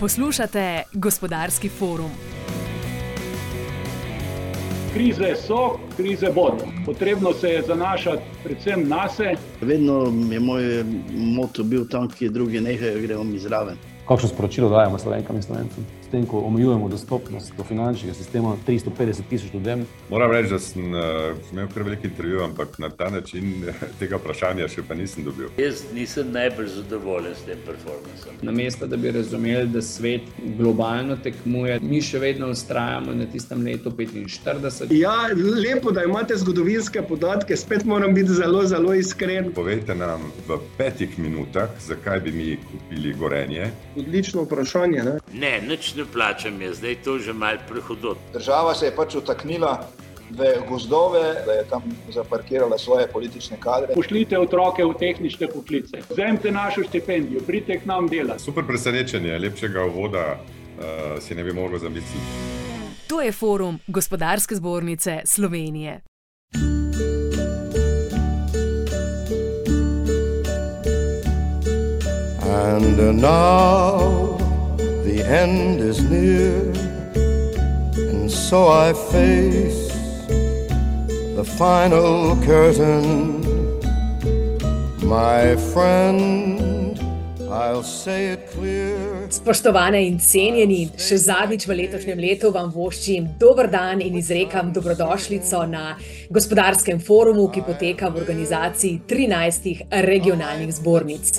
Poslušate 0.00 0.82
gospodarski 0.92 1.68
forum. 1.68 2.10
Krize 4.94 5.34
so, 5.46 5.78
krize 5.96 6.26
bodo. 6.34 6.64
Potrebno 6.86 7.32
se 7.32 7.48
je 7.48 7.62
zanašati 7.62 8.22
predvsem 8.44 8.88
na 8.88 9.08
sebe. 9.08 9.36
Vedno 9.60 10.12
je 10.32 10.40
moj 10.40 10.84
moto 11.10 11.64
bil 11.64 11.88
tam, 11.88 12.08
kjer 12.08 12.30
drugi 12.30 12.60
nehajo, 12.60 13.00
gremo 13.00 13.24
mi 13.24 13.38
zraven. 13.38 13.76
Kakšno 14.08 14.28
sporočilo 14.28 14.70
dajemo 14.70 14.98
slovenkam 14.98 15.36
in 15.36 15.42
slovencem? 15.42 15.86
S 16.08 16.10
tem, 16.10 16.26
ko 16.26 16.38
omejujemo 16.40 16.88
dostopnost 16.88 17.52
do 17.56 17.64
finančnega 17.64 18.14
sistema 18.14 18.56
350 18.66 19.22
tisoč 19.30 19.54
ljudem. 19.54 19.86
Moram 20.10 20.30
reči, 20.32 20.48
da 20.50 20.58
sem 20.58 20.94
uh, 20.94 21.00
imel 21.52 21.66
kar 21.74 21.82
veliko 21.82 22.06
intervjujev, 22.06 22.44
ampak 22.44 22.78
na 22.78 22.88
ta 22.88 23.10
način 23.10 23.66
tega 24.00 24.16
vprašanja 24.16 24.68
še 24.72 24.86
pa 24.88 24.96
nisem 24.96 25.26
dobil. 25.26 25.50
Jaz 25.60 25.82
nisem 25.92 26.30
najbolj 26.32 26.70
zadovoljen 26.78 27.34
s 27.36 27.44
tem 27.44 27.60
performancem. 27.66 28.38
Namesto 28.42 28.86
da 28.86 28.96
bi 28.96 29.12
razumeli, 29.12 29.68
da 29.68 29.82
svet 29.84 30.30
globalno 30.56 31.18
tekmuje, 31.20 31.76
mi 31.82 32.00
še 32.00 32.22
vedno 32.24 32.48
ustrajamo 32.56 33.12
na 33.12 33.28
tistem 33.28 33.66
letu 33.68 33.92
45. 33.92 34.88
Ja, 34.96 35.28
lepo, 35.36 35.92
da 35.92 36.06
imate 36.08 36.40
zgodovinske 36.40 37.04
podatke, 37.04 37.56
spet 37.56 37.84
moram 37.84 38.16
biti 38.16 38.32
zelo, 38.40 38.64
zelo 38.64 38.96
iskren. 38.96 39.52
Povejte 39.52 39.98
nam 39.98 40.24
v 40.48 40.56
petih 40.80 41.20
minutah, 41.20 41.68
zakaj 41.84 42.24
bi 42.24 42.32
mi 42.32 42.48
kupili 42.72 43.12
gorenje. 43.12 43.68
Odlično 44.00 44.48
vprašanje. 44.48 45.04
Ne? 45.04 45.18
Ne, 45.36 45.54
nič 45.68 45.97
ne 45.98 46.04
plačam, 46.12 46.62
je 46.62 46.74
zdaj 46.74 46.94
to 47.04 47.18
že 47.18 47.32
mal 47.32 47.56
prehodot. 47.68 48.18
Država 48.32 48.74
se 48.74 48.86
je 48.86 48.94
pač 48.96 49.14
utaknila 49.14 49.88
v 50.30 50.52
gozdove, 50.68 51.22
da 51.46 51.52
je 51.52 51.64
tam 51.70 51.82
zaparkirala 52.14 52.78
svoje 52.78 53.08
politične 53.08 53.56
kadre. 53.60 53.94
Pošljite 53.94 54.38
otroke 54.38 54.84
v 54.84 54.94
tehnične 54.98 55.48
poklice, 55.48 56.02
vzemite 56.10 56.52
našo 56.52 56.84
štipendijo, 56.84 57.40
pridite 57.46 57.80
k 57.80 57.86
nam 57.86 58.08
delati. 58.08 58.42
Super 58.42 58.66
presenečenje, 58.66 59.38
lepšega 59.38 59.84
uvoda 59.84 60.26
uh, 60.36 61.22
si 61.22 61.34
ne 61.34 61.44
bi 61.44 61.52
mogel 61.52 61.78
zamisliti. 61.78 62.26
To 63.08 63.20
je 63.20 63.32
forum 63.32 63.78
Gospodarske 63.86 64.54
zbornice 64.54 65.20
Slovenije. 65.24 66.00
And 72.48 73.20
now 73.20 74.37
end 75.28 75.80
is 75.80 76.00
near, 76.00 76.72
and 78.10 78.30
so 78.30 78.68
I 78.68 78.94
face 78.94 79.92
the 81.36 81.44
final 81.44 82.34
curtain. 82.44 83.44
My 85.04 85.56
friend, 85.72 86.98
I'll 87.50 87.82
say 87.82 88.32
it 88.32 88.50
clear. 88.52 89.28
Spoštovane 89.28 90.00
in 90.08 90.16
cenjeni, 90.18 90.86
še 90.96 91.18
zadnjič 91.20 91.66
v 91.68 91.76
letošnjem 91.82 92.20
letu 92.24 92.52
vam 92.52 92.72
voščim 92.72 93.34
dober 93.40 93.68
dan 93.68 94.00
in 94.00 94.16
izrekam 94.16 94.72
dobrodošlico 94.72 95.66
na 95.68 95.98
gospodarskem 96.32 97.00
forumu, 97.04 97.50
ki 97.52 97.66
poteka 97.68 98.08
v 98.08 98.24
organizaciji 98.24 99.02
13 99.08 99.84
regionalnih 100.08 100.72
zbornic. 100.80 101.36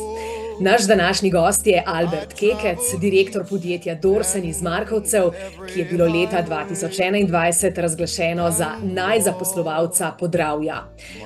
Naš 0.62 0.88
današnji 0.88 1.30
gost 1.30 1.68
je 1.68 1.84
Albert 1.86 2.34
Kekec, 2.34 3.00
direktor 3.02 3.46
podjetja 3.50 3.96
Dorsen 3.96 4.46
iz 4.46 4.62
Markovcev, 4.62 5.24
ki 5.74 5.80
je 5.80 5.86
bilo 5.86 6.06
leta 6.06 6.44
2021 6.50 7.82
razglašeno 7.82 8.52
za 8.52 8.68
najzaposlovalca 8.84 10.12
podravja. 10.20 10.84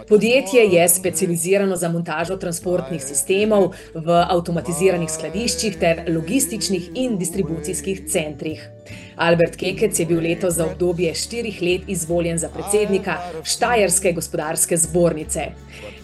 Podjetje 0.10 0.64
je 0.64 0.90
specializirano 0.90 1.76
za 1.76 1.90
montažo 1.90 2.38
transportnih 2.38 3.04
sistemov 3.04 3.72
v 3.94 4.26
avtomatiziranih 4.30 5.10
skladiščih 5.12 5.78
ter 5.80 6.04
logističnih 6.08 6.90
in 6.96 7.18
distribucijskih 7.18 8.02
centrih. 8.08 8.70
Albert 9.16 9.56
Kekec 9.56 10.00
je 10.00 10.06
bil 10.06 10.20
letos 10.22 10.54
za 10.54 10.66
obdobje 10.66 11.14
štirih 11.16 11.62
let 11.62 11.82
izvoljen 11.88 12.38
za 12.38 12.50
predsednika 12.50 13.18
Štajerske 13.44 14.12
gospodarske 14.12 14.78
zbornice. 14.78 15.48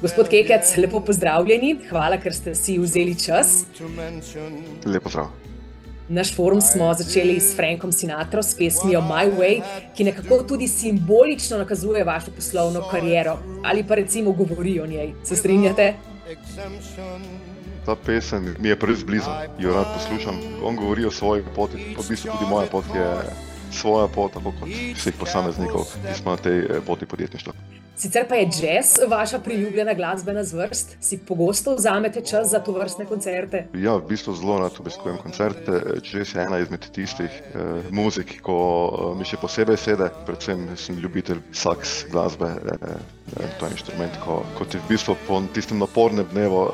Gospod 0.02 0.30
Kekec, 0.30 0.78
lepo 0.78 1.00
pozdravljeni, 1.00 1.76
hvala, 1.90 2.18
ker 2.18 2.34
ste 2.34 2.56
si 2.56 2.78
vzeli 2.78 3.16
čas. 3.20 3.66
Lepo 4.86 5.10
zdrav. 5.10 5.30
Naš 6.10 6.36
forum 6.36 6.62
smo 6.62 6.94
začeli 6.94 7.40
s 7.40 7.56
Frankom 7.56 7.92
Sinatro 7.92 8.44
s 8.44 8.56
pesmijo 8.58 9.02
My 9.02 9.30
Way, 9.38 9.62
ki 9.96 10.04
nekako 10.04 10.44
tudi 10.44 10.68
simbolično 10.68 11.58
nakazuje 11.58 12.04
vašo 12.04 12.32
poslovno 12.36 12.82
kariero 12.92 13.38
ali 13.64 13.84
pa 13.88 13.96
recimo 13.96 14.32
govori 14.32 14.80
o 14.80 14.88
njej. 14.88 15.14
Se 15.24 15.36
strinjate? 15.36 15.94
Ta 17.90 17.96
pesem 17.96 18.56
mi 18.60 18.70
je 18.70 18.76
preveč 18.80 19.02
blizu, 19.04 19.32
jo 19.60 19.74
rad 19.74 19.88
poslušam. 19.94 20.38
On 20.64 20.76
govori 20.76 21.06
o 21.06 21.12
svoji 21.12 21.44
poti, 21.56 21.96
pa 21.96 22.04
v 22.06 22.10
bistvu 22.10 22.36
tudi 22.38 22.50
moja 22.50 22.68
pot 22.70 22.86
je 22.96 23.08
svoja 23.74 24.08
pot, 24.08 24.34
tako 24.34 24.54
kot 24.60 24.70
vseh 24.70 25.18
posameznikov, 25.18 25.90
ki 26.06 26.14
smo 26.22 26.36
na 26.36 26.38
tej 26.38 26.68
poti 26.86 27.10
podjetništva. 27.10 27.54
Sicer 27.98 28.28
pa 28.30 28.36
je 28.36 28.46
jazz 28.62 28.94
vaša 29.08 29.40
priljubljena 29.40 29.94
glasbena 29.94 30.44
zvrst, 30.44 30.98
si 31.02 31.18
pogosto 31.18 31.76
vzamete 31.76 32.22
čas 32.22 32.52
za 32.54 32.60
to 32.60 32.72
vrstne 32.72 33.06
koncerte? 33.06 33.66
Ja, 33.74 33.98
v 33.98 34.06
bistvu 34.08 34.38
zelo 34.38 34.60
rad 34.60 34.78
obiskujem 34.80 35.18
koncerte. 35.18 35.82
Jazz 36.06 36.36
je 36.36 36.46
ena 36.46 36.60
izmed 36.62 36.86
tistih 36.94 37.42
eh, 37.42 37.90
muzik, 37.90 38.38
ko 38.42 38.56
eh, 38.94 39.18
mi 39.18 39.26
še 39.26 39.42
posebej 39.42 39.82
sede, 39.82 40.14
predvsem 40.30 40.68
sem 40.78 41.02
ljubitelj 41.02 41.42
saks 41.52 42.04
glasbe. 42.12 42.54
Eh, 42.54 43.18
To 43.36 43.66
je 43.66 43.72
inštrument, 43.72 44.16
ko, 44.26 44.42
ko 44.58 44.66
ti 44.66 44.78
v 44.78 44.88
bistvu 44.90 45.16
po 45.28 45.40
tistem 45.54 45.80
napornem 45.80 46.26
dnevu 46.32 46.60
uh, 46.66 46.72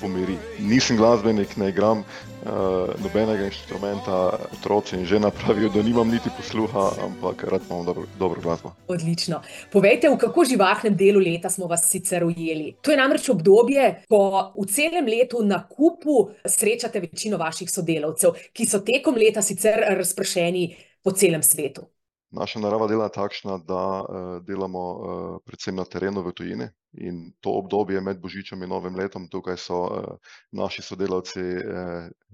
pomiri. 0.00 0.36
Nisem 0.62 0.96
glasbenik, 0.96 1.56
ne 1.56 1.70
igram 1.72 2.04
uh, 2.04 2.94
nobenega 3.02 3.48
inštrumenta, 3.48 4.38
otroci 4.58 4.96
in 4.96 5.06
žena 5.06 5.30
pravijo, 5.30 5.72
da 5.74 5.82
nimam 5.82 6.10
niti 6.10 6.30
posluha, 6.36 6.84
ampak 7.04 7.44
rad 7.50 7.66
imam 7.70 7.84
dobro, 7.84 8.06
dobro 8.18 8.40
glasbo. 8.40 8.72
Odlično. 8.88 9.42
Povejte, 9.72 10.08
v 10.08 10.20
kako 10.22 10.44
živahnem 10.44 10.96
delu 10.96 11.20
leta 11.20 11.50
smo 11.50 11.66
vas 11.66 11.88
sicer 11.90 12.24
ujeli. 12.24 12.76
To 12.82 12.94
je 12.94 13.00
namreč 13.00 13.28
obdobje, 13.28 14.04
ko 14.08 14.52
v 14.56 14.66
celem 14.70 15.06
letu 15.06 15.42
na 15.42 15.64
kupu 15.68 16.30
srečate 16.46 17.00
večino 17.00 17.36
vaših 17.36 17.70
sodelavcev, 17.70 18.38
ki 18.52 18.66
so 18.66 18.84
tekom 18.86 19.18
leta 19.18 19.42
sicer 19.42 19.82
razpršeni 19.98 20.68
po 21.02 21.10
celem 21.10 21.42
svetu. 21.42 21.88
Naša 22.30 22.60
narava 22.60 22.86
dela 22.86 23.06
je 23.08 23.14
takšna, 23.16 23.58
da 23.64 23.84
uh, 24.00 24.42
delamo 24.44 24.80
uh, 24.80 25.38
predvsem 25.46 25.76
na 25.76 25.84
terenu 25.84 26.20
v 26.22 26.32
tujini 26.36 26.66
in 27.00 27.32
to 27.40 27.54
obdobje 27.56 28.00
med 28.00 28.20
Božičem 28.20 28.62
in 28.62 28.68
Novim 28.68 28.96
letom, 28.96 29.28
tukaj 29.32 29.56
so 29.56 29.78
uh, 29.86 30.34
naši 30.52 30.82
sodelavci 30.82 31.40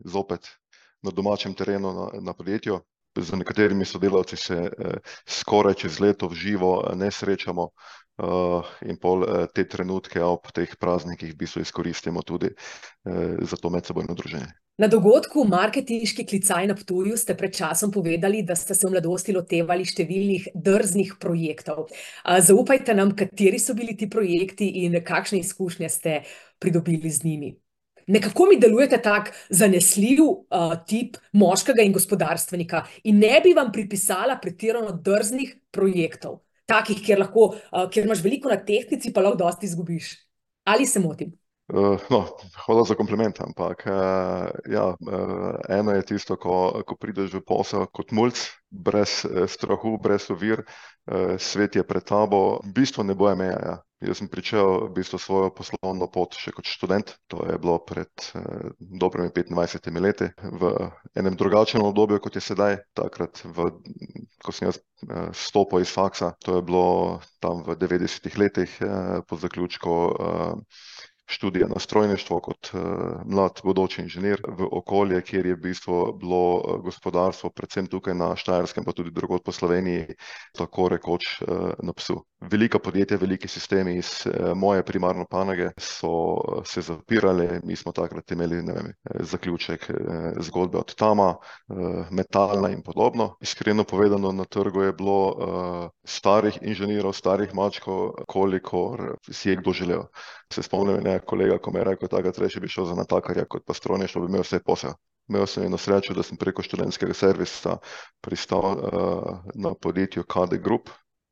zopet 0.04 0.48
na 1.02 1.10
domačem 1.10 1.54
terenu, 1.54 1.92
na, 1.92 2.08
na 2.20 2.34
podjetju. 2.34 2.80
Z 3.14 3.38
nekaterimi 3.38 3.84
sodelavci 3.86 4.36
se 4.36 4.56
skoraj 5.30 5.74
čez 5.84 6.00
leto 6.02 6.26
v 6.26 6.34
živo 6.34 6.70
ne 6.98 7.10
srečamo 7.14 7.68
in 8.82 8.98
pol 8.98 9.22
te 9.54 9.62
trenutke 9.70 10.18
ob 10.18 10.50
teh 10.50 10.74
praznikih 10.74 11.30
v 11.30 11.38
bistvu 11.38 11.62
izkoristimo 11.62 12.26
tudi 12.26 12.50
za 13.38 13.56
to 13.56 13.70
medsebojno 13.70 14.18
druženje. 14.18 14.50
Na 14.74 14.88
dogodku 14.90 15.44
Marketinški 15.46 16.24
klicaj 16.26 16.66
na 16.66 16.74
Ptuju 16.74 17.14
ste 17.16 17.36
pred 17.38 17.52
časom 17.54 17.92
povedali, 17.94 18.40
da 18.42 18.56
ste 18.58 18.74
se 18.74 18.88
v 18.88 18.90
mladosti 18.90 19.30
lotevali 19.30 19.84
številnih 19.86 20.48
drznih 20.50 21.12
projektov. 21.22 21.92
Zaupajte 22.26 22.96
nam, 22.98 23.12
kateri 23.14 23.60
so 23.62 23.76
bili 23.78 23.94
ti 23.94 24.08
projekti 24.10 24.66
in 24.82 24.96
kakšne 24.98 25.38
izkušnje 25.44 25.90
ste 25.94 26.16
pridobili 26.58 27.10
z 27.10 27.22
njimi. 27.22 27.52
Nekako 28.10 28.48
mi 28.50 28.58
delujete 28.58 28.98
tak 28.98 29.30
zanesljiv 29.48 30.24
uh, 30.26 30.74
tip 30.90 31.20
moškega 31.32 31.86
in 31.86 31.94
gospodarstvenika 31.94 32.82
in 33.06 33.22
ne 33.22 33.38
bi 33.46 33.54
vam 33.54 33.70
pripisala 33.72 34.40
pretirano 34.42 34.90
drznih 34.90 35.54
projektov, 35.70 36.42
takih, 36.66 36.98
kjer, 36.98 37.22
lahko, 37.22 37.46
uh, 37.54 37.86
kjer 37.94 38.10
imaš 38.10 38.26
veliko 38.26 38.50
na 38.50 38.58
tehnici, 38.58 39.14
pa 39.14 39.22
lahko 39.22 39.38
dosti 39.46 39.70
izgubiš. 39.70 40.10
Ali 40.66 40.90
se 40.90 40.98
motim? 40.98 41.30
Uh, 41.72 41.96
no, 42.10 42.26
hvala 42.66 42.84
za 42.84 42.94
kompliment, 42.94 43.40
ampak 43.40 43.86
uh, 43.88 44.50
ja, 44.68 44.92
uh, 45.00 45.54
eno 45.68 45.94
je 45.96 46.02
tisto, 46.04 46.36
ko, 46.36 46.82
ko 46.84 46.96
prideš 47.00 47.38
v 47.38 47.40
posel 47.40 47.86
kot 47.88 48.12
mulj, 48.12 48.36
brez 48.68 49.22
strahu, 49.48 49.94
brez 49.96 50.28
ovir, 50.28 50.60
uh, 50.60 51.40
svet 51.40 51.78
je 51.80 51.84
pred 51.88 52.04
tabo, 52.04 52.60
v 52.60 52.74
bistvu 52.76 53.06
ne 53.08 53.16
boje 53.16 53.40
meja. 53.40 53.56
Ja. 53.64 53.76
Jaz 54.04 54.20
sem 54.20 54.28
pričel 54.28 54.90
v 54.90 54.90
bistvu 54.98 55.16
svojo 55.16 55.54
poslovno 55.56 56.10
pot 56.12 56.36
še 56.36 56.52
kot 56.52 56.68
študent, 56.68 57.14
to 57.32 57.40
je 57.48 57.56
bilo 57.56 57.78
pred 57.80 58.12
uh, 58.36 58.68
dobrimi 59.00 59.32
25 59.32 59.88
leti, 60.04 60.28
v 60.44 60.74
enem 61.16 61.32
drugačnem 61.32 61.86
obdobju, 61.88 62.20
kot 62.20 62.36
je 62.36 62.44
sedaj, 62.44 62.76
takrat, 62.92 63.40
v, 63.40 63.70
ko 64.44 64.52
sem 64.52 64.68
jaz 64.68 64.82
uh, 65.08 65.32
stopil 65.32 65.80
iz 65.80 65.88
faksa, 65.88 66.34
to 66.44 66.60
je 66.60 66.68
bilo 66.68 67.24
tam 67.40 67.64
v 67.64 67.72
90-ih 67.80 68.36
letih 68.36 68.76
uh, 68.84 69.24
po 69.24 69.40
zaključku. 69.40 69.96
Uh, 70.12 70.92
študija 71.26 71.68
na 71.68 71.80
strojništvo 71.80 72.40
kot 72.40 72.70
mlad 73.24 73.60
bodoči 73.64 74.02
inženir 74.02 74.42
v 74.48 74.68
okolje, 74.72 75.22
kjer 75.22 75.46
je 75.46 75.54
v 75.54 75.60
bistvu 75.60 76.12
bilo 76.20 76.78
gospodarstvo, 76.84 77.50
predvsem 77.50 77.86
tukaj 77.86 78.14
na 78.14 78.36
Štajerskem, 78.36 78.84
pa 78.84 78.92
tudi 78.92 79.10
drugod 79.10 79.42
po 79.44 79.52
Sloveniji, 79.52 80.14
tako 80.56 80.88
rekoč 80.88 81.42
na 81.82 81.92
psu. 81.92 82.20
Velika 82.40 82.78
podjetja, 82.78 83.16
veliki 83.16 83.48
sistemi 83.48 83.96
iz 83.96 84.26
moje 84.54 84.82
primarne 84.84 85.24
panoge 85.30 85.70
so 85.78 86.10
se 86.64 86.82
zapirali, 86.82 87.60
mi 87.64 87.76
smo 87.76 87.92
takrat 87.92 88.30
imeli, 88.30 88.56
vem, 88.56 88.92
zaključek 89.20 89.90
zgodbe 90.40 90.78
od 90.78 90.94
Tama, 90.94 91.34
Metalna 92.10 92.68
in 92.68 92.82
podobno. 92.82 93.36
Iskreno 93.40 93.84
povedano, 93.84 94.32
na 94.32 94.44
trgu 94.44 94.82
je 94.82 94.92
bilo 94.92 95.94
starih 96.04 96.58
inženirjev, 96.62 97.12
starih 97.12 97.54
mačkov, 97.54 98.12
kolikor 98.28 99.16
si 99.30 99.50
je 99.50 99.56
kdo 99.56 99.72
želel. 99.72 100.02
Se 100.54 100.62
spomnim 100.62 101.00
enega 101.00 101.24
kolega, 101.24 101.58
ko 101.58 101.72
mi 101.72 101.80
je 101.80 101.84
rekel: 101.84 102.08
"Takrat 102.08 102.38
raje 102.38 102.60
bi 102.60 102.68
šel 102.68 102.86
za 102.86 102.94
natakarja 102.94 103.44
kot 103.46 103.64
pa 103.66 103.74
strojništvo, 103.74 104.22
bi 104.22 104.30
imel 104.30 104.46
vsaj 104.46 104.62
posel." 104.62 104.94
Imel 105.28 105.46
sem 105.46 105.64
eno 105.64 105.78
srečo, 105.78 106.14
da 106.14 106.22
sem 106.22 106.36
preko 106.36 106.62
študentskega 106.62 107.14
servisa 107.14 107.78
pristal 108.20 108.76
na 109.56 109.72
podjetju 109.74 110.24
KD 110.24 110.58
Group 110.60 110.90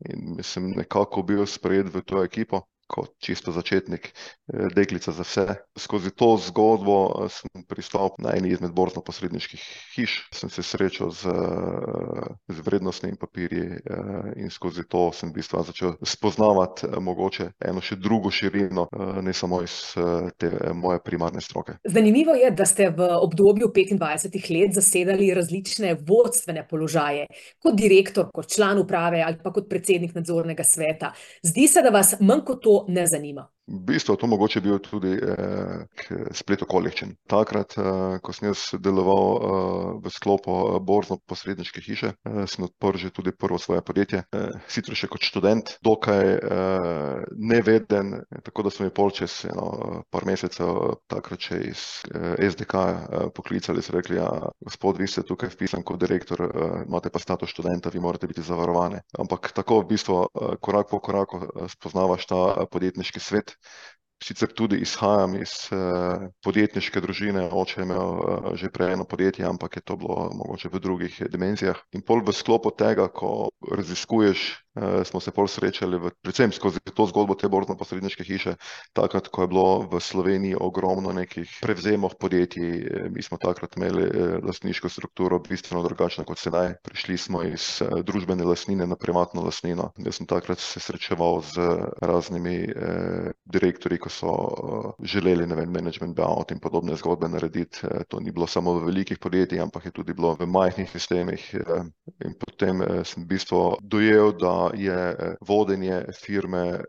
in 0.08 0.40
sem 0.42 0.70
nekako 0.72 1.22
bil 1.22 1.46
sprejet 1.46 1.92
v 1.94 2.00
to 2.02 2.22
ekipo 2.24 2.62
kot 2.92 3.14
čisto 3.24 3.54
začetnik, 3.56 4.12
deklica 4.76 5.12
za 5.16 5.24
vse. 5.24 5.46
Skozi 5.78 6.12
to 6.12 6.36
zgodbo 6.36 7.28
sem 7.32 7.64
pristal 7.68 8.12
na 8.20 8.36
eni 8.36 8.52
izmed 8.52 8.76
borznoposredniških 8.76 9.64
hiš, 9.96 10.18
sem 10.36 10.52
se 10.52 10.62
srečal 10.62 11.10
z 11.10 11.32
z 12.48 12.60
vrednostnimi 12.60 13.16
papirji, 13.16 13.70
in 14.36 14.50
skozi 14.50 14.84
to 14.88 15.10
sem 15.12 15.30
v 15.30 15.38
bistvu 15.40 15.62
začel 15.64 15.94
spoznavati 16.02 16.88
mogoče 17.00 17.48
eno 17.64 17.80
še 17.80 17.96
drugo 18.00 18.30
širino, 18.30 18.86
ne 19.22 19.32
samo 19.32 19.62
iz 19.62 19.94
te 20.38 20.50
moje 20.74 21.00
primarne 21.04 21.40
stroke. 21.40 21.78
Zanimivo 21.84 22.34
je, 22.38 22.50
da 22.50 22.66
ste 22.68 22.90
v 22.90 23.08
obdobju 23.22 23.70
petindvajsetih 23.74 24.50
let 24.50 24.76
zasedali 24.76 25.32
različne 25.34 25.94
vodstvene 26.08 26.66
položaje. 26.68 27.26
Kot 27.62 27.76
direktor, 27.78 28.30
kot 28.34 28.50
član 28.52 28.82
uprave 28.82 29.22
ali 29.22 29.38
pa 29.42 29.52
kot 29.52 29.68
predsednik 29.70 30.14
nadzornega 30.16 30.64
sveta. 30.64 31.12
Zdi 31.42 31.68
se, 31.68 31.82
da 31.82 31.92
vas 31.94 32.14
manj 32.20 32.44
kot 32.48 32.62
to 32.62 32.76
ne 32.88 33.06
zanima. 33.06 33.50
V 33.70 33.78
bistvu 33.86 34.16
to 34.18 34.26
mogoče 34.26 34.60
bil 34.60 34.80
tudi 34.82 35.12
splet 36.34 36.64
okoliščin. 36.66 37.12
Takrat, 37.30 37.76
ko 38.22 38.34
sem 38.34 38.48
jaz 38.48 38.64
deloval 38.82 40.00
v 40.02 40.10
sklopu 40.10 40.56
borznoposredniške 40.82 41.82
hiše, 41.84 42.10
sem 42.50 42.66
odprl 42.66 42.98
že 42.98 43.12
tudi 43.14 43.30
prvo 43.30 43.60
svoje 43.62 43.84
podjetje, 43.86 44.24
sicer 44.66 44.98
še 44.98 45.06
kot 45.12 45.22
študent, 45.22 45.76
dokaj 45.86 46.42
neveden, 47.38 48.24
tako 48.42 48.66
da 48.66 48.74
so 48.74 48.82
me 48.82 48.90
pol 48.90 49.14
čez 49.14 49.44
eno 49.46 50.02
par 50.10 50.26
mesecev 50.26 50.98
takrat 51.06 51.46
še 51.46 51.60
iz 51.70 51.84
SDH-ja 52.42 53.30
poklicali, 53.30 53.78
so 53.82 53.94
rekli: 53.94 54.18
"Ja, 54.18 54.26
gospod, 54.58 54.98
vi 54.98 55.06
ste 55.06 55.22
tukaj 55.22 55.54
vpisan 55.54 55.86
kot 55.86 56.02
direktor, 56.02 56.42
imate 56.82 57.14
pa 57.14 57.22
status 57.22 57.54
študenta, 57.54 57.94
vi 57.94 58.02
morate 58.02 58.26
biti 58.26 58.42
zavarovani." 58.42 58.98
Ampak 59.22 59.52
tako 59.54 59.80
v 59.84 59.94
bistvu 59.94 60.26
korak 60.60 60.90
po 60.90 60.98
koraku 60.98 61.46
spoznavaš 61.70 62.26
ta 62.26 62.66
podjetniški 62.66 63.22
svet. 63.22 63.51
Sicer 64.22 64.52
tudi 64.54 64.78
izhajam 64.78 65.32
iz 65.34 65.52
podjetniške 66.46 67.00
družine, 67.02 67.48
oče 67.50 67.80
je 67.80 67.86
imel 67.88 68.12
že 68.60 68.70
prej 68.70 68.92
eno 68.94 69.04
podjetje, 69.04 69.42
ampak 69.48 69.80
je 69.80 69.82
to 69.82 69.96
bilo 69.98 70.28
mogoče 70.38 70.70
v 70.70 70.80
drugih 70.84 71.16
dimenzijah. 71.32 71.80
In 71.98 72.04
pol 72.06 72.22
v 72.22 72.30
sklopu 72.30 72.70
tega, 72.70 73.08
ko 73.10 73.50
raziskuješ, 73.66 74.44
smo 75.04 75.20
se 75.20 75.30
pol 75.30 75.48
srečali 75.48 75.98
v, 76.00 76.10
predvsem 76.24 76.52
skozi 76.52 76.80
to 76.80 77.04
zgodbo 77.06 77.34
te 77.36 77.48
borznoposredniške 77.48 78.24
hiše, 78.24 78.54
takrat, 78.96 79.28
ko 79.28 79.44
je 79.44 79.48
bilo 79.52 79.66
v 79.84 80.00
Sloveniji 80.00 80.56
ogromno 80.56 81.12
nekih 81.12 81.50
prevzemov 81.60 82.16
podjetij, 82.20 83.10
mi 83.12 83.22
smo 83.22 83.36
takrat 83.36 83.76
imeli 83.76 84.08
lastniško 84.40 84.88
strukturo 84.88 85.38
bistveno 85.44 85.82
drugačno 85.84 86.24
kot 86.24 86.40
sedaj. 86.40 86.74
Prišli 86.82 87.18
smo 87.18 87.42
iz 87.44 87.82
družbene 88.04 88.44
lastnine 88.44 88.86
na 88.86 88.96
privatno 88.96 89.44
lastnino. 89.44 89.90
Jaz 90.00 90.20
sem 90.20 90.26
takrat 90.26 90.60
se 90.60 90.80
srečeval 90.80 91.42
z 91.42 91.68
raznimi 92.00 92.64
direktorji, 93.44 93.98
ko 93.98 94.08
so 94.08 94.32
želeli, 95.04 95.46
ne 95.46 95.58
vem, 95.58 95.72
management 95.72 96.16
buyout 96.16 96.52
in 96.52 96.60
podobne 96.60 96.96
zgodbe 96.96 97.28
narediti, 97.28 97.84
to 98.08 98.20
ni 98.20 98.32
bilo 98.32 98.46
samo 98.46 98.78
v 98.78 98.86
velikih 98.88 99.18
podjetjih, 99.18 99.62
ampak 99.62 99.84
je 99.84 99.92
tudi 99.92 100.14
bilo 100.16 100.34
v 100.40 100.48
majhnih 100.48 100.90
sistemih, 100.90 101.44
in 102.24 102.34
potem 102.40 102.80
sem 103.04 103.24
v 103.24 103.28
bistvu 103.28 103.62
dojel, 103.82 104.32
da 104.40 104.61
je 104.74 105.36
vodenje 105.40 106.04
firme 106.14 106.80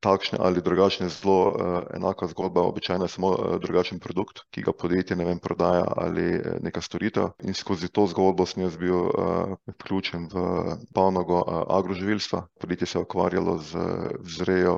takšne 0.00 0.38
ali 0.42 0.62
drugačne 0.62 1.08
zelo 1.08 1.56
enaka 1.94 2.26
zgodba, 2.26 2.62
običajno 2.68 3.04
je 3.04 3.14
samo 3.14 3.30
drugačen 3.62 3.98
produkt, 3.98 4.44
ki 4.50 4.62
ga 4.66 4.72
podjetje, 4.72 5.16
ne 5.16 5.24
vem, 5.24 5.38
prodaja, 5.38 5.84
ali 5.96 6.40
neka 6.62 6.80
storitev. 6.80 7.32
In 7.44 7.54
skozi 7.54 7.88
to 7.88 8.06
zgodbo 8.06 8.46
sem 8.46 8.62
jaz 8.62 8.76
bil 8.76 9.08
vključen 9.76 10.28
v 10.32 10.76
panogo 10.94 11.42
agroživilstva. 11.68 12.46
Podjetje 12.60 12.86
se 12.86 12.98
je 12.98 13.02
ukvarjalo 13.02 13.58
z 13.58 13.86
vzrejo 14.20 14.76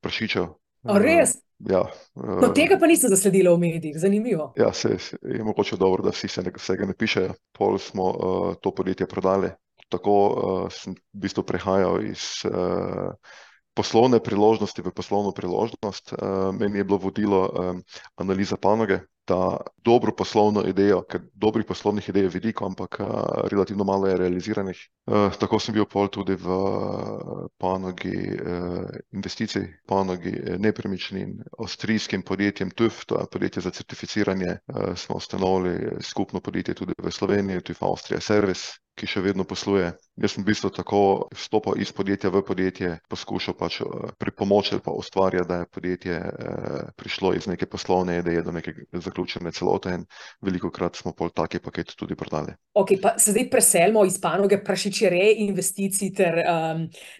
prašičev. 0.00 0.48
A 0.88 0.98
res? 1.02 1.36
Ja. 1.58 1.82
No, 2.14 2.52
tega 2.54 2.76
pa 2.78 2.86
nisem 2.86 3.10
zasledila 3.10 3.50
v 3.56 3.58
medijih, 3.64 3.96
zanimivo. 3.98 4.52
Ja, 4.56 4.70
saj 4.72 4.94
je 5.26 5.42
mogoče 5.44 5.76
dobro, 5.76 6.06
da 6.06 6.12
vsi 6.14 6.30
vsega 6.30 6.86
ne 6.86 6.94
pišejo. 6.94 7.34
Pol 7.58 7.78
smo 7.82 8.12
to 8.62 8.70
podjetje 8.70 9.08
prodali. 9.10 9.50
Tako 9.88 10.14
sem 10.70 10.94
v 10.94 11.22
bistvu 11.24 11.42
prehajal 11.48 12.04
iz 12.04 12.44
poslovne 13.78 14.18
priložnosti 14.18 14.82
v 14.82 14.90
poslovno 14.90 15.30
priložnost, 15.32 16.18
meni 16.58 16.82
je 16.82 16.84
bilo 16.84 16.98
vodilo 16.98 17.46
analiza 18.18 18.58
panoge, 18.58 18.98
da 19.28 19.56
dobro 19.84 20.12
poslovno 20.16 20.62
idejo, 20.66 21.02
ker 21.04 21.20
dobrih 21.34 21.66
poslovnih 21.68 22.08
idej 22.08 22.22
je 22.26 22.32
veliko, 22.32 22.66
ampak 22.66 22.98
relativno 23.52 23.84
malo 23.84 24.08
je 24.08 24.16
realiziranih. 24.16 24.80
tako 25.38 25.60
sem 25.60 25.76
bil 25.76 25.84
pol 25.84 26.08
tudi 26.08 26.34
v 26.34 26.56
panogi 27.60 28.16
investicij, 29.12 29.68
panogi 29.86 30.32
nepremičnin, 30.58 31.36
avstrijskim 31.58 32.22
podjetjem 32.22 32.70
TÜV, 32.70 33.04
to 33.06 33.20
je 33.20 33.26
podjetje 33.32 33.62
za 33.62 33.70
certificiranje, 33.70 34.58
smo 34.96 35.16
ustanovili 35.16 36.02
skupno 36.02 36.40
podjetje 36.40 36.74
tudi 36.74 36.92
v 36.98 37.10
Sloveniji, 37.10 37.60
TÜV 37.60 37.84
Austria 37.84 38.20
Service, 38.20 38.80
ki 38.98 39.06
še 39.06 39.22
vedno 39.22 39.46
posluje. 39.46 39.92
Jaz 40.18 40.34
sem 40.34 40.42
v 40.42 40.50
bistvu 40.50 40.70
tako 40.74 41.00
vstopal 41.30 41.78
iz 41.78 41.92
podjetja 41.94 42.32
v 42.34 42.42
podjetje, 42.42 42.90
poskušal 43.10 43.54
pač 43.58 43.78
pripomoči 44.18 44.74
ali 44.74 44.82
pa 44.84 44.94
ustvarjati, 44.98 45.48
da 45.48 45.60
je 45.60 45.68
podjetje 45.74 46.16
prišlo 46.98 47.32
iz 47.38 47.46
neke 47.46 47.68
poslovne 47.70 48.18
ideje 48.18 48.42
do 48.42 48.54
neke 48.54 48.74
zaključene 48.92 49.52
celote, 49.54 49.94
in 50.00 50.06
velikokrat 50.42 50.98
smo 50.98 51.14
pol 51.14 51.30
taki 51.30 51.62
paket 51.62 51.94
tudi 51.98 52.18
prodali. 52.18 52.56
Okej, 52.78 53.00
pa 53.02 53.14
se 53.18 53.32
zdaj 53.34 53.46
preselimo 53.50 54.04
iz 54.06 54.18
panoge 54.22 54.58
prašičereje, 54.64 55.36
investicij 55.46 56.12
ter 56.18 56.40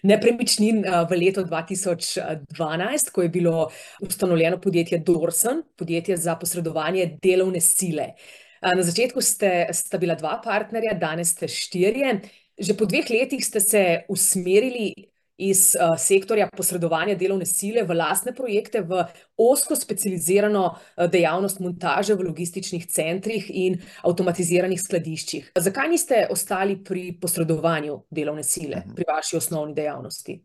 nepremičnin 0.03 0.83
v 0.83 1.21
leto 1.23 1.45
dva 1.47 1.63
tisoč 1.67 2.17
dvanajst, 2.51 3.13
ko 3.15 3.23
je 3.23 3.31
bilo 3.31 3.69
ustanovljeno 4.03 4.59
podjetje 4.59 4.99
Dorsen, 5.05 5.63
podjetje 5.77 6.17
za 6.17 6.35
posredovanje 6.35 7.17
delovne 7.23 7.63
sile. 7.63 8.13
Na 8.61 8.83
začetku 8.83 9.21
ste, 9.21 9.67
sta 9.73 9.97
bila 9.97 10.15
dva 10.19 10.39
partnerja, 10.43 10.97
danes 10.99 11.35
ste 11.35 11.47
štirje. 11.47 12.19
Že 12.59 12.75
po 12.75 12.83
dveh 12.85 13.07
letih 13.07 13.39
ste 13.45 13.59
se 13.63 13.83
usmerili 14.11 14.91
iz 15.39 15.71
sektorja 15.97 16.49
posredovanja 16.51 17.15
delovne 17.15 17.45
sile 17.47 17.85
v 17.87 17.95
lastne 17.95 18.33
projekte, 18.35 18.81
v 18.83 19.05
ozko 19.39 19.77
specializirano 19.79 20.65
dejavnost 21.07 21.61
montaže 21.63 22.17
v 22.19 22.27
logističnih 22.27 22.83
centrih 22.91 23.47
in 23.47 23.79
avtomatiziranih 24.03 24.75
skladiščih. 24.75 25.53
Zakaj 25.55 25.87
niste 25.87 26.25
ostali 26.35 26.75
pri 26.83 27.13
posredovanju 27.15 28.01
delovne 28.11 28.43
sile 28.43 28.83
pri 28.91 29.07
vaši 29.07 29.39
osnovni 29.39 29.71
dejavnosti? 29.79 30.35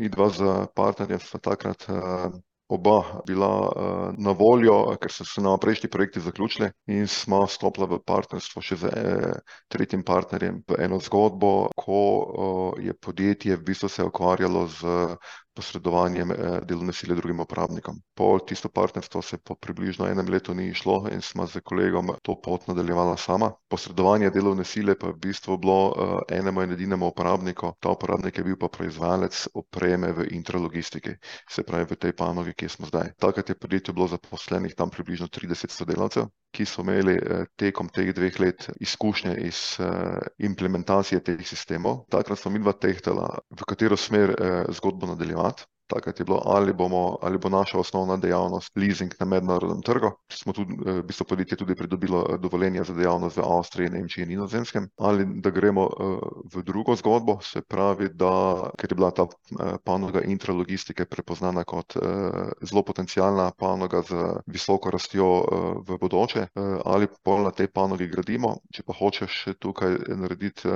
Midva 0.00 0.30
s 0.32 0.40
partnerjem 0.72 1.20
sva 1.20 1.44
takrat 1.44 1.84
oba 2.68 3.22
bila 3.26 3.48
na 4.18 4.32
voljo, 4.32 4.96
ker 5.00 5.12
so 5.12 5.24
se 5.24 5.40
nama 5.40 5.56
prejšnji 5.56 5.88
projekti 5.90 6.20
zaključili, 6.20 6.70
in 6.86 7.06
sva 7.08 7.46
stopila 7.48 7.86
v 7.86 8.00
partnerstvo 8.06 8.62
še 8.62 8.76
z 8.76 8.90
tretjim 9.68 10.04
partnerjem 10.04 10.62
v 10.68 10.80
eno 10.84 11.00
zgodbo, 11.00 11.70
ko 11.76 12.00
je 12.78 12.94
podjetje 12.94 13.56
v 13.56 13.64
bistvu 13.64 13.88
se 13.88 14.04
ukvarjalo 14.04 14.66
s 14.68 14.84
posredovanjem 15.58 16.30
delovne 16.70 16.94
sile 16.94 17.16
drugim 17.18 17.42
uporabnikom. 17.42 17.98
Pol 18.14 18.38
tisto 18.46 18.70
partnerstvo 18.70 19.22
se 19.22 19.38
po 19.42 19.56
približno 19.58 20.06
enem 20.06 20.30
letu 20.30 20.54
ni 20.54 20.68
izšlo 20.70 21.00
in 21.10 21.22
sva 21.24 21.48
s 21.50 21.58
kolegom 21.64 22.14
to 22.22 22.36
pot 22.44 22.68
nadaljevala 22.70 23.16
sama. 23.18 23.50
Posredovanje 23.68 24.30
delovne 24.30 24.64
sile 24.64 24.94
pa 24.94 25.10
je 25.10 25.16
v 25.16 25.22
bistvu 25.26 25.58
bilo 25.58 25.78
enemu 26.30 26.62
in 26.62 26.76
edinemu 26.76 27.10
uporabniku, 27.10 27.72
ta 27.80 27.90
uporabnik 27.96 28.38
je 28.38 28.44
bil 28.44 28.56
pa 28.60 28.68
proizvajalec 28.68 29.48
opreme 29.54 30.12
v 30.12 30.28
intralogistiki. 30.38 31.16
Se 31.50 31.66
pravi, 31.66 31.88
v 31.90 31.96
tej 31.96 32.12
panogi, 32.12 32.54
kjer 32.54 32.70
smo 32.70 32.86
zdaj. 32.86 33.14
Takrat 33.18 33.48
je 33.48 33.58
v 33.58 33.62
podjetju 33.64 33.94
bilo 33.94 34.08
zaposlenih 34.08 34.74
tam 34.78 34.90
približno 34.94 35.28
trideset 35.28 35.74
sodelavcev, 35.74 36.28
ki 36.52 36.66
so 36.66 36.82
imeli 36.82 37.16
tekom 37.60 37.90
teh 37.92 38.12
dveh 38.16 38.38
let 38.40 38.68
izkušnje 38.80 39.34
iz 39.48 39.60
implementacije 40.38 41.20
teh 41.24 41.42
sistemov. 41.46 42.06
Takrat 42.10 42.40
sva 42.40 42.52
midva 42.54 42.72
tehtala, 42.72 43.28
v 43.50 43.68
katero 43.68 43.96
smer 43.96 44.34
zgodbo 44.78 45.10
nadaljevati. 45.12 45.66
Takrat 45.88 46.20
je 46.20 46.24
bilo, 46.24 46.42
ali 46.44 46.72
bomo, 46.72 47.18
ali 47.22 47.38
bo 47.38 47.48
naša 47.48 47.78
osnovna 47.78 48.16
dejavnost 48.16 48.76
leasing 48.76 49.14
na 49.20 49.26
mednarodnem 49.26 49.82
trgu. 49.82 50.10
Smo 50.32 50.52
tudi, 50.52 50.76
v 50.84 51.02
bistvu 51.02 51.26
podjetje 51.26 51.58
tudi 51.58 51.74
pridobilo 51.74 52.36
dovoljenje 52.38 52.84
za 52.84 52.94
dejavnost 52.94 53.36
v 53.36 53.46
Avstriji, 53.46 53.90
Nemčiji 53.90 54.22
in 54.22 54.28
Nizozemskem, 54.28 54.88
ali 54.98 55.26
da 55.40 55.50
gremo 55.50 55.88
v 56.54 56.62
drugo 56.62 56.96
zgodbo, 56.96 57.38
se 57.42 57.62
pravi, 57.62 58.08
da 58.14 58.70
ker 58.78 58.92
je 58.92 58.96
bila 58.96 59.10
ta 59.10 59.26
panoga 59.84 60.20
intralogistike 60.20 61.04
prepoznana 61.04 61.64
kot 61.64 61.96
zelo 62.62 62.82
potencialna 62.82 63.50
panoga 63.58 64.02
z 64.02 64.42
visoko 64.46 64.90
rastjo 64.90 65.28
v 65.86 65.98
bodoče, 66.00 66.46
ali 66.84 67.08
pol 67.22 67.44
na 67.48 67.50
tej 67.50 67.68
panogi 67.72 68.08
gradimo, 68.08 68.56
če 68.74 68.84
pa 68.86 68.96
hočeš 68.98 69.38
tukaj 69.58 69.96
narediti 70.08 70.68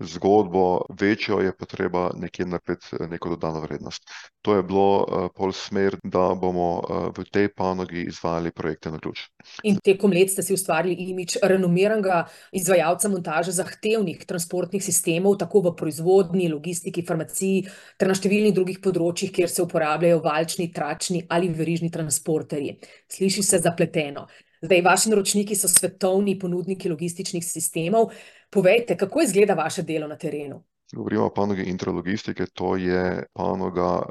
zgodbo 0.00 0.86
večjo, 1.00 1.40
je 1.40 1.52
pa 1.56 1.66
treba 1.66 2.10
nekje 2.14 2.46
narediti 2.46 3.06
neko 3.10 3.36
dodano 3.36 3.60
vrednost. 3.60 4.08
To 4.46 4.54
je 4.54 4.62
bilo 4.62 5.30
pol 5.34 5.50
smer, 5.50 5.96
da 6.06 6.28
bomo 6.38 6.78
v 7.10 7.24
tej 7.34 7.48
panogi 7.50 8.04
izvajali 8.06 8.52
projekte 8.54 8.92
na 8.94 9.00
ključ. 9.02 9.24
In 9.66 9.80
tekom 9.82 10.14
let 10.14 10.30
ste 10.30 10.44
si 10.46 10.54
ustvarili 10.54 10.94
imidž 11.10 11.40
renomiranega 11.42 12.20
izvajalca 12.54 13.10
montaže 13.10 13.50
zahtevnih 13.56 14.22
transportnih 14.22 14.84
sistemov, 14.84 15.34
tako 15.40 15.64
v 15.66 15.72
proizvodnji, 15.80 16.46
logistiki, 16.52 17.02
farmaciji 17.02 17.64
ter 17.98 18.06
na 18.06 18.14
številnih 18.14 18.54
drugih 18.54 18.78
področjih, 18.86 19.34
kjer 19.34 19.50
se 19.50 19.66
uporabljajo 19.66 20.22
valčni, 20.22 20.70
tračni 20.70 21.24
ali 21.26 21.50
verižni 21.50 21.90
transporterji. 21.90 22.78
Sliši 23.10 23.42
se 23.42 23.62
zapleteno. 23.66 24.28
Zdaj, 24.62 24.86
vaši 24.86 25.10
naročniki 25.10 25.58
so 25.58 25.66
svetovni 25.68 26.38
ponudniki 26.38 26.88
logističnih 26.94 27.42
sistemov. 27.44 28.14
Povejte, 28.54 28.94
kako 28.94 29.26
izgleda 29.26 29.58
vaše 29.58 29.82
delo 29.82 30.06
na 30.06 30.14
terenu? 30.14 30.62
Govorimo 30.94 31.24
o 31.26 31.30
panogi 31.34 31.62
intralogistike, 31.66 32.46
to 32.54 32.76
je 32.76 33.24
panoga 33.34 34.02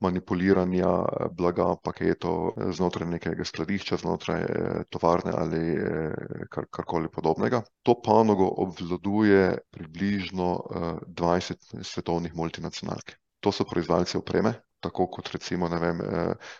manipuliranja 0.00 0.88
blaga, 1.36 1.74
paketov 1.84 2.54
znotraj 2.72 3.08
nekega 3.10 3.44
skladišča, 3.44 3.98
znotraj 4.00 4.46
tovarne 4.88 5.34
ali 5.36 5.76
karkoli 6.48 7.12
podobnega. 7.12 7.60
To 7.82 7.98
panogo 8.00 8.48
obvladuje 8.64 9.58
približno 9.70 10.48
dvajset 11.06 11.68
svetovnih 11.82 12.34
multinacionalk. 12.34 13.12
To 13.44 13.52
so 13.52 13.68
proizvajalci 13.68 14.16
opreme, 14.16 14.54
tako 14.80 15.10
kot 15.12 15.28
recimo, 15.36 15.68
ne 15.68 15.78
vem, 15.78 16.00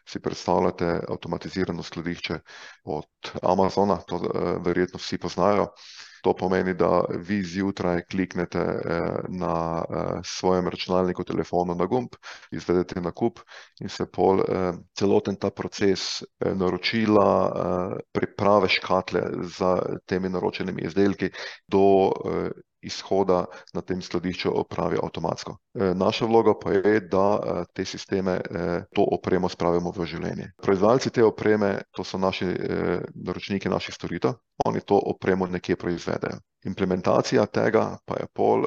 si 0.04 0.20
predstavljate 0.20 1.00
avtomatizirano 1.08 1.82
skladišče 1.82 2.38
od 2.84 3.34
Amazona, 3.42 3.96
to 4.04 4.20
verjetno 4.60 5.00
vsi 5.00 5.18
poznajo. 5.18 5.70
To 6.22 6.34
pomeni, 6.38 6.74
da 6.74 7.02
vi 7.18 7.40
zjutraj 7.42 8.04
kliknete 8.06 8.62
na 9.28 9.82
svojem 10.24 10.68
računalniku, 10.70 11.24
telefonu 11.24 11.74
na 11.74 11.86
gumb, 11.86 12.14
izvedete 12.54 13.00
nakup 13.02 13.40
in 13.80 13.90
se 13.90 14.06
pol 14.06 14.42
celoten 14.94 15.36
ta 15.36 15.50
proces 15.50 16.22
naročila, 16.38 17.26
priprave 18.14 18.68
škatle 18.70 19.22
za 19.58 19.72
temi 20.06 20.30
naročenimi 20.30 20.86
izdelki 20.86 21.32
do 21.66 21.82
izhoda 22.82 23.44
na 23.74 23.80
tem 23.80 24.02
skladišču 24.02 24.52
opravi 24.60 24.98
avtomatsko. 25.02 25.56
naša 25.94 26.26
vloga 26.26 26.54
pa 26.58 26.72
je, 26.72 27.00
da 27.00 27.64
te 27.74 27.84
sisteme, 27.84 28.40
to 28.94 29.02
opremo 29.02 29.48
spravimo 29.48 29.92
v 29.96 30.06
življenje. 30.06 30.52
Proizvajalci 30.62 31.10
te 31.10 31.24
opreme, 31.24 31.82
to 31.96 32.04
so 32.04 32.18
naši 32.18 32.46
naročniki 33.14 33.68
naših 33.68 33.94
storitev, 33.94 34.34
oni 34.64 34.80
to 34.80 34.98
opremo 34.98 35.46
nekje 35.46 35.76
proizvedejo. 35.76 36.38
Implementacija 36.64 37.46
tega 37.46 37.98
pa 38.06 38.20
je 38.20 38.26
pol 38.34 38.66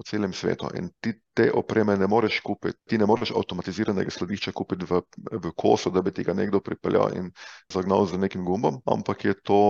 po 0.00 0.04
celem 0.08 0.32
svetu 0.32 0.70
in 0.78 0.88
ti 1.00 1.12
te 1.34 1.50
opreme 1.52 1.96
ne 1.96 2.06
moreš 2.06 2.40
kupiti, 2.40 2.78
ti 2.88 2.98
ne 2.98 3.06
moreš 3.06 3.30
avtomatiziranega 3.36 4.10
skladišča 4.10 4.52
kupiti 4.56 4.86
v, 4.88 5.00
v 5.44 5.52
kosu, 5.56 5.90
da 5.92 6.02
bi 6.02 6.12
ti 6.12 6.24
ga 6.24 6.34
nekdo 6.34 6.60
pripeljal 6.64 7.14
in 7.16 7.28
zagnal 7.72 8.06
z 8.08 8.18
nekim 8.18 8.44
gumbom, 8.44 8.80
ampak 8.88 9.24
je 9.24 9.34
to 9.44 9.60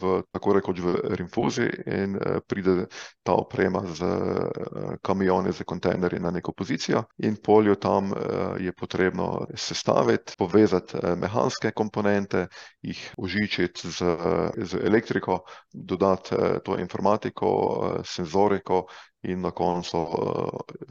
v 0.00 0.14
tako 0.32 0.54
rekoč 0.58 0.80
v 0.80 0.94
rinfuzi 1.18 1.66
in 1.86 2.16
pride 2.46 2.86
ta 3.22 3.34
oprema 3.34 3.82
s 3.86 4.00
kamioni, 5.02 5.52
s 5.52 5.66
kontejnerji 5.66 6.22
na 6.22 6.30
neko 6.30 6.52
pozicijo 6.52 7.04
in 7.18 7.36
pol 7.36 7.68
jo 7.68 7.74
tam 7.74 8.14
je 8.60 8.72
potrebno 8.72 9.46
sestaviti, 9.54 10.38
povezati 10.38 11.02
mehanske 11.18 11.74
komponente, 11.74 12.46
jih 12.82 13.02
vžičiti 13.18 13.90
z, 13.90 14.16
z 14.56 14.80
elektriko, 14.86 15.42
dodati 15.72 16.36
to 16.64 16.73
informatico, 16.80 17.98
eh, 18.00 18.04
sensorico 18.04 18.88
in 19.24 19.40
na 19.40 19.50
koncu 19.50 20.06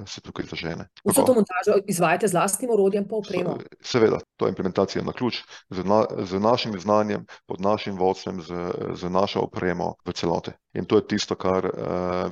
se 0.06 0.22
tukaj 0.22 0.46
zažene. 0.50 0.88
Vso 1.06 1.22
to 1.22 1.34
montažo 1.34 1.78
izvajate 1.88 2.28
z 2.28 2.34
lastnim 2.34 2.72
orodjem 2.72 3.08
pa 3.08 3.16
opremo? 3.16 3.58
Seveda, 3.82 4.20
to 4.38 4.46
je 4.46 4.56
implementacija 4.56 5.04
na 5.04 5.13
ključ, 5.13 5.44
z 5.70 5.84
z 6.20 6.40
našim 6.40 6.80
znanjem, 6.80 7.25
pod 7.46 7.62
našim 7.62 7.98
vodstvom, 7.98 8.42
z, 8.42 8.72
z 8.94 9.10
našo 9.10 9.40
opremo 9.40 9.94
v 10.06 10.13
celoti. 10.13 10.52
In 10.74 10.86
to 10.86 10.98
je 10.98 11.08
tisto, 11.08 11.36
kar 11.36 11.70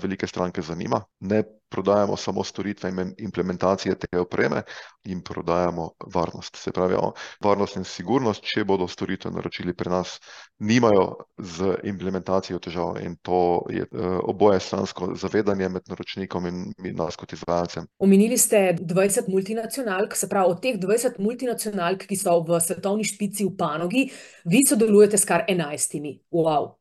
velike 0.02 0.28
stranke 0.28 0.62
zanima, 0.62 1.04
ne 1.20 1.44
prodajamo 1.70 2.18
samo 2.18 2.44
storitve 2.44 2.90
in 2.90 3.14
implementacije 3.18 3.96
te 3.96 4.20
opreme, 4.20 4.64
jim 5.04 5.22
prodajamo 5.24 5.92
varnost, 6.14 6.56
se 6.56 6.72
pravi 6.72 6.96
varnost 7.44 7.76
in 7.76 7.84
sigurnost, 7.84 8.44
če 8.44 8.66
bodo 8.66 8.88
storitve 8.88 9.32
naročili 9.32 9.74
pri 9.74 9.90
nas, 9.90 10.18
nimajo 10.60 11.16
z 11.38 11.78
implementacijo 11.84 12.60
težav 12.60 12.98
in 13.02 13.16
to 13.22 13.62
je 13.70 13.86
obojestransko 14.24 15.14
zavedanje 15.16 15.70
med 15.70 15.91
naročnikom 15.92 16.48
in 16.48 16.96
nas 16.98 17.16
kot 17.20 17.34
izvajalcem. 17.36 17.88
Omenili 18.00 18.38
ste 18.38 18.76
dvajset 18.80 19.28
multinacionalk, 19.28 20.16
se 20.16 20.30
pravi 20.30 20.52
od 20.52 20.62
teh 20.64 20.80
dvajset 20.80 21.20
multinacionalk, 21.20 22.06
ki 22.08 22.18
so 22.18 22.40
v 22.48 22.60
svetovni 22.64 23.06
špici 23.08 23.46
v 23.46 23.56
panogi, 23.58 24.06
vi 24.46 24.64
sodelujete 24.68 25.18
s 25.18 25.28
kar 25.28 25.46
enajstimi. 25.48 26.20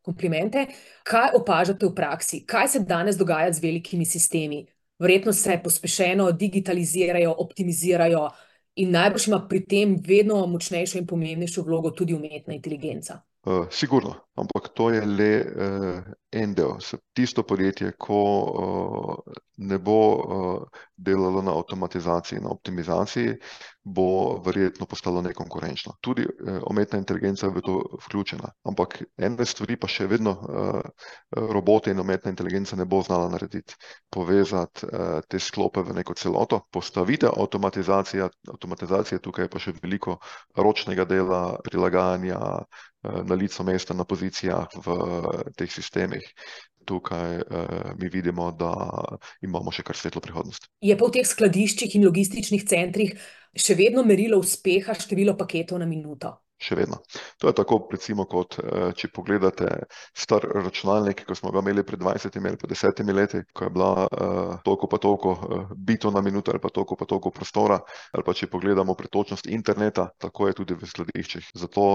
komplimente. 0.02 0.66
Kaj 1.04 1.34
opažate 1.34 1.86
v 1.86 1.94
praksi, 1.94 2.44
kaj 2.46 2.68
se 2.68 2.80
danes 2.80 3.16
dogaja 3.16 3.52
z 3.52 3.62
velikimi 3.62 4.04
sistemi? 4.06 4.66
Verjetno 4.98 5.32
se 5.32 5.60
pospešeno 5.64 6.32
digitalizirajo, 6.32 7.34
optimizirajo 7.38 8.28
in 8.76 8.90
najbrž 8.90 9.28
ima 9.28 9.40
pri 9.48 9.64
tem 9.66 9.96
vedno 10.06 10.46
močnejšo 10.46 10.98
in 10.98 11.06
pomembnejšo 11.06 11.62
vlogo 11.62 11.90
tudi 11.90 12.14
umetna 12.14 12.54
inteligenca. 12.54 13.20
Sigurno, 13.70 14.14
ampak 14.36 14.68
to 14.74 14.90
je 14.90 15.00
le 15.06 15.32
en 16.32 16.54
del, 16.54 16.76
tisto 17.12 17.42
podjetje, 17.42 17.92
ko 17.98 18.20
ne 19.58 19.78
bo 19.78 19.96
delalo 20.96 21.42
na 21.42 21.54
avtomatizaciji, 21.56 22.40
na 22.40 22.52
optimizaciji, 22.52 23.34
bo 23.84 24.38
verjetno 24.44 24.86
postalo 24.86 25.22
nekonkurenčno. 25.22 25.94
Tudi 26.00 26.26
umetna 26.70 26.98
inteligenca 26.98 27.46
je 27.46 27.52
v 27.56 27.62
to 27.64 27.74
vključena, 28.04 28.52
ampak 28.68 29.00
ene 29.16 29.46
stvari 29.46 29.76
pa 29.80 29.88
še 29.88 30.06
vedno 30.06 30.36
roboti 31.32 31.90
in 31.90 32.00
umetna 32.00 32.30
inteligenca 32.30 32.76
ne 32.76 32.84
bo 32.84 33.00
znala 33.02 33.28
narediti. 33.32 33.74
Povezati 34.10 34.86
te 35.28 35.40
sklope 35.40 35.82
v 35.82 35.96
neko 35.96 36.14
celoto, 36.14 36.60
postavitev 36.70 37.32
avtomatizacija, 37.40 38.28
avtomatizacije, 38.52 39.20
tukaj 39.24 39.48
je 39.48 39.52
pa 39.56 39.58
še 39.58 39.76
veliko 39.82 40.18
ročnega 40.56 41.04
dela, 41.08 41.58
prilagajanja 41.64 42.38
na 43.02 43.34
licu 43.34 43.64
mesta, 43.64 43.94
na 43.94 44.04
pozicijah 44.04 44.68
v 44.76 44.96
teh 45.56 45.70
sistemih. 45.72 46.24
Tukaj 46.84 47.40
mi 48.00 48.08
vidimo, 48.12 48.50
da 48.52 48.72
imamo 49.44 49.72
še 49.72 49.84
kar 49.86 49.96
svetlo 49.96 50.22
prihodnost. 50.24 50.68
Je 50.84 50.96
pa 50.96 51.08
v 51.08 51.14
teh 51.18 51.28
skladiščih 51.28 51.96
in 51.96 52.06
logističnih 52.08 52.64
centrih 52.68 53.16
še 53.56 53.76
vedno 53.78 54.04
merilo 54.06 54.40
uspeha 54.40 54.96
število 54.96 55.36
paketov 55.38 55.80
na 55.80 55.88
minuto? 55.88 56.38
Še 56.60 56.76
vedno. 56.76 56.98
To 57.40 57.48
je 57.48 57.56
tako 57.56 57.78
recimo, 57.88 58.26
kot 58.28 58.58
če 58.96 59.08
pogledate 59.16 59.68
star 60.12 60.44
računalnik, 60.44 61.22
ko 61.24 61.34
smo 61.34 61.52
ga 61.54 61.62
imeli 61.64 61.84
pred 61.88 62.02
dvajsetimi 62.02 62.50
ali 62.50 62.60
pa 62.60 62.68
desetimi 62.68 63.14
leti, 63.16 63.40
ko 63.56 63.64
je 63.64 63.72
bila 63.72 63.90
toliko 64.66 64.90
pa 64.92 64.98
toliko 65.00 65.32
bitov 65.76 66.12
na 66.12 66.20
minuto 66.20 66.52
ali 66.52 66.60
pa 66.60 66.68
toliko 66.68 66.98
pa 67.00 67.08
toliko 67.08 67.32
prostora, 67.32 67.78
ali 68.12 68.26
pa 68.26 68.34
če 68.36 68.50
pogledamo 68.52 68.94
pretočnost 68.98 69.48
interneta, 69.48 70.10
tako 70.20 70.50
je 70.50 70.58
tudi 70.60 70.76
v 70.76 70.90
skladiščih, 70.90 71.48
zato 71.56 71.86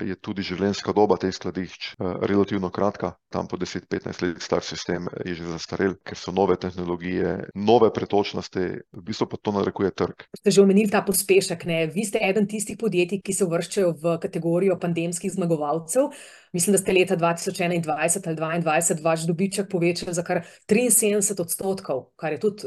je 0.00 0.16
tudi 0.16 0.46
življenjska 0.46 0.96
doba 0.96 1.18
teh 1.20 1.34
skladišč 1.34 1.94
relativno 2.24 2.70
kratka, 2.72 3.14
tam 3.28 3.50
po 3.50 3.60
deset, 3.60 3.84
petnajst 3.92 4.24
let 4.24 4.40
star 4.42 4.64
sistem 4.64 5.08
je 5.24 5.36
že 5.36 5.52
zastarel, 5.52 5.98
ker 6.00 6.16
so 6.16 6.32
nove 6.32 6.56
tehnologije, 6.60 7.50
nove 7.54 7.92
pretočnosti, 7.92 8.64
v 8.88 9.04
bistvu 9.04 9.28
pa 9.28 9.36
to 9.36 9.52
narekuje 9.52 9.92
trg. 9.92 10.26
Ste 10.40 10.54
že 10.54 10.64
omenili 10.64 10.88
ta 10.88 11.04
pospešek, 11.04 11.68
ne, 11.68 11.84
vi 11.92 12.06
ste 12.08 12.22
eden 12.24 12.48
tistih 12.48 12.78
podjetij, 12.80 13.20
ki 13.24 13.36
se 13.36 13.44
uvrščajo 13.44 13.92
v 14.00 14.13
kategorijo 14.20 14.78
pandemskih 14.80 15.32
zmagovalcev. 15.32 16.12
Mislim, 16.52 16.72
da 16.74 16.78
ste 16.78 16.92
leta 16.92 17.16
dva 17.16 17.34
tisoč 17.34 17.60
enaindvajset 17.60 18.26
ali 18.26 18.36
dvaindvajset 18.36 19.02
vaš 19.04 19.26
dobiček 19.26 19.70
povečali 19.70 20.14
za 20.14 20.22
kar 20.22 20.44
triinsedemdeset 20.66 21.40
odstotkov, 21.40 22.10
kar 22.16 22.32
je 22.32 22.40
tudi 22.40 22.62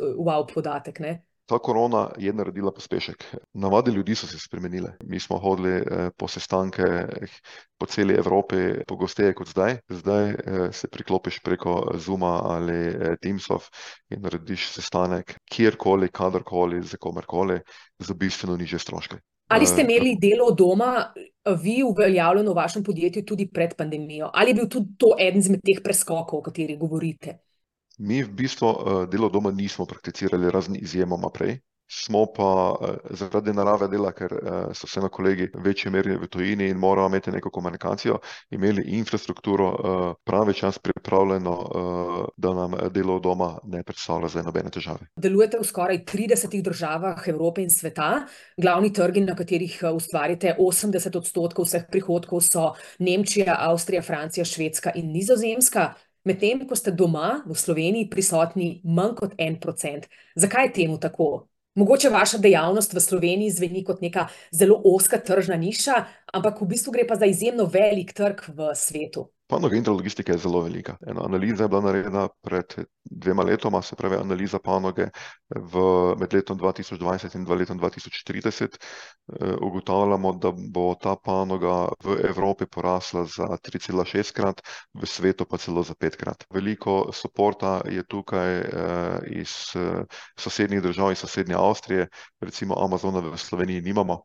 podatek, 0.53 0.99
ne. 0.99 1.23
Ta 1.47 1.55
korona 1.63 2.09
je 2.19 2.33
naredila 2.33 2.73
pospešek. 2.75 3.23
Navade 3.53 3.91
ljudi 3.91 4.15
so 4.15 4.27
se 4.27 4.35
spremenile. 4.39 4.97
Mi 5.03 5.19
smo 5.19 5.37
hodili 5.39 5.79
po 6.17 6.27
sestankih 6.27 6.83
po 7.79 7.85
celi 7.85 8.17
Evropi 8.19 8.83
pogosteje 8.87 9.33
kot 9.33 9.47
zdaj. 9.47 9.77
Zdaj 9.89 10.35
se 10.71 10.89
priklopiš 10.91 11.39
preko 11.39 11.93
Zooma 11.95 12.41
ali 12.43 13.15
Teamsov 13.21 13.69
in 14.09 14.21
narediš 14.21 14.67
sestanek 14.73 15.37
kjerkoli, 15.47 16.11
kadarkoli, 16.11 16.83
z 16.83 16.99
komerkoli, 16.99 17.61
za 17.99 18.13
bistveno 18.13 18.57
nižje 18.57 18.79
stroške. 18.79 19.23
Ali 19.47 19.65
ste 19.65 19.81
imeli 19.81 20.17
delo 20.19 20.49
od 20.51 20.57
doma, 20.57 21.13
vi 21.63 21.83
uveljavljeno 21.83 22.51
v 22.51 22.55
vašem 22.55 22.83
podjetju 22.83 23.23
tudi 23.25 23.47
pred 23.47 23.75
pandemijo? 23.75 24.29
Ali 24.33 24.51
je 24.51 24.53
bil 24.53 24.67
tudi 24.69 24.97
to 24.97 25.13
eden 25.19 25.39
izmed 25.39 25.63
teh 25.63 25.79
preskokov, 25.83 26.39
o 26.39 26.41
katerih 26.41 26.79
govorite? 26.79 27.37
Mi 27.97 28.23
v 28.23 28.29
bistvu 28.29 28.73
delo 29.11 29.31
od 29.31 29.33
doma 29.33 29.51
nismo 29.51 29.85
prakticirali, 29.85 30.51
razen 30.51 30.75
izjemoma 30.75 31.31
prej. 31.33 31.59
Smo 31.87 32.25
pa 32.35 32.75
zaradi 33.15 33.53
narave 33.55 33.87
dela, 33.87 34.11
ker 34.11 34.33
so 34.75 34.89
vseeno 34.89 35.07
kolegi 35.09 35.47
v 35.53 35.61
večji 35.69 35.91
meri 35.91 36.17
v 36.19 36.27
tujini 36.27 36.67
in 36.67 36.77
morajo 36.77 37.07
imeti 37.07 37.31
neko 37.31 37.49
komunikacijo, 37.49 38.17
imeli 38.51 38.83
infrastrukturo 38.97 39.69
pravi 40.27 40.53
čas 40.53 40.79
pripravljeno, 40.83 41.53
da 42.37 42.53
nam 42.53 42.75
delo 42.91 43.15
od 43.15 43.23
doma 43.23 43.49
ne 43.63 43.83
predstavlja 43.87 44.27
zdaj 44.27 44.43
nobene 44.43 44.69
težave. 44.69 45.07
Delujete 45.15 45.61
v 45.63 45.69
skoraj 45.71 46.03
tridesetih 46.05 46.63
državah 46.63 47.23
Evrope 47.27 47.63
in 47.63 47.71
sveta. 47.71 48.25
Glavni 48.57 48.91
trgi, 48.93 49.23
na 49.23 49.35
katerih 49.35 49.79
ustvarite 49.95 50.57
osemdeset 50.59 51.15
odstotkov 51.15 51.71
vseh 51.71 51.87
prihodkov, 51.91 52.43
so 52.43 52.73
Nemčija, 52.99 53.55
Avstrija, 53.71 54.03
Francija, 54.03 54.45
Švedska 54.45 54.91
in 54.95 55.13
Nizozemska. 55.15 55.93
Medtem 56.27 56.67
ko 56.67 56.75
ste 56.75 56.91
doma, 56.91 57.45
v 57.47 57.55
Sloveniji, 57.55 58.09
prisotni 58.11 58.81
manj 58.83 59.13
kot 59.15 59.37
en 59.39 59.55
procent. 59.63 60.09
Zakaj 60.35 60.67
je 60.67 60.73
temu 60.83 60.99
tako? 60.99 61.47
Mogoče 61.77 62.09
vaša 62.09 62.37
dejavnost 62.41 62.93
v 62.93 62.99
Sloveniji 62.99 63.51
zveni 63.53 63.83
kot 63.85 64.01
neka 64.01 64.27
zelo 64.51 64.79
ozka 64.85 65.19
tržna 65.21 65.59
niša, 65.61 65.97
ampak 66.33 66.61
v 66.61 66.69
bistvu 66.73 66.93
gre 66.95 67.05
pa 67.05 67.15
za 67.15 67.29
izjemno 67.29 67.67
velik 67.69 68.15
trg 68.17 68.41
v 68.49 68.71
svetu. 68.73 69.27
Panoga 69.47 69.77
intralogistike 69.77 70.31
je 70.31 70.37
zelo 70.37 70.61
velika. 70.61 70.97
Ena 71.07 71.21
analiza 71.25 71.63
je 71.63 71.69
bila 71.69 71.81
narejena 71.81 72.27
pred 72.41 72.73
dvema 73.03 73.43
letoma, 73.43 73.81
se 73.81 73.95
pravi 73.95 74.15
analiza 74.15 74.59
panoge 74.59 75.07
v, 75.49 75.83
med 76.19 76.33
letom 76.33 76.57
dva 76.57 76.73
tisoč 76.75 76.99
dvajset 76.99 77.35
in 77.35 77.45
letom 77.47 77.77
dva 77.77 77.89
tisoč 77.89 78.23
trideset. 78.27 78.77
ugotavljamo, 79.61 80.33
da 80.33 80.51
bo 80.51 80.95
ta 80.95 81.15
panoga 81.15 81.87
v 82.03 82.17
Evropi 82.29 82.65
porasla 82.65 83.25
za 83.25 83.47
tricelašestkrat, 83.63 84.61
v 84.93 85.05
svetu 85.07 85.45
pa 85.45 85.57
celo 85.57 85.83
za 85.83 85.95
petkrat. 85.95 86.43
Veliko 86.53 87.09
suporta 87.13 87.81
je 87.87 88.03
tukaj 88.03 88.61
iz 89.31 89.55
sosednjih 90.39 90.81
držav, 90.81 91.11
iz 91.11 91.23
sosednje 91.23 91.55
Avstrije, 91.55 92.07
recimo 92.39 92.75
Amazona 92.83 93.19
v 93.19 93.37
Sloveniji 93.37 93.81
nimamo 93.81 94.23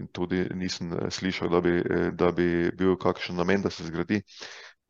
in 0.00 0.08
tudi 0.12 0.44
nisem 0.54 0.92
slišal, 1.10 1.50
da 1.52 1.60
bi, 1.60 1.74
da 2.12 2.32
bi 2.32 2.70
bil 2.78 2.96
kakšen 2.96 3.36
namen, 3.36 3.62
da 3.62 3.70
se 3.70 3.84
zgradi. 3.88 4.22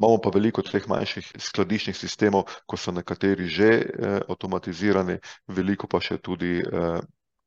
Imamo 0.00 0.18
pa 0.24 0.30
veliko 0.34 0.62
teh 0.66 0.86
manjših 0.88 1.32
skladiščnih 1.38 1.96
sistemov, 1.96 2.48
ko 2.66 2.76
so 2.76 2.92
nekateri 2.92 3.46
že 3.46 3.70
avtomatizirani, 4.28 5.18
veliko 5.46 5.86
pa 5.86 6.00
še 6.00 6.18
tudi 6.18 6.56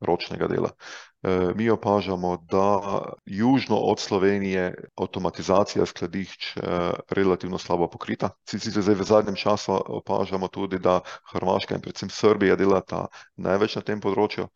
ročnega 0.06 0.48
dela. 0.48 0.72
mi 1.56 1.70
opažamo, 1.70 2.38
da 2.52 3.02
južno 3.26 3.76
od 3.78 4.00
Slovenije 4.00 4.76
avtomatizacija 4.96 5.86
skladišč 5.86 6.58
relativno 7.10 7.58
slabo 7.58 7.88
pokrita. 7.90 8.30
Sicer 8.46 8.84
zdaj 8.84 8.96
v 8.96 9.04
zadnjem 9.04 9.36
času 9.36 9.80
opažamo 9.88 10.48
tudi, 10.48 10.80
da 10.80 11.00
Hrvaška 11.34 11.76
in 11.76 11.82
predvsem 11.82 12.10
Srbija 12.10 12.56
delata 12.56 13.08
največ 13.36 13.76
na 13.76 13.82
tem 13.82 14.02
področju, 14.02 14.48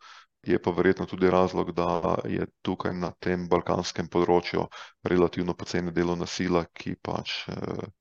je 0.42 0.58
pa 0.62 0.70
verjetno 0.70 1.06
tudi 1.06 1.30
razlog, 1.30 1.72
da 1.72 2.16
je 2.24 2.46
tukaj 2.62 2.94
na 2.96 3.10
tem 3.20 3.48
balkanskem 3.48 4.08
področju 4.08 4.66
relativno 5.04 5.54
poceni 5.54 5.92
delovna 5.92 6.26
sila, 6.26 6.64
ki 6.72 6.94
pač 7.02 7.44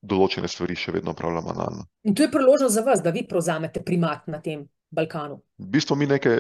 določene 0.02 0.48
stvari 0.48 0.78
še 0.80 0.96
vedno 0.96 1.12
opravlja 1.12 1.42
manualno. 1.44 1.88
In 2.08 2.16
to 2.16 2.24
je 2.24 2.32
priložnost 2.32 2.76
za 2.76 2.84
vas, 2.86 3.04
da 3.04 3.12
vi 3.12 3.26
prevzamete 3.28 3.84
primat 3.84 4.28
na 4.28 4.40
tem 4.40 4.64
Balkanu? 4.90 5.42
V 5.60 5.68
bistvu 5.76 6.00
mi 6.00 6.08
nekaj 6.08 6.40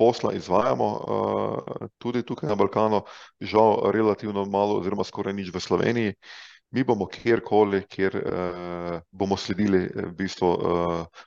posla 0.00 0.32
izvajamo 0.32 0.88
tudi 2.00 2.24
tukaj 2.26 2.48
na 2.48 2.56
Balkanu, 2.56 3.02
žal 3.40 3.92
relativno 3.92 4.46
malo 4.48 4.80
oziroma 4.80 5.04
skoraj 5.04 5.36
nič 5.36 5.52
v 5.52 5.60
Sloveniji. 5.60 6.16
Mi 6.72 6.86
bomo 6.88 7.04
kjerkoli, 7.04 7.82
kjer 7.84 8.16
bomo 9.12 9.36
sledili 9.36 9.84
v 9.92 10.08
bistvu 10.16 10.48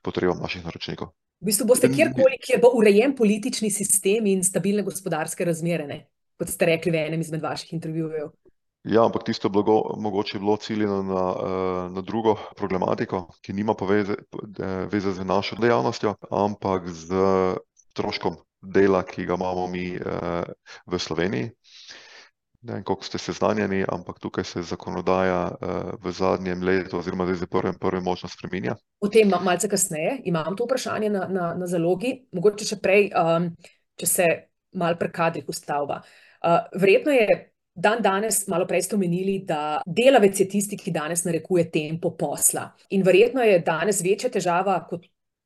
potrebam 0.02 0.42
naših 0.42 0.66
naročnikov. 0.66 1.14
V 1.46 1.52
bistvu 1.52 1.68
boste 1.70 1.86
kjerkoli, 1.94 2.40
kjer 2.42 2.58
bo 2.58 2.72
urejen 2.74 3.12
politični 3.14 3.70
sistem 3.70 4.26
in 4.26 4.40
stabilne 4.42 4.82
gospodarske 4.82 5.46
razmere, 5.46 5.84
ne? 5.86 5.98
Kot 6.42 6.50
ste 6.50 6.66
rekli 6.72 6.90
v 6.90 7.04
enem 7.06 7.22
izmed 7.22 7.44
vaših 7.44 7.76
intervjujev. 7.78 8.32
Ja, 8.90 9.04
ampak 9.06 9.28
tisto 9.28 9.52
blago 9.54 9.76
mogoče 10.02 10.40
je 10.40 10.42
bilo 10.42 10.56
ciljano 10.58 11.04
na, 11.06 11.26
na 11.94 12.02
drugo 12.02 12.34
problematiko, 12.58 13.28
ki 13.46 13.54
nima 13.54 13.78
veze, 13.78 14.18
veze 14.90 15.14
z 15.14 15.26
našo 15.26 15.60
dejavnostjo, 15.62 16.16
ampak 16.34 16.90
s 16.90 17.14
stroškom 17.92 18.42
dela, 18.66 19.04
ki 19.06 19.30
ga 19.30 19.38
imamo 19.38 19.68
mi 19.70 19.92
v 20.02 21.00
Sloveniji. 21.00 21.52
Ne 22.66 22.74
vem, 22.74 22.84
koliko 22.84 23.06
ste 23.06 23.20
seznanjeni, 23.22 23.84
ampak 23.94 24.18
tukaj 24.20 24.44
se 24.44 24.62
zakonodaja 24.66 25.52
v 26.02 26.12
zadnjem 26.12 26.64
letu 26.66 26.98
oziroma 26.98 27.28
zdaj 27.30 27.38
s 27.44 27.50
prvim 27.52 27.76
prvim 27.80 28.04
močno 28.04 28.30
spreminja. 28.30 28.74
O 29.00 29.10
tem 29.10 29.30
malce 29.30 29.70
kasneje, 29.70 30.16
imam 30.26 30.56
to 30.58 30.66
vprašanje 30.66 31.10
na, 31.14 31.28
na, 31.30 31.52
na 31.54 31.68
zalogi, 31.70 32.16
mogoče 32.34 32.66
še 32.66 32.80
prej, 32.82 33.12
če 34.02 34.10
se 34.10 34.30
malo 34.74 34.98
pri 34.98 35.12
kadrih 35.14 35.52
ustaviva. 35.52 36.02
verjetno 36.74 37.14
je 37.14 37.38
dandanes, 37.76 38.48
malo 38.48 38.66
prej 38.66 38.88
ste 38.88 38.96
omenili, 38.96 39.40
da 39.46 39.82
delavec 39.86 40.40
je 40.40 40.48
tisti, 40.50 40.78
ki 40.78 40.92
danes 40.96 41.26
narekuje 41.28 41.70
tempo 41.72 42.16
posla. 42.18 42.72
In 42.90 43.04
verjetno 43.04 43.44
je 43.44 43.60
danes 43.60 44.02
večja 44.02 44.30
težava 44.32 44.80
kot 44.90 45.06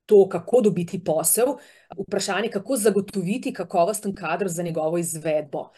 to, 0.09 0.23
kako 0.29 0.61
dobiti 0.61 1.03
posel, 1.03 1.57
vprašanje, 1.97 2.49
kako 2.49 2.77
zagotoviti 2.77 3.53
kakovosten 3.53 4.15
kader 4.15 4.47
za 4.47 4.63
njegovo 4.63 4.97
izvedbo. 4.97 5.69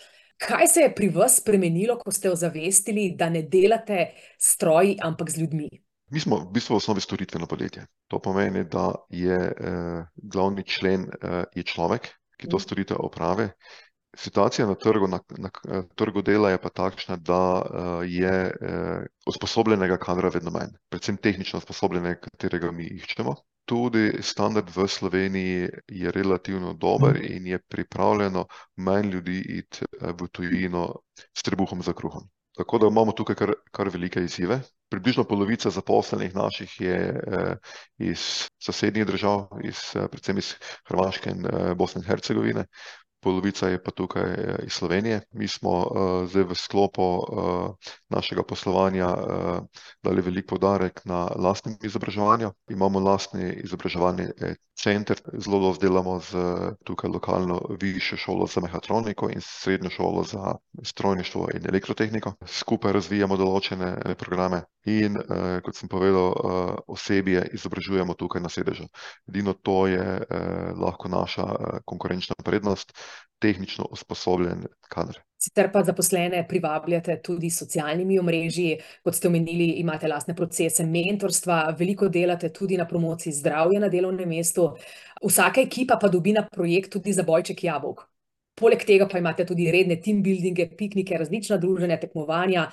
Kaj 0.41 0.67
se 0.67 0.79
je 0.79 0.93
pri 0.95 1.09
vas 1.13 1.37
spremenilo, 1.37 1.99
ko 2.01 2.11
ste 2.11 2.31
ozavestili, 2.31 3.11
da 3.17 3.29
ne 3.29 3.43
delate 3.45 4.07
s 4.37 4.55
stroji, 4.55 4.97
ampak 5.01 5.29
z 5.29 5.43
ljudmi? 5.43 5.69
Mi 6.11 6.19
smo 6.19 6.41
v 6.41 6.49
bistvu 6.55 6.75
v 6.75 6.81
osnovi 6.81 7.01
storitveno 7.01 7.47
podjetje. 7.47 7.85
To 8.09 8.19
pomeni, 8.19 8.63
da 8.65 8.89
je 9.09 9.37
glavni 10.15 10.65
člen 10.67 11.05
je 11.55 11.63
človek, 11.63 12.09
ki 12.41 12.49
to 12.49 12.59
storitev 12.59 12.99
opravi. 12.99 13.47
Situacija 14.17 14.65
na 14.67 14.75
trgu, 14.75 15.07
na, 15.07 15.21
na 15.39 15.51
trgu 15.95 16.25
dela 16.25 16.49
je 16.51 16.59
pa 16.59 16.69
takšna, 16.69 17.15
da 17.15 17.43
je 18.03 18.33
usposobljenega 19.29 20.01
kadra 20.01 20.33
vedno 20.33 20.51
manj. 20.51 20.73
Predvsem 20.89 21.21
tehnično 21.21 21.61
usposobljenega, 21.61 22.19
katerega 22.27 22.73
mi 22.75 22.89
iščemo. 22.97 23.37
Tudi 23.65 24.19
standard 24.21 24.69
v 24.75 24.87
Sloveniji 24.87 25.69
je 25.87 26.11
relativno 26.11 26.73
dober 26.73 27.19
in 27.23 27.47
je 27.47 27.59
pripravljeno 27.59 28.45
manj 28.75 29.09
ljudi 29.09 29.39
iti 29.57 29.85
v 30.01 30.27
tujino 30.31 30.87
s 31.37 31.43
trebuhom 31.43 31.81
za 31.81 31.93
kruhom. 31.93 32.27
Tako 32.57 32.77
da 32.77 32.87
imamo 32.87 33.11
tukaj 33.11 33.35
kar, 33.35 33.53
kar 33.71 33.89
velike 33.89 34.23
izzive. 34.23 34.59
Približno 34.89 35.23
polovica 35.23 35.69
zaposlenih 35.69 36.35
naših 36.35 36.81
je 36.81 37.21
iz 37.97 38.49
sosednjih 38.59 39.05
držav, 39.05 39.47
iz 39.63 39.79
predvsem 39.93 40.37
iz 40.37 40.55
Hrvaške 40.89 41.31
in 41.31 41.47
Bosne 41.77 42.01
in 42.01 42.07
Hercegovine, 42.09 42.65
polovica 43.21 43.69
je 43.69 43.83
pa 43.83 43.91
tukaj 43.91 44.33
iz 44.65 44.73
Slovenije. 44.73 45.21
Mi 45.31 45.47
smo 45.47 45.85
zdaj 46.27 46.43
v 46.43 46.55
sklopu 46.55 47.07
našega 48.09 48.43
poslovanja 48.43 49.09
dali 50.03 50.21
velik 50.21 50.49
poudarek 50.49 51.05
na 51.05 51.27
lastnem 51.35 51.77
izobraževanju. 51.83 52.51
Imamo 52.69 52.99
lastni 52.99 53.53
izobraževalni 53.63 54.27
center, 54.81 55.19
zelo 55.37 55.59
dosti 55.59 55.85
delamo 55.85 56.19
s 56.21 56.33
tukaj 56.83 57.09
lokalno 57.13 57.59
višjo 57.81 58.17
šolo 58.17 58.47
za 58.47 58.61
mehatroniko 58.61 59.29
in 59.29 59.41
srednjo 59.41 59.89
šolo 59.89 60.23
za 60.23 60.55
strojništvo 60.83 61.47
in 61.55 61.67
elektrotehniko. 61.69 62.33
Skupaj 62.45 62.93
razvijamo 62.97 63.37
določene 63.37 64.15
programe 64.17 64.63
in 64.85 65.17
kot 65.63 65.77
sem 65.77 65.89
povedal, 65.89 66.33
osebje 66.87 67.45
izobražujemo 67.53 68.17
tukaj 68.17 68.41
na 68.41 68.49
sedežu. 68.49 68.87
Edino 69.29 69.53
to 69.53 69.87
je 69.87 70.21
lahko 70.81 71.09
naša 71.09 71.47
konkurenčna 71.85 72.35
prednost, 72.43 72.97
tehnično 73.39 73.85
usposobljen 73.91 74.65
kader. 74.89 75.21
Sicer 75.41 75.71
pa 75.73 75.81
zaposlene 75.81 76.43
privabljate 76.47 77.15
tudi 77.25 77.49
s 77.49 77.63
socialnimi 77.63 78.19
omrežji, 78.21 78.75
kot 79.01 79.15
ste 79.17 79.25
omenili, 79.27 79.71
imate 79.81 80.05
lastne 80.07 80.35
procese 80.37 80.85
mentorstva, 80.85 81.63
veliko 81.79 82.09
delate 82.13 82.51
tudi 82.53 82.77
na 82.77 82.85
promociji 82.85 83.33
zdravja 83.39 83.79
na 83.81 83.89
delovnem 83.89 84.29
mestu. 84.29 84.67
Vsaka 85.23 85.63
ekipa 85.65 85.97
pa 85.97 86.11
dobi 86.13 86.35
na 86.37 86.43
projekt 86.45 86.93
tudi 86.93 87.13
zabojček 87.17 87.63
jabolk. 87.63 88.03
Poleg 88.61 88.85
tega 88.85 89.07
pa 89.09 89.17
imate 89.17 89.47
tudi 89.49 89.65
redne 89.73 89.97
team 89.97 90.21
buildinge, 90.21 90.67
piknike, 90.77 91.17
različna 91.17 91.57
druženja, 91.57 91.97
tekmovanja. 91.97 92.67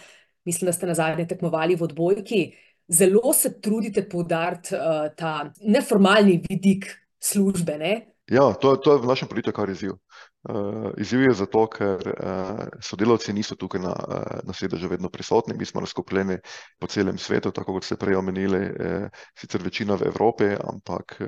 Mislim, 0.44 0.68
da 0.68 0.76
ste 0.76 0.92
nazadnje 0.92 1.24
tekmovali 1.28 1.76
v 1.76 1.88
odbojki. 1.88 2.42
Zelo 2.88 3.32
se 3.32 3.60
trudite 3.60 4.04
poudariti 4.08 4.76
ta 5.16 5.32
neformalni 5.60 6.42
vidik 6.44 6.90
službe, 7.20 7.78
ne. 7.78 7.94
Ja, 8.28 8.52
to, 8.52 8.76
to 8.76 8.92
je 8.92 9.00
v 9.00 9.08
našem 9.08 9.28
podjetju 9.28 9.52
kar 9.56 9.70
izziv. 9.72 9.96
Uh, 10.48 10.92
izziv 10.96 11.20
je 11.26 11.32
zato, 11.34 11.64
ker 11.66 11.98
uh, 11.98 12.60
sodelavci 12.80 13.32
niso 13.34 13.56
tukaj 13.58 13.80
na, 13.82 13.90
uh, 13.90 14.38
na 14.46 14.54
sedežu 14.54 14.88
vedno 14.88 15.10
prisotni, 15.10 15.56
mi 15.58 15.66
smo 15.66 15.80
razkopljeni 15.82 16.36
po 16.78 16.86
celem 16.86 17.18
svetu, 17.18 17.50
tako 17.50 17.74
kot 17.74 17.84
ste 17.84 17.96
prej 17.98 18.16
omenili, 18.16 18.60
uh, 18.70 19.08
sicer 19.34 19.62
večina 19.62 19.96
v 19.98 20.06
Evropi, 20.06 20.52
ampak 20.54 21.18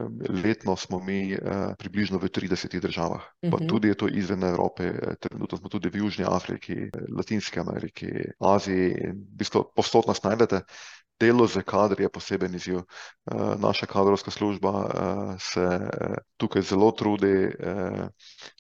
letno 0.44 0.76
smo 0.76 1.02
mi 1.02 1.34
uh, 1.34 1.74
približno 1.78 2.18
v 2.22 2.30
30 2.30 2.80
državah. 2.80 3.20
Uh 3.20 3.50
-huh. 3.50 3.50
Pa 3.50 3.56
Mhm. 3.56 3.68
tudi 3.68 3.88
je 3.88 3.94
to 3.94 4.08
izven 4.08 4.44
Evrope, 4.44 4.92
trenutno 5.20 5.58
smo 5.58 5.68
tudi 5.68 5.88
v 5.88 5.96
Južni 5.96 6.24
Afriki, 6.28 6.74
Latinski 7.16 7.60
Ameriki, 7.60 8.06
Aziji 8.38 8.94
in 9.04 9.10
v 9.10 9.36
bistvu 9.36 9.64
povsod 9.76 10.06
nas 10.06 10.22
najdete. 10.22 10.62
Delo 11.20 11.46
z 11.46 11.62
kadri 11.62 12.04
je 12.04 12.08
poseben 12.08 12.54
izziv. 12.54 12.76
Uh, 12.76 13.60
naša 13.60 13.86
kadrovska 13.86 14.30
služba 14.30 14.70
uh, 14.70 15.34
se 15.38 15.60
uh, 15.60 16.16
tukaj 16.36 16.62
zelo 16.62 16.90
trudi, 16.90 17.52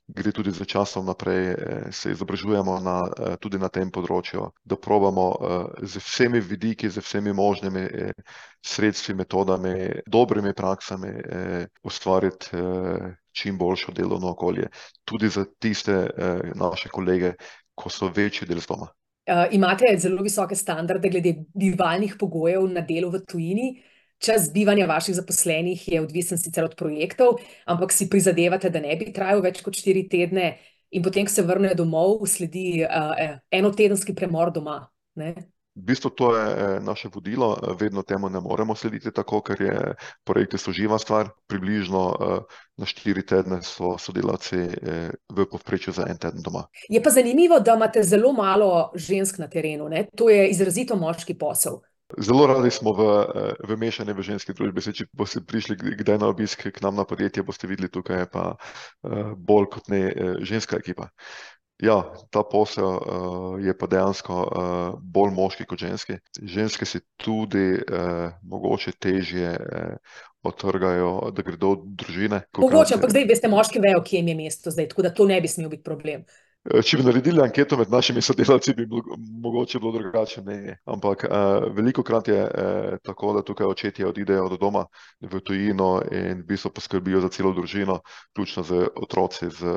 gre 0.06 0.32
tudi 0.32 0.50
za 0.50 0.64
časom 0.64 1.06
naprej, 1.06 1.54
se 1.90 2.10
izobražujemo 2.10 2.80
na, 2.80 2.96
tudi 3.40 3.58
na 3.58 3.68
tem 3.68 3.90
področju, 3.90 4.50
da 4.64 4.76
probamo 4.76 5.24
z 5.80 6.02
vsemi 6.02 6.40
vidiki, 6.40 6.90
z 6.90 7.00
vsemi 7.00 7.32
možnimi 7.32 7.86
sredstvi, 8.66 9.14
metodami, 9.14 10.02
dobrimi 10.06 10.52
praksami 10.52 11.14
ustvariti 11.82 12.58
čim 13.32 13.58
boljšo 13.58 13.94
delovno 13.96 14.34
okolje, 14.34 14.68
tudi 15.04 15.30
za 15.30 15.46
tiste 15.58 16.10
naše 16.54 16.88
kolege, 16.88 17.36
ko 17.74 17.88
so 17.88 18.10
večji 18.10 18.50
del 18.50 18.60
z 18.60 18.66
doma. 18.66 18.90
Uh, 19.30 19.44
imate 19.54 19.86
zelo 20.02 20.24
visoke 20.26 20.56
standarde 20.58 21.08
glede 21.08 21.34
bivalnih 21.54 22.16
pogojev 22.18 22.64
na 22.72 22.82
delu 22.82 23.12
v 23.14 23.20
tujini. 23.22 23.68
Čas 24.18 24.48
bivanja 24.52 24.88
vaših 24.90 25.14
zaposlenih 25.14 25.84
je 25.88 26.00
odvisen 26.02 26.38
sicer 26.38 26.64
od 26.66 26.74
projektov, 26.76 27.38
ampak 27.64 27.94
si 27.94 28.08
prizadevate, 28.10 28.68
da 28.74 28.82
ne 28.82 28.96
bi 28.98 29.12
trajal 29.14 29.40
več 29.44 29.62
kot 29.62 29.78
štiri 29.78 30.02
tedne, 30.10 30.56
in 30.90 31.04
potem, 31.06 31.28
ko 31.28 31.32
se 31.32 31.44
vrnejo 31.46 31.78
domov, 31.78 32.26
sledi 32.28 32.82
uh, 32.82 33.38
enotedenski 33.54 34.16
premor 34.18 34.50
doma. 34.52 34.82
Ne? 35.14 35.32
V 35.80 35.86
bistvu 35.88 36.10
to 36.12 36.36
je 36.36 36.44
eh, 36.44 36.80
naše 36.84 37.08
vodilo, 37.14 37.56
vedno 37.80 38.02
temu 38.02 38.28
ne 38.28 38.40
moremo 38.40 38.74
slediti 38.76 39.12
tako, 39.12 39.40
ker 39.40 39.60
je 39.60 39.94
projekti 40.24 40.58
so 40.60 40.72
živa 40.76 40.98
stvar. 40.98 41.32
Približno 41.48 42.02
uh, 42.08 42.58
na 42.76 42.86
štiri 42.86 43.24
tedne 43.26 43.62
so 43.62 43.96
sodelavci 43.98 44.56
v 45.28 45.46
povprečju 45.50 45.92
za 45.92 46.06
en 46.08 46.18
teden 46.18 46.42
doma. 46.44 46.66
Je 46.88 47.02
pa 47.02 47.10
zanimivo, 47.10 47.60
da 47.60 47.74
imate 47.74 48.02
zelo 48.02 48.32
malo 48.32 48.90
žensk 48.94 49.38
na 49.38 49.48
terenu. 49.48 49.88
Ne? 49.88 50.06
To 50.16 50.30
je 50.30 50.48
izrazito 50.50 50.96
moški 50.96 51.34
posel. 51.38 51.80
Zelo 52.18 52.46
radi 52.46 52.70
smo 52.70 52.92
v, 52.92 53.02
v 53.68 53.76
mešani 53.78 54.12
v 54.12 54.24
ženski 54.26 54.54
družbi. 54.54 54.82
Se, 54.82 54.92
če 54.92 55.06
boste 55.14 55.42
prišli 55.46 55.76
kdaj 55.78 56.18
na 56.18 56.30
obisk 56.30 56.66
k 56.66 56.82
nam 56.82 56.98
na 56.98 57.04
podjetje, 57.06 57.44
boste 57.46 57.70
videli, 57.70 57.90
tukaj 57.92 58.24
je 58.24 58.30
pa 58.30 58.44
bolj 59.36 59.70
kot 59.70 59.92
ne 59.92 60.02
ženska 60.42 60.80
ekipa. 60.80 61.10
Ja, 61.80 62.02
ta 62.30 62.42
posel 62.44 62.84
uh, 62.84 63.56
je 63.56 63.72
pa 63.76 63.88
dejansko 63.88 64.34
uh, 64.36 64.98
bolj 65.00 65.32
moški 65.32 65.64
kot 65.68 65.80
ženski. 65.80 66.18
Ženske 66.42 66.84
si 66.84 67.00
tudi 67.16 67.80
uh, 67.80 68.34
mogoče 68.44 68.92
težje 69.00 69.54
uh, 69.56 70.18
otrgajo, 70.44 71.30
da 71.32 71.44
gredo 71.44 71.72
v 71.78 71.96
družine. 72.02 72.42
Mogoče, 72.58 72.98
ampak 72.98 73.14
zdaj 73.14 73.26
veste, 73.32 73.48
moški 73.48 73.80
vejo, 73.80 74.02
kje 74.04 74.20
jim 74.20 74.28
je 74.32 74.36
mesto 74.42 74.72
zdaj, 74.72 74.90
tako 74.92 75.08
da 75.08 75.14
to 75.16 75.28
ne 75.28 75.40
bi 75.40 75.48
smel 75.48 75.72
biti 75.72 75.84
problem. 75.86 76.24
Če 76.60 76.98
bi 77.00 77.04
naredili 77.06 77.40
anketo 77.40 77.76
med 77.80 77.88
našimi 77.88 78.20
sodelavci, 78.20 78.74
bi 78.76 78.84
bilo 78.86 79.16
mogoče 79.16 79.78
bilo 79.80 79.94
drugače. 79.94 80.42
Ne. 80.44 80.74
Ampak 80.84 81.22
uh, 81.24 81.64
veliko 81.72 82.02
krat 82.04 82.28
je 82.28 82.42
uh, 82.44 82.98
tako, 83.02 83.32
da 83.32 83.42
tukaj 83.42 83.66
očetje 83.66 84.04
odidejo 84.06 84.44
od 84.44 84.58
doma 84.60 84.82
v 85.24 85.40
tujino 85.40 86.02
in 86.12 86.42
v 86.42 86.46
bistvu 86.50 86.70
poskrbijo 86.76 87.22
za 87.24 87.30
celo 87.32 87.54
družino, 87.56 87.96
vključno 88.34 88.64
z 88.68 88.80
otroci, 88.92 89.48
z, 89.48 89.72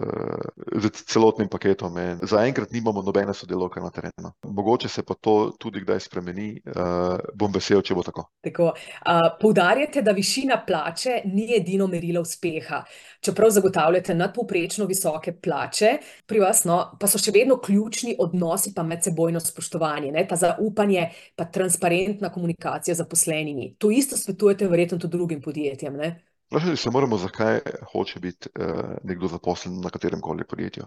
z 0.75 0.91
celotnim 1.07 1.47
paketom. 1.47 1.95
In 2.03 2.19
zaenkrat 2.27 2.75
nimamo 2.75 3.01
nobene 3.01 3.33
sodelovke 3.33 3.79
na 3.79 3.89
terenu. 3.89 4.33
Mogoče 4.43 4.91
se 4.91 5.05
pa 5.07 5.15
to 5.15 5.53
tudi 5.59 5.85
kdaj 5.85 6.03
spremeni. 6.03 6.49
Uh, 6.67 7.15
bom 7.33 7.55
vesel, 7.55 7.79
če 7.79 7.95
bo 7.95 8.03
tako. 8.03 8.27
tako. 8.43 8.73
Uh, 8.73 9.21
poudarjate, 9.39 10.03
da 10.03 10.11
višina 10.11 10.59
plače 10.67 11.21
ni 11.31 11.47
edino 11.55 11.87
merilo 11.87 12.27
uspeha. 12.27 12.83
Čeprav 13.23 13.55
zagotavljate 13.55 14.19
nadpovprečno 14.19 14.85
visoke 14.91 15.31
plače, 15.39 15.95
pri 16.27 16.43
vas 16.43 16.65
no, 16.67 16.72
pa 16.99 17.07
so 17.09 17.19
še 17.21 17.33
vedno 17.35 17.57
ključni 17.61 18.15
odnosi, 18.19 18.73
pa 18.75 18.83
medsebojno 18.87 19.41
spoštovanje, 19.43 20.11
ne, 20.15 20.25
ta 20.29 20.37
zaupanje, 20.39 21.09
pa 21.35 21.45
transparentna 21.45 22.31
komunikacija 22.33 22.95
z 22.95 23.03
zaposlenimi. 23.03 23.73
To 23.79 23.91
isto 23.91 24.17
svetujete 24.19 24.67
verjetno 24.71 24.99
tudi 24.99 25.17
drugim 25.17 25.41
podjetjem. 25.41 25.97
Ne? 25.97 26.13
Vprašali 26.53 26.77
se 26.77 26.91
moramo, 26.93 27.17
zakaj 27.17 27.59
hoče 27.91 28.19
biti 28.19 28.49
uh, 28.59 28.95
nekdo 29.03 29.27
zaposlen 29.27 29.79
na 29.81 29.89
katerem 29.89 30.21
koli 30.21 30.45
podjetju. 30.45 30.85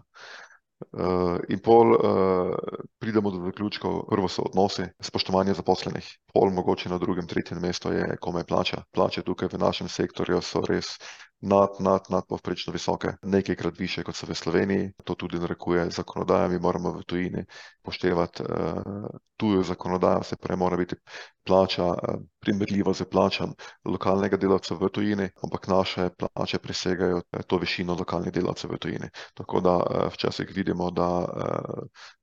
Uh, 0.93 1.39
in 1.49 1.59
pol 1.65 1.95
uh, 1.97 2.53
pridemo 3.01 3.31
do 3.33 3.41
zaključkov, 3.47 4.03
prvo 4.11 4.29
so 4.29 4.45
odnosi, 4.45 4.85
spoštovanje 5.01 5.55
zaposlenih, 5.57 6.11
pol 6.35 6.53
mogoče 6.53 6.93
na 6.93 6.99
drugem, 7.01 7.27
tretjem 7.27 7.63
mestu 7.65 7.93
je 7.93 8.19
komaj 8.21 8.45
plača. 8.45 8.83
Plače 8.93 9.25
tukaj 9.25 9.49
v 9.53 9.63
našem 9.63 9.89
sektorju 9.89 10.43
so 10.45 10.61
res 10.69 10.99
nad, 11.47 11.69
nad, 11.79 12.03
nadpovprečno 12.11 12.73
visoke, 12.73 13.09
nekajkrat 13.23 13.79
više 13.79 14.03
kot 14.03 14.17
so 14.17 14.27
v 14.27 14.35
Sloveniji. 14.35 14.91
To 15.05 15.15
tudi 15.15 15.39
narekuje 15.39 15.91
zakonodaja, 15.91 16.49
mi 16.49 16.59
moramo 16.59 16.93
v 16.93 17.05
tujini 17.07 17.45
poštevati 17.83 18.43
uh, 18.43 19.07
tujo 19.37 19.63
zakonodajo, 19.63 20.23
se 20.23 20.37
pravi, 20.37 20.59
mora 20.59 20.77
biti 20.77 20.97
plača 21.45 21.85
uh, 21.85 22.19
primerljiva 22.41 22.95
z 22.95 23.05
plačam 23.11 23.55
lokalnega 23.85 24.37
delavca 24.37 24.75
v 24.75 24.89
tujini, 24.89 25.29
ampak 25.43 25.69
naše 25.69 26.09
plače 26.19 26.59
presegajo 26.59 27.23
to 27.47 27.59
višino 27.59 27.95
lokalnih 27.95 28.33
delavcev 28.33 28.73
v 28.73 28.79
tujini. 28.79 29.09
Tako 29.35 29.61
da 29.61 29.77
uh, 29.77 30.13
včasih 30.13 30.51
vidimo, 30.55 30.91
da 30.91 31.09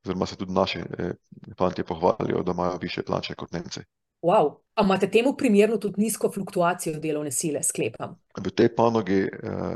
oziroma 0.03 0.23
uh, 0.23 0.29
se 0.29 0.36
tudi 0.36 0.53
naši 0.53 0.79
eh, 0.79 1.13
fanti 1.57 1.83
pohvalijo, 1.83 2.43
da 2.43 2.51
imajo 2.51 2.77
više 2.81 3.03
plače 3.03 3.36
kot 3.36 3.51
Nemci. 3.51 3.79
Wow. 4.23 4.55
A 4.75 4.83
imate 4.83 5.12
temu 5.12 5.36
primerno 5.38 5.77
tudi 5.77 6.01
nizko 6.01 6.31
fluktuacijo 6.31 6.99
delovne 6.99 7.31
sile, 7.31 7.62
sklepam? 7.63 8.15
V 8.39 8.51
tej 8.55 8.71
panogi 8.75 9.19
uh, 9.27 9.75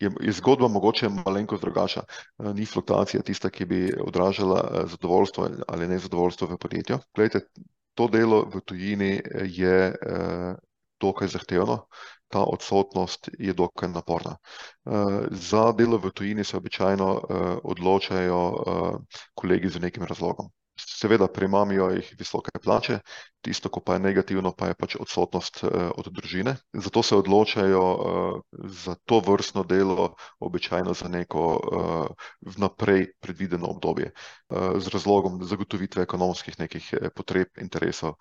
je, 0.00 0.10
je 0.20 0.32
zgodba 0.38 0.68
mogoče 0.68 1.10
malenkost 1.12 1.62
drugačna. 1.62 2.02
Uh, 2.38 2.54
ni 2.56 2.66
fluktuacija 2.66 3.22
tista, 3.22 3.50
ki 3.50 3.66
bi 3.66 3.80
odražala 4.00 4.62
uh, 4.62 4.86
zadovoljstvo 4.90 5.48
ali 5.68 5.88
nezadovoljstvo 5.88 6.48
v 6.54 6.58
podjetju. 6.58 6.98
Glejte, 7.14 7.42
to 7.94 8.06
delo 8.08 8.44
v 8.48 8.62
tujini 8.64 9.20
je 9.44 9.92
dokaj 11.00 11.28
zahtevno. 11.28 11.82
Ta 12.30 12.44
odsotnost 12.46 13.28
je 13.38 13.52
dokaj 13.52 13.90
naporna. 13.90 14.36
Za 15.30 15.72
delo 15.72 15.98
v 15.98 16.12
tujini 16.14 16.44
se 16.44 16.56
običajno 16.56 17.08
odločajo 17.64 18.40
kolegi 19.34 19.68
z 19.68 19.82
nekim 19.82 20.06
razlogom. 20.06 20.48
Seveda, 21.00 21.30
prejmamijo 21.32 21.86
jih 21.94 22.08
visoke 22.18 22.52
plače, 22.62 22.98
tisto, 23.40 23.70
ko 23.72 23.80
pa 23.80 23.94
je 23.96 24.02
negativno, 24.04 24.52
pa 24.52 24.68
je 24.68 24.76
pač 24.76 24.96
odsotnost 25.00 25.62
uh, 25.64 25.70
od 25.96 26.10
družine. 26.12 26.56
Zato 26.76 27.02
se 27.02 27.16
odločajo 27.16 27.80
uh, 27.80 28.58
za 28.68 28.96
to 29.08 29.22
vrstno 29.24 29.64
delo, 29.64 30.10
običajno 30.44 30.92
za 30.94 31.08
neko 31.08 31.44
uh, 31.56 32.28
vnaprej 32.44 33.06
predvideno 33.20 33.72
obdobje, 33.72 34.12
z 34.50 34.90
razlogom 34.92 35.38
zagotovitve 35.46 36.02
ekonomskih 36.02 36.58
nekih 36.58 36.86
potreb, 37.14 37.48
interesov. 37.62 38.16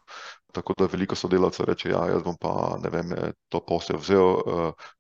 Tako 0.54 0.74
da 0.78 0.86
veliko 0.86 1.16
sodelavcev 1.18 1.66
reče, 1.66 1.90
ja, 1.90 2.04
jaz 2.14 2.24
bom 2.24 2.38
pa, 2.42 2.78
ne 2.84 2.90
vem, 2.94 3.12
to 3.50 3.62
posel 3.66 3.98
vzel, 3.98 4.30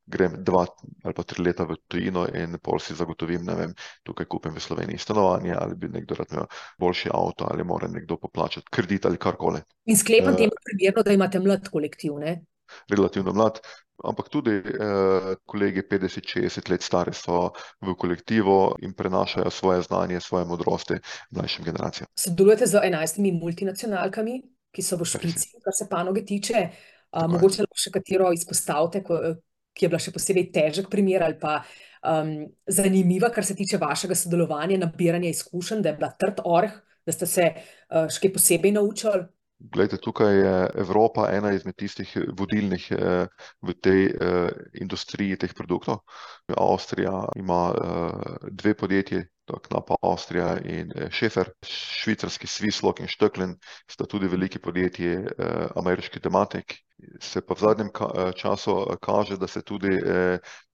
grem 0.10 0.38
dva 0.44 0.66
ali 1.04 1.14
pa 1.16 1.24
tri 1.24 1.44
leta 1.46 1.66
v 1.70 1.78
tujino 1.88 2.26
in 2.34 2.58
pol 2.64 2.82
si 2.84 2.96
zagotovim, 2.98 3.44
ne 3.46 3.56
vem, 3.56 3.74
tukaj 4.04 4.28
kupim 4.30 4.56
v 4.56 4.64
Sloveniji 4.64 5.02
stanovanje 5.02 5.56
ali 5.58 5.76
bi 5.76 5.90
nekdo 5.94 6.18
rad 6.20 6.34
imel 6.34 6.48
boljši 6.80 7.12
avto 7.14 7.48
ali 7.52 7.64
mora 7.64 7.88
nekdo 7.88 8.18
poplačati 8.18 8.68
kredit 8.72 9.06
ali 9.06 9.18
karkoli. 9.18 9.62
In 9.86 9.98
sklepam 9.98 10.36
temu 10.38 10.58
primerno, 10.66 11.04
da 11.04 11.14
imate 11.14 11.40
mlad 11.40 11.70
kolektiv, 11.70 12.18
ne? 12.20 12.42
Relativno 12.90 13.34
mlad, 13.34 13.60
ampak 14.04 14.30
tudi 14.30 14.52
eh, 14.52 15.34
kolegi 15.46 15.82
50-60 15.92 16.70
let 16.72 16.86
stari 16.86 17.14
so 17.14 17.50
v 17.82 17.96
kolektivu 17.98 18.76
in 18.86 18.94
prenašajo 18.94 19.50
svoje 19.50 19.82
znanje, 19.82 20.20
svoje 20.20 20.46
modrosti 20.46 21.00
mlajšim 21.32 21.66
generacijam. 21.66 22.08
Sodelujete 22.16 22.66
z 22.66 22.82
enajstimi 22.84 23.32
multinacionalkami, 23.32 24.42
ki 24.72 24.86
so 24.86 25.00
v 25.00 25.08
špici, 25.10 25.58
kar 25.64 25.74
se 25.74 25.90
panoge 25.90 26.26
tiče. 26.26 26.68
A, 27.10 27.26
mogoče 27.26 27.66
lahko 27.66 27.80
še 27.82 27.92
katero 27.94 28.30
izpostavite, 28.36 29.02
ki 29.74 29.86
je 29.86 29.90
bila 29.90 30.02
še 30.02 30.14
posebej 30.16 30.50
težek 30.56 30.90
primer 30.92 31.24
ali 31.24 31.38
pa 31.40 31.60
um, 32.04 32.48
zanimiva, 32.68 33.32
kar 33.34 33.46
se 33.46 33.56
tiče 33.56 33.82
vašega 33.82 34.18
sodelovanja, 34.18 34.80
nabiranja 34.82 35.32
izkušenj, 35.34 35.84
da 35.84 35.94
je 35.94 36.00
bila 36.00 36.14
trd 36.20 36.44
oreh, 36.46 36.78
da 37.06 37.16
ste 37.16 37.28
se 37.30 37.52
uh, 37.54 38.08
še 38.10 38.26
kaj 38.26 38.34
posebej 38.38 38.76
naučili. 38.78 39.28
Glejte, 39.60 39.98
tukaj 39.98 40.38
je 40.38 40.70
Evropa 40.76 41.28
ena 41.32 41.52
izmed 41.52 41.76
tistih 41.76 42.18
vodilnih 42.38 42.86
eh, 42.92 43.28
v 43.62 43.74
tej 43.84 44.06
eh, 44.08 44.52
industriji 44.80 45.36
teh 45.36 45.52
produktov. 45.54 46.00
Avstrija 46.48 47.26
ima 47.36 47.74
eh, 47.76 48.48
dve 48.52 48.74
podjetji, 48.74 49.26
Knapa 49.68 49.96
Avstrija 50.02 50.58
in 50.66 50.92
Šefer, 51.12 51.50
švicarski 51.66 52.48
Swisslog 52.48 53.02
in 53.02 53.08
Stöcklen 53.08 53.56
sta 53.88 54.06
tudi 54.06 54.28
veliki 54.28 54.60
podjetji 54.60 55.18
ameriški 55.76 56.20
tematik. 56.20 56.78
Se 57.24 57.42
pa 57.42 57.56
v 57.56 57.64
zadnjem 57.64 57.90
času 58.36 58.76
kaže, 59.02 59.38
da 59.38 59.48
se 59.48 59.62
tudi 59.62 59.94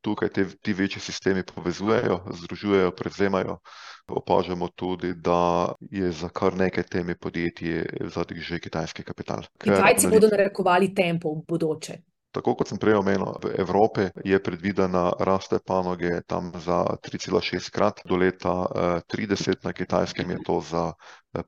tukaj 0.01 0.29
te, 0.29 0.45
ti 0.61 0.73
večji 0.73 1.01
sistemi 1.01 1.43
povezujejo, 1.55 2.23
združujejo, 2.33 2.91
prevzemajo. 2.91 3.59
Opažamo 4.07 4.67
tudi, 4.67 5.13
da 5.13 5.73
je 5.91 6.11
za 6.11 6.29
kar 6.29 6.53
nekaj 6.53 6.83
temi 6.83 7.15
podjetji 7.15 7.83
zadnjih 8.13 8.43
že 8.43 8.59
kitajski 8.59 9.03
kapital. 9.03 9.45
Kitajci 9.61 10.09
bodo 10.09 10.29
narekovali 10.29 10.93
tempo 10.95 11.33
v 11.33 11.45
bodoče. 11.47 11.97
Tako 12.35 12.51
kot 12.59 12.67
sem 12.67 12.79
prej 12.81 12.97
omenil, 12.99 13.37
v 13.39 13.53
Evropi 13.63 14.09
je 14.27 14.35
predvidena 14.43 15.13
rast 15.23 15.53
te 15.53 15.59
panoge 15.63 16.19
tam 16.27 16.51
za 16.59 16.83
3,6 16.99 17.71
krat, 17.71 18.01
do 18.03 18.19
leta 18.19 18.67
30 19.07 19.63
na 19.63 19.71
Kitajskem 19.71 20.35
je 20.35 20.39
to 20.43 20.59
za 20.59 20.83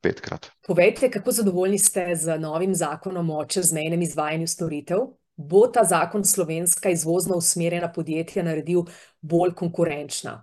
petkrat. 0.02 0.48
Povejte, 0.68 1.12
kako 1.12 1.32
zadovoljni 1.32 1.80
ste 1.80 2.16
z 2.16 2.40
novim 2.40 2.76
zakonom 2.76 3.30
o 3.30 3.44
čezmejnem 3.46 4.02
izvajanju 4.02 4.48
storitev? 4.48 5.12
Bo 5.38 5.68
ta 5.68 5.84
zakon 5.84 6.24
slovenska 6.26 6.90
izvozno 6.90 7.36
usmerjena 7.38 7.92
podjetja 7.92 8.44
naredil 8.44 8.88
bolj 9.22 9.54
konkurenčna? 9.60 10.40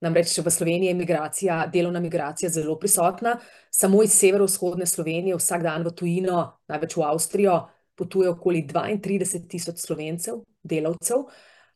Namreč 0.00 0.38
v 0.38 0.50
Sloveniji 0.50 0.88
je 0.88 0.94
migracija, 0.94 1.66
delovna 1.66 2.00
migracija 2.00 2.48
zelo 2.48 2.78
prisotna, 2.78 3.34
samo 3.70 4.02
iz 4.02 4.14
severovzhodne 4.16 4.86
Slovenije 4.86 5.36
vsak 5.36 5.62
dan 5.62 5.84
v 5.84 5.92
tujino, 5.92 6.38
največ 6.72 6.96
v 6.96 7.04
Avstrijo, 7.04 7.58
potuje 8.00 8.32
okoli 8.32 8.64
dvaintrideset 8.68 9.48
tisoč 9.52 9.84
Slovencev, 9.84 10.40
delavcev, 10.64 11.28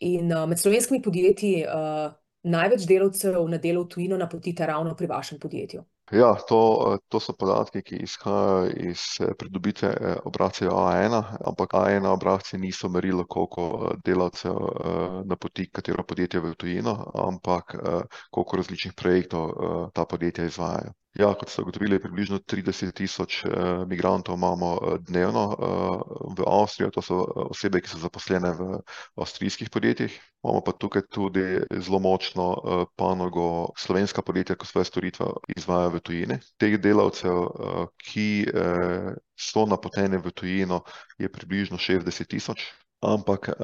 in 0.05 0.33
med 0.33 0.61
slovenskimi 0.61 1.03
podjetji 1.05 1.65
največ 2.45 2.85
delavcev 2.89 3.45
na 3.49 3.59
delo 3.59 3.85
v 3.85 3.93
tujino 3.95 4.17
napotite 4.21 4.67
ravno 4.67 4.95
pri 4.97 5.07
vašem 5.07 5.39
podjetju. 5.41 5.85
Ja, 6.13 6.35
to, 6.49 6.99
to 7.09 7.17
so 7.21 7.33
podatki, 7.33 7.81
ki 7.81 8.03
izhajajo 8.05 8.67
iz 8.91 9.05
pridobitve 9.41 10.19
obrazcev 10.29 10.69
Aena, 10.77 11.23
ampak 11.49 11.73
Aena-obrazci 11.81 12.61
niso 12.61 12.91
merilo, 12.93 13.25
koliko 13.25 13.95
delavcev 14.05 14.59
napoti 15.25 15.71
katero 15.73 16.05
podjetje 16.05 16.43
v 16.45 16.53
tujino, 16.61 16.99
ampak 17.15 17.73
koliko 18.31 18.61
različnih 18.61 18.93
projektov 18.93 19.55
ta 19.97 20.05
podjetja 20.05 20.45
izvajajo. 20.45 20.93
Ja, 21.15 21.29
kot 21.39 21.47
ste 21.47 21.63
ugotovili, 21.63 22.01
približno 22.03 22.41
trideset 22.43 22.91
tisoč 22.99 23.45
migrantov 23.87 24.35
imamo 24.35 24.99
dnevno 24.99 25.45
v 26.35 26.43
Avstrijo, 26.43 26.91
to 26.91 27.03
so 27.07 27.21
osebe, 27.55 27.79
ki 27.79 27.93
so 27.93 28.01
zaposlene 28.03 28.51
v 28.59 28.81
avstrijskih 29.23 29.71
podjetjih. 29.71 30.11
Imamo 30.43 30.65
pa 30.67 30.75
tukaj 30.75 31.07
tudi 31.15 31.45
zelo 31.79 32.03
močno 32.03 32.49
panogo 32.99 33.71
slovenska 33.79 34.27
podjetja, 34.27 34.59
ki 34.59 34.67
svoje 34.67 34.91
storitve 34.91 35.31
izvajajo 35.55 35.95
v 35.95 36.03
tujini. 36.03 36.41
Teh 36.59 36.75
delavcev, 36.83 37.47
ki 38.03 38.29
so 39.39 39.67
napoteni 39.71 40.19
v 40.19 40.35
tujino, 40.35 40.83
je 41.15 41.31
približno 41.31 41.79
šestdeset 41.79 42.35
tisoč, 42.35 42.67
ampak 43.07 43.55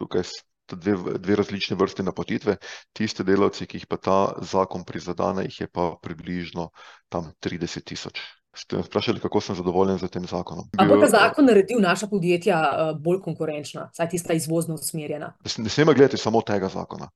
tukaj 0.00 0.24
sta 0.70 0.78
dve, 0.78 1.18
dve 1.18 1.36
različni 1.36 1.76
vrsti 1.76 2.06
napotitve. 2.06 2.56
Tisti 2.94 3.26
delavci, 3.26 3.66
ki 3.66 3.80
jih 3.80 3.86
pa 3.90 3.98
ta 3.98 4.18
zakon 4.42 4.86
prizadene, 4.86 5.46
jih 5.48 5.60
je 5.64 5.68
pa 5.68 5.90
približno 6.02 6.70
tam 7.10 7.32
trideset 7.42 7.84
tisoč. 7.90 8.22
Ste 8.56 8.76
me 8.76 8.82
vprašali, 8.82 9.20
kako 9.20 9.40
sem 9.40 9.56
zadovoljen 9.56 9.98
s 9.98 10.10
tem 10.10 10.24
zakonom. 10.26 10.64
A 10.78 10.84
bo 10.84 10.96
ta 11.00 11.06
zakon 11.06 11.46
naredil 11.46 11.78
naša 11.80 12.06
podjetja 12.10 12.56
bolj 12.98 13.20
konkurenčna, 13.22 13.88
vsaj 13.92 14.08
tista 14.10 14.34
izvozno 14.34 14.74
usmerjena? 14.74 15.32
Ne 15.58 15.70
smemo 15.70 15.94
gledati 15.94 16.18
samo 16.18 16.42
tega 16.42 16.68
zakona. 16.68 17.08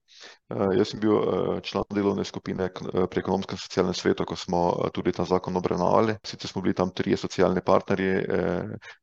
jaz 0.78 0.88
sem 0.88 1.00
bil 1.00 1.16
član 1.62 1.84
delovne 1.94 2.24
skupine 2.24 2.68
pri 3.10 3.20
Ekonomsko-socialnem 3.20 3.94
svetu, 3.94 4.24
ko 4.24 4.36
smo 4.36 4.60
tudi 4.94 5.12
ta 5.12 5.24
zakon 5.24 5.56
obravnavali, 5.56 6.14
sicer 6.26 6.50
smo 6.50 6.62
bili 6.62 6.74
tam 6.74 6.90
trije 6.94 7.16
socialni 7.16 7.60
partnerji, 7.64 8.22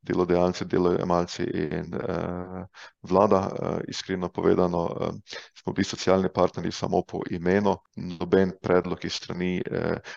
delodajalci, 0.02 0.64
delojemalci 0.64 1.42
in 1.42 1.92
vlada, 3.02 3.42
iskreno 3.88 4.28
povedano, 4.28 4.88
smo 5.62 5.72
bili 5.72 5.84
socialni 5.84 6.28
partnerji 6.34 6.72
samo 6.72 7.02
po 7.02 7.20
imenu, 7.30 7.76
noben 7.96 8.52
predlog 8.62 9.04
iz 9.04 9.12
strani 9.12 9.62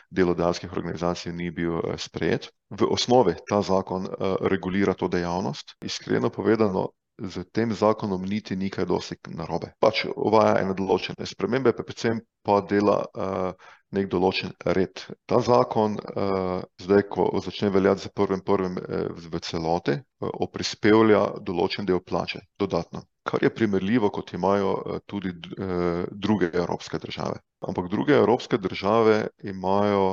delodajalskih 0.10 0.71
organizacij 0.71 1.34
ni 1.34 1.51
bil 1.51 1.82
sprejet. 2.06 2.52
V 2.70 2.88
osnovi 2.89 3.36
ta 3.50 3.62
zakon 3.65 4.08
regulira 4.50 4.96
to 4.98 5.10
dejavnost, 5.12 5.76
iskreno 5.86 6.30
povedano, 6.34 6.89
s 7.15 7.39
tem 7.56 7.72
zakonom 7.72 8.26
niti 8.28 8.56
ni 8.60 8.70
kaj 8.70 8.86
dosti 8.89 9.15
narobe. 9.32 9.72
Pač 9.80 10.04
uvaja 10.12 10.60
ene 10.60 10.76
določene 10.76 11.24
spremembe, 11.24 11.72
predvsem 11.72 12.20
pa 12.44 12.60
dela 12.60 12.98
neki 13.96 14.10
določen 14.12 14.52
red. 14.76 15.06
Ta 15.30 15.39
zakon 15.39 15.96
zdaj, 16.82 17.06
ko 17.08 17.30
začne 17.39 17.72
veljati 17.72 18.04
s 18.04 18.12
prvim 18.12 18.44
prvim 18.44 18.76
v 18.76 19.39
celoti, 19.39 19.96
oprispevja 20.20 21.39
določen 21.39 21.88
del 21.88 22.04
plače 22.04 22.44
dodatno. 22.60 23.06
Kar 23.26 23.42
je 23.42 23.50
primerljivo, 23.50 24.10
kot 24.10 24.34
imajo 24.34 24.72
tudi 25.06 25.32
druge 26.14 26.50
evropske 26.54 27.00
države. 27.00 27.40
Ampak 27.62 27.88
druge 27.90 28.14
evropske 28.14 28.58
države 28.58 29.16
imajo 29.44 30.04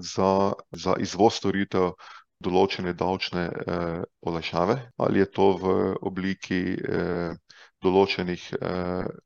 za, 0.00 0.30
za 0.72 0.94
izvoz 0.98 1.34
storitev 1.34 1.90
določene 2.40 2.92
davčne 2.94 3.44
olajšave, 4.22 4.76
ali 4.96 5.20
je 5.20 5.28
to 5.30 5.50
v 5.54 5.74
obliki 6.02 6.62
določenih 7.84 8.46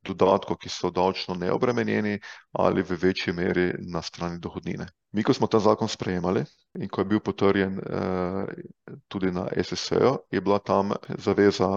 dodatkov, 0.04 0.58
ki 0.62 0.70
so 0.72 0.90
davčno 0.94 1.36
neobremenjeni, 1.38 2.18
ali 2.58 2.82
v 2.82 2.98
večji 2.98 3.32
meri 3.32 3.70
na 3.92 4.02
strani 4.02 4.40
dohodnine. 4.42 4.88
Mi, 5.16 5.22
ko 5.24 5.32
smo 5.32 5.46
ta 5.48 5.60
zakon 5.62 5.88
sprejemali 5.88 6.42
in 6.76 6.88
ko 6.92 7.00
je 7.00 7.08
bil 7.08 7.20
potrjen 7.24 7.78
tudi 9.08 9.30
na 9.32 9.46
ESS-ju, 9.56 10.18
je 10.30 10.40
bila 10.40 10.58
tam 10.58 10.92
zaveza 11.16 11.70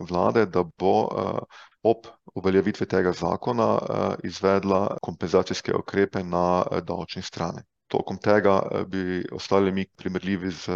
vlade, 0.00 0.44
da 0.46 0.66
bo 0.66 1.08
ob 1.82 2.10
uveljavitvi 2.34 2.86
tega 2.86 3.12
zakona 3.12 3.78
izvedla 4.24 4.98
kompenzacijske 5.02 5.74
ukrepe 5.74 6.24
na 6.24 6.64
davčni 6.82 7.22
strani. 7.22 7.62
Tokom 7.88 8.18
tega 8.20 8.60
bi 8.86 9.22
ostali 9.32 9.72
mi 9.72 9.86
primerljivi 9.96 10.52
s 10.52 10.68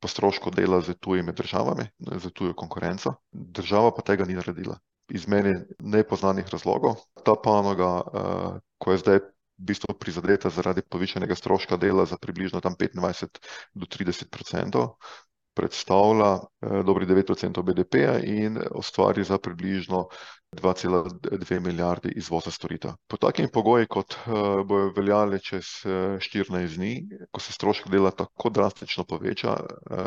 po 0.00 0.08
strošku 0.08 0.50
dela 0.50 0.80
s 0.82 0.92
tujimi 1.00 1.32
državami, 1.32 1.86
s 1.98 2.32
tujo 2.34 2.54
konkurenco, 2.54 3.14
država 3.32 3.94
pa 3.96 4.02
tega 4.02 4.24
ni 4.24 4.36
naredila. 4.36 4.78
Iz 5.08 5.28
meni 5.28 5.54
nepoznanih 5.78 6.48
razlogov. 6.52 6.98
Ta 7.24 7.36
panoga, 7.38 8.02
ko 8.78 8.92
je 8.92 8.98
zdaj 8.98 9.20
v 9.22 9.68
bistvu 9.70 9.94
prizadeta 9.96 10.50
zaradi 10.50 10.82
povišanega 10.82 11.34
stroška 11.34 11.76
dela 11.80 12.04
za 12.04 12.18
približno 12.20 12.60
tam 12.60 12.74
petindvajset 12.76 13.38
do 13.74 13.86
trideset 13.86 14.30
procentov, 14.30 14.96
predstavlja 15.56 16.30
dobrih 16.84 17.08
devet 17.08 17.26
procentov 17.26 17.64
BDP-ja 17.64 18.18
in 18.20 18.58
ustvari 18.76 19.24
za 19.24 19.38
približno 19.40 20.06
dva 20.56 20.72
cela 20.76 21.02
dve 21.18 21.58
milijardi 21.60 22.12
izvoza 22.16 22.50
storitev. 22.50 22.94
Pod 23.08 23.20
takimi 23.20 23.48
pogoji, 23.52 23.88
kot 23.90 24.14
bojo 24.68 24.92
veljali 24.96 25.40
čez 25.42 25.72
štirinajst 26.20 26.76
dni, 26.76 26.92
ko 27.30 27.40
se 27.40 27.52
strošek 27.52 27.90
dela 27.92 28.12
tako 28.14 28.50
drastično 28.50 29.04
poveča, 29.04 29.56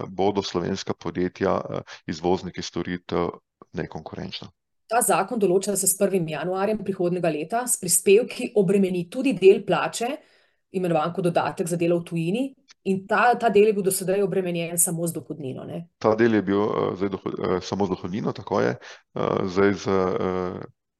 bodo 0.07 0.43
slovenska 0.45 0.93
podjetja, 0.93 1.59
izvozniki 2.07 2.61
storitev, 2.61 3.35
nekonkurenčna. 3.73 4.49
Ta 4.89 5.03
zakon 5.05 5.37
določa, 5.37 5.75
da 5.75 5.77
se 5.77 5.87
s 5.89 5.97
prvim 5.99 6.25
januarjem 6.31 6.79
prihodnjega 6.81 7.29
leta 7.29 7.65
s 7.67 7.77
prispevki 7.77 8.53
obremeni 8.57 9.03
tudi 9.11 9.35
del 9.37 9.61
plače, 9.65 10.15
imenovan 10.73 11.13
kot 11.13 11.27
dodatek 11.29 11.69
za 11.69 11.77
delo 11.77 11.99
v 11.99 12.07
tujini, 12.07 12.43
in 12.83 13.05
ta, 13.07 13.35
ta 13.39 13.49
del 13.49 13.69
je 13.69 13.73
bil 13.73 13.83
do 13.83 13.91
sedaj 13.91 14.23
obremenjen 14.23 14.77
samo 14.79 15.07
z 15.07 15.17
dohodnino, 15.19 15.63
ne? 15.67 15.87
Ta 15.99 16.15
del 16.15 16.39
je 16.39 16.41
bil 16.41 16.63
zdaj 16.95 17.09
samo 17.61 17.85
z 17.85 17.95
dohodnino, 17.95 18.31
tako 18.31 18.61
je. 18.61 18.75
zdaj 19.45 19.73
s 19.73 19.87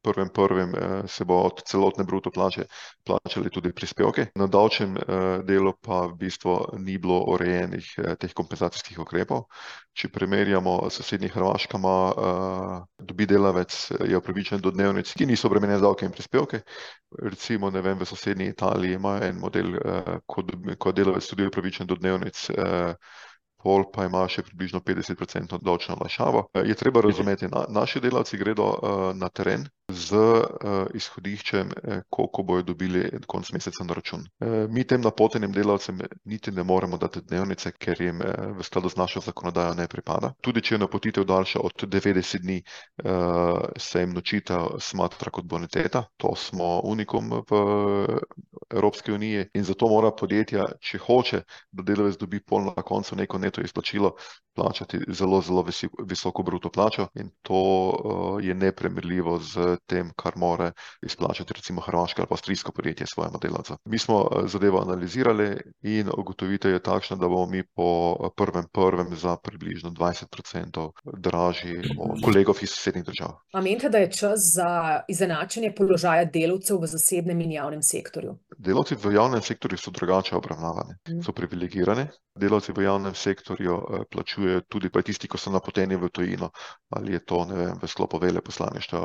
prvim 0.02 0.30
prvim 0.34 0.74
se 1.08 1.26
bo 1.26 1.42
od 1.42 1.62
celotne 1.66 2.04
bruto 2.04 2.32
plače 2.32 2.66
plačali 3.04 3.50
tudi 3.50 3.74
prispevki, 3.74 4.26
na 4.36 4.48
davčnem 4.48 4.96
delu 5.44 5.74
pa 5.82 6.06
v 6.08 6.16
bistvu 6.20 6.56
ni 6.80 6.98
bilo 6.98 7.20
urejenih 7.34 7.88
teh 8.20 8.34
kompenzacijskih 8.34 9.00
ukrepov. 9.00 9.46
Če 9.94 10.10
primerjamo, 10.14 10.90
sosednja 10.90 11.30
Hrvaška 11.34 11.78
ima, 11.78 11.96
dobi 13.00 13.26
delavec, 13.28 13.76
je 14.08 14.18
upravičen 14.18 14.62
do 14.64 14.72
dnevnic, 14.72 15.12
ki 15.14 15.28
niso 15.28 15.50
obremenjene 15.50 15.80
z 15.80 15.88
davki 15.88 16.08
in 16.08 16.14
prispevki. 16.16 16.62
Recimo, 17.20 17.72
ne 17.72 17.82
vem, 17.82 18.00
v 18.00 18.08
sosednji 18.08 18.52
Italiji 18.54 18.96
imajo 18.96 19.26
en 19.28 19.42
model, 19.42 19.76
ko 20.28 20.92
delavec 20.96 21.28
tudi 21.28 21.50
upravičen 21.50 21.90
do 21.90 21.98
dnevnic, 22.00 22.46
pol 23.60 23.84
pa 23.92 24.06
ima 24.08 24.24
še 24.32 24.46
približno 24.48 24.80
petdesetprocentno 24.80 25.60
davčno 25.60 25.98
olajšavo. 26.00 26.46
je 26.64 26.76
treba 26.76 27.02
razumeti, 27.02 27.50
naši 27.68 28.00
delavci 28.00 28.38
gredo 28.38 28.72
na 29.16 29.30
teren 29.30 29.68
z 30.00 30.16
uh, 30.16 30.88
izhodiščem, 30.96 31.72
eh, 31.84 32.02
koliko 32.10 32.44
bojo 32.44 32.64
dobili 32.64 33.04
konec 33.28 33.52
meseca 33.52 33.84
na 33.84 33.94
račun. 33.94 34.24
Uh, 34.40 34.66
mi 34.70 34.84
tem 34.88 35.02
napotenim 35.02 35.52
delavcem 35.52 36.00
niti 36.26 36.52
ne 36.52 36.64
moremo 36.64 36.98
dati 36.98 37.22
dnevnice, 37.22 37.72
ker 37.78 38.02
jim 38.02 38.22
v 38.58 38.64
skladu 38.64 38.90
z 38.90 39.00
našo 39.00 39.22
zakonodajo 39.26 39.76
ne 39.78 39.88
pripada. 39.88 40.34
Tudi 40.42 40.62
če 40.62 40.76
je 40.76 40.80
napotitev 40.86 41.26
daljša 41.28 41.60
od 41.64 41.84
90 41.84 42.44
dni, 42.44 42.58
se 43.78 44.02
jim 44.02 44.14
nočitev 44.16 44.80
smatra 44.80 45.32
kot 45.32 45.46
boniteta. 45.46 46.04
To 46.18 46.34
smo 46.36 46.80
unikum 46.84 47.32
v 47.50 47.62
Evropski 48.70 49.12
uniji 49.12 49.46
in 49.54 49.64
zato 49.64 49.88
mora 49.90 50.12
podjetja, 50.12 50.68
če 50.80 51.02
hoče, 51.06 51.42
da 51.72 51.84
delavec 51.84 52.18
dobi 52.20 52.40
pol 52.40 52.70
na 52.70 52.84
koncu 52.86 53.16
neko 53.16 53.38
neto 53.38 53.62
izplačilo, 53.62 54.16
plačati 54.60 55.00
zelo, 55.08 55.42
zelo 55.42 55.66
visoko 56.04 56.44
bruto 56.44 56.70
plačo 56.70 57.08
in 57.16 57.30
to 57.42 58.40
je 58.44 58.56
nepremerljivo 58.56 59.38
z 59.40 59.78
tem, 59.89 60.12
kar 60.15 60.38
more 60.38 60.71
izplačati 61.06 61.54
recimo 61.54 61.82
hrvaško 61.82 62.21
ali 62.21 62.30
pa 62.30 62.36
avstrijsko 62.36 62.71
podjetje 62.71 63.08
svojemu 63.08 63.39
delavcu. 63.41 63.78
Mi 63.86 63.97
smo 63.97 64.21
uh, 64.21 64.45
zadevo 64.45 64.82
analizirali 64.82 65.58
in 65.82 66.10
ugotovitev 66.17 66.71
je 66.71 66.84
takšna, 66.84 67.17
da 67.17 67.28
bomo 67.28 67.45
mi 67.45 67.63
po 67.75 68.15
prvem 68.38 68.65
prvem 68.73 69.15
za 69.15 69.38
približno 69.43 69.89
20% 69.89 70.91
dražji 71.17 71.78
od 71.99 72.21
kolegov 72.25 72.56
iz 72.62 72.69
sosednjih 72.69 73.06
držav. 73.06 73.36
A 73.54 73.62
menite, 73.62 73.89
da 73.89 73.97
je 73.97 74.12
čas 74.12 74.39
za 74.56 75.02
izenačenje 75.08 75.73
položaja 75.78 76.25
delavcev 76.25 76.82
v 76.82 76.88
zasebnem 76.88 77.41
in 77.41 77.52
javnem 77.52 77.84
sektorju? 77.84 78.38
Delavci 78.58 78.95
v 78.95 79.13
javnem 79.15 79.41
sektorju 79.41 79.78
so 79.78 79.91
drugače 79.91 80.36
obravnavani, 80.36 80.97
so 81.25 81.32
privilegirani. 81.32 82.08
Delavci 82.39 82.71
v 82.75 82.84
javnem 82.84 83.15
sektorju 83.15 83.75
uh, 83.75 84.04
plačujejo 84.12 84.62
tudi 84.67 84.89
pa 84.89 85.02
tisti, 85.02 85.28
ki 85.28 85.38
so 85.38 85.52
napoteni 85.52 85.95
v 85.95 86.10
tujino, 86.10 86.52
ali 86.89 87.13
je 87.13 87.25
to 87.25 87.43
vem, 87.49 87.78
v 87.82 87.88
sklopu 87.88 88.19
veleposlaništva 88.19 88.99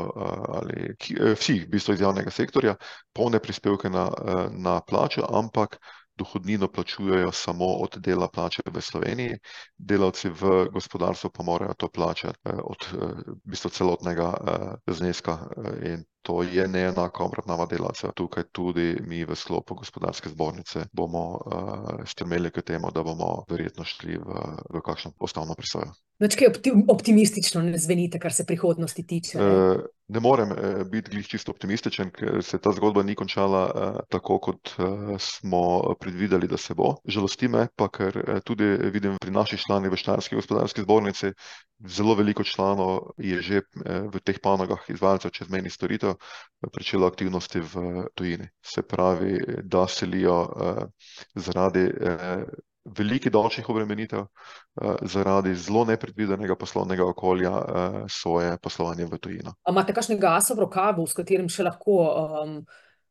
ali 0.58 0.73
ki, 0.98 1.16
vsi, 1.34 1.58
v 1.64 1.70
bistvu 1.70 1.94
iz 1.94 2.02
javnega 2.04 2.30
sektorja, 2.30 2.76
polne 3.12 3.40
prispevke 3.40 3.90
na, 3.90 4.08
na 4.50 4.80
plačo, 4.80 5.26
ampak 5.30 5.78
dohodnino 6.16 6.68
plačujejo 6.68 7.32
samo 7.32 7.66
od 7.82 7.98
dela 7.98 8.28
plače 8.28 8.62
v 8.66 8.80
Sloveniji, 8.80 9.38
delavci 9.78 10.30
v 10.30 10.68
gospodarstvu 10.72 11.30
pa 11.34 11.42
morajo 11.42 11.74
to 11.74 11.88
plačati 11.88 12.38
od 12.44 12.86
v 12.92 13.34
bistvu 13.44 13.70
celotnega 13.70 14.30
zneska 14.86 15.38
in 15.82 16.04
to 16.24 16.42
je 16.42 16.64
neenaka 16.68 17.24
obravnava 17.24 17.66
delavcev. 17.68 18.14
Tukaj 18.16 18.48
tudi 18.52 18.96
mi 19.04 19.24
v 19.28 19.36
sklopu 19.36 19.76
gospodarske 19.76 20.32
zbornice 20.32 20.86
bomo 20.92 21.24
uh, 21.36 22.04
strmeli 22.08 22.50
k 22.50 22.64
temu, 22.64 22.88
da 22.94 23.02
bomo 23.04 23.44
verjetno 23.50 23.84
šli 23.84 24.16
v, 24.16 24.44
v 24.72 24.80
kakšno 24.80 25.12
postavno 25.20 25.54
presojo. 25.54 25.92
Načkaj 26.24 26.48
optimistično 26.88 27.62
ne 27.66 27.78
zvenite, 27.78 28.18
kar 28.22 28.32
se 28.32 28.46
prihodnosti 28.46 29.04
tiče. 29.06 29.38
Ne, 29.38 29.50
uh, 29.50 29.82
ne 30.08 30.20
morem 30.24 30.54
uh, 30.54 30.80
biti 30.88 31.12
glih 31.12 31.28
čisto 31.28 31.52
optimističen, 31.52 32.12
ker 32.14 32.40
se 32.44 32.58
ta 32.58 32.72
zgodba 32.72 33.04
ni 33.04 33.14
končala 33.14 33.64
tako, 34.08 34.38
kot 34.38 34.72
smo 35.20 35.94
predvideli, 36.00 36.48
da 36.48 36.56
se 36.56 36.74
bo. 36.74 36.94
Žalosti 37.04 37.48
me 37.52 37.66
pa, 37.76 37.90
ker 37.92 38.16
tudi 38.48 38.64
vidim 38.94 39.18
pri 39.20 39.34
naših 39.34 39.60
članih 39.60 39.92
v 39.92 40.00
Štajerski 40.00 40.40
gospodarski 40.40 40.86
zbornici, 40.86 41.34
zelo 41.84 42.14
veliko 42.14 42.44
članov 42.44 43.12
je 43.18 43.42
že 43.42 43.60
v 43.84 44.20
teh 44.24 44.38
panogah 44.40 44.80
izvajalcev 44.88 45.30
čezmejnih 45.30 45.72
storitev 45.72 46.13
pričelo 46.72 47.06
aktivnosti 47.06 47.60
v 47.60 48.04
tujini. 48.14 48.48
Se 48.64 48.82
pravi, 48.82 49.38
da 49.62 49.86
selijo 49.88 50.40
uh, 50.42 50.84
zaradi 51.34 51.84
uh, 51.84 52.42
velikih 52.84 53.32
davčnih 53.32 53.68
obremenitev, 53.68 54.20
uh, 54.20 54.94
zaradi 55.02 55.54
zelo 55.54 55.84
nepredvidenega 55.84 56.56
poslovnega 56.56 57.06
okolja 57.06 57.52
svoje 58.08 58.56
poslovanje 58.62 59.04
v 59.04 59.18
tujino. 59.18 59.54
A 59.64 59.72
imate 59.72 59.94
kakšne 59.94 60.18
gasa 60.20 60.54
v 60.54 60.66
rokavu, 60.66 61.06
s 61.06 61.16
katerim 61.16 61.48
še 61.48 61.66
lahko 61.68 62.00
um, 62.04 62.58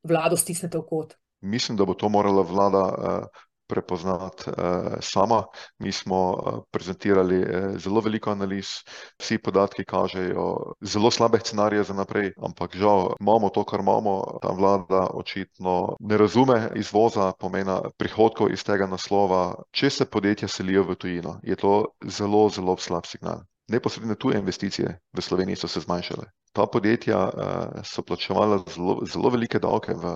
vlado 0.04 0.38
stisnete 0.38 0.78
v 0.78 0.86
kot? 0.90 1.18
Mislim, 1.44 1.78
da 1.78 1.86
bo 1.86 1.94
to 1.94 2.10
morala 2.10 2.44
vlada 2.48 2.84
uh, 2.84 3.44
prepoznati 3.68 4.50
uh, 4.50 4.56
sama. 5.02 5.44
Mi 5.80 5.92
smo 5.92 6.32
uh, 6.32 6.64
prezentirali 6.72 7.40
uh, 7.42 7.78
zelo 7.78 8.02
veliko 8.02 8.32
analiz, 8.32 8.68
vsi 9.20 9.38
podatki 9.38 9.86
kažejo 9.86 10.74
zelo 10.82 11.12
slabe 11.12 11.40
scenarije 11.40 11.84
za 11.84 11.94
naprej, 11.94 12.34
ampak 12.46 12.76
žal 12.76 13.14
imamo 13.20 13.50
to, 13.50 13.64
kar 13.64 13.80
imamo. 13.80 14.24
Ta 14.42 14.52
vlada 14.52 15.08
očitno 15.14 15.96
ne 16.00 16.18
razume 16.18 16.70
izvoza, 16.76 17.32
pomena 17.40 17.82
prihodkov 17.98 18.52
iz 18.52 18.64
tega 18.64 18.88
naslova. 18.88 19.56
Če 19.72 19.90
se 19.90 20.06
podjetja 20.06 20.48
selijo 20.48 20.84
v 20.84 20.96
tujino, 20.96 21.40
je 21.44 21.56
to 21.56 21.74
zelo, 22.06 22.50
zelo 22.50 22.78
slab 22.78 23.06
signal. 23.06 23.44
Neposredne 23.72 24.16
tuje 24.20 24.38
investicije 24.38 25.00
v 25.14 25.22
Sloveniji 25.22 25.56
so 25.56 25.68
se 25.68 25.80
zmanjšale. 25.80 26.26
Ta 26.54 26.66
podjetja 26.68 27.20
so 27.88 28.04
plačevala 28.04 28.60
zelo, 28.68 29.00
zelo 29.08 29.30
velike 29.30 29.60
davke 29.60 29.96
v 29.96 30.12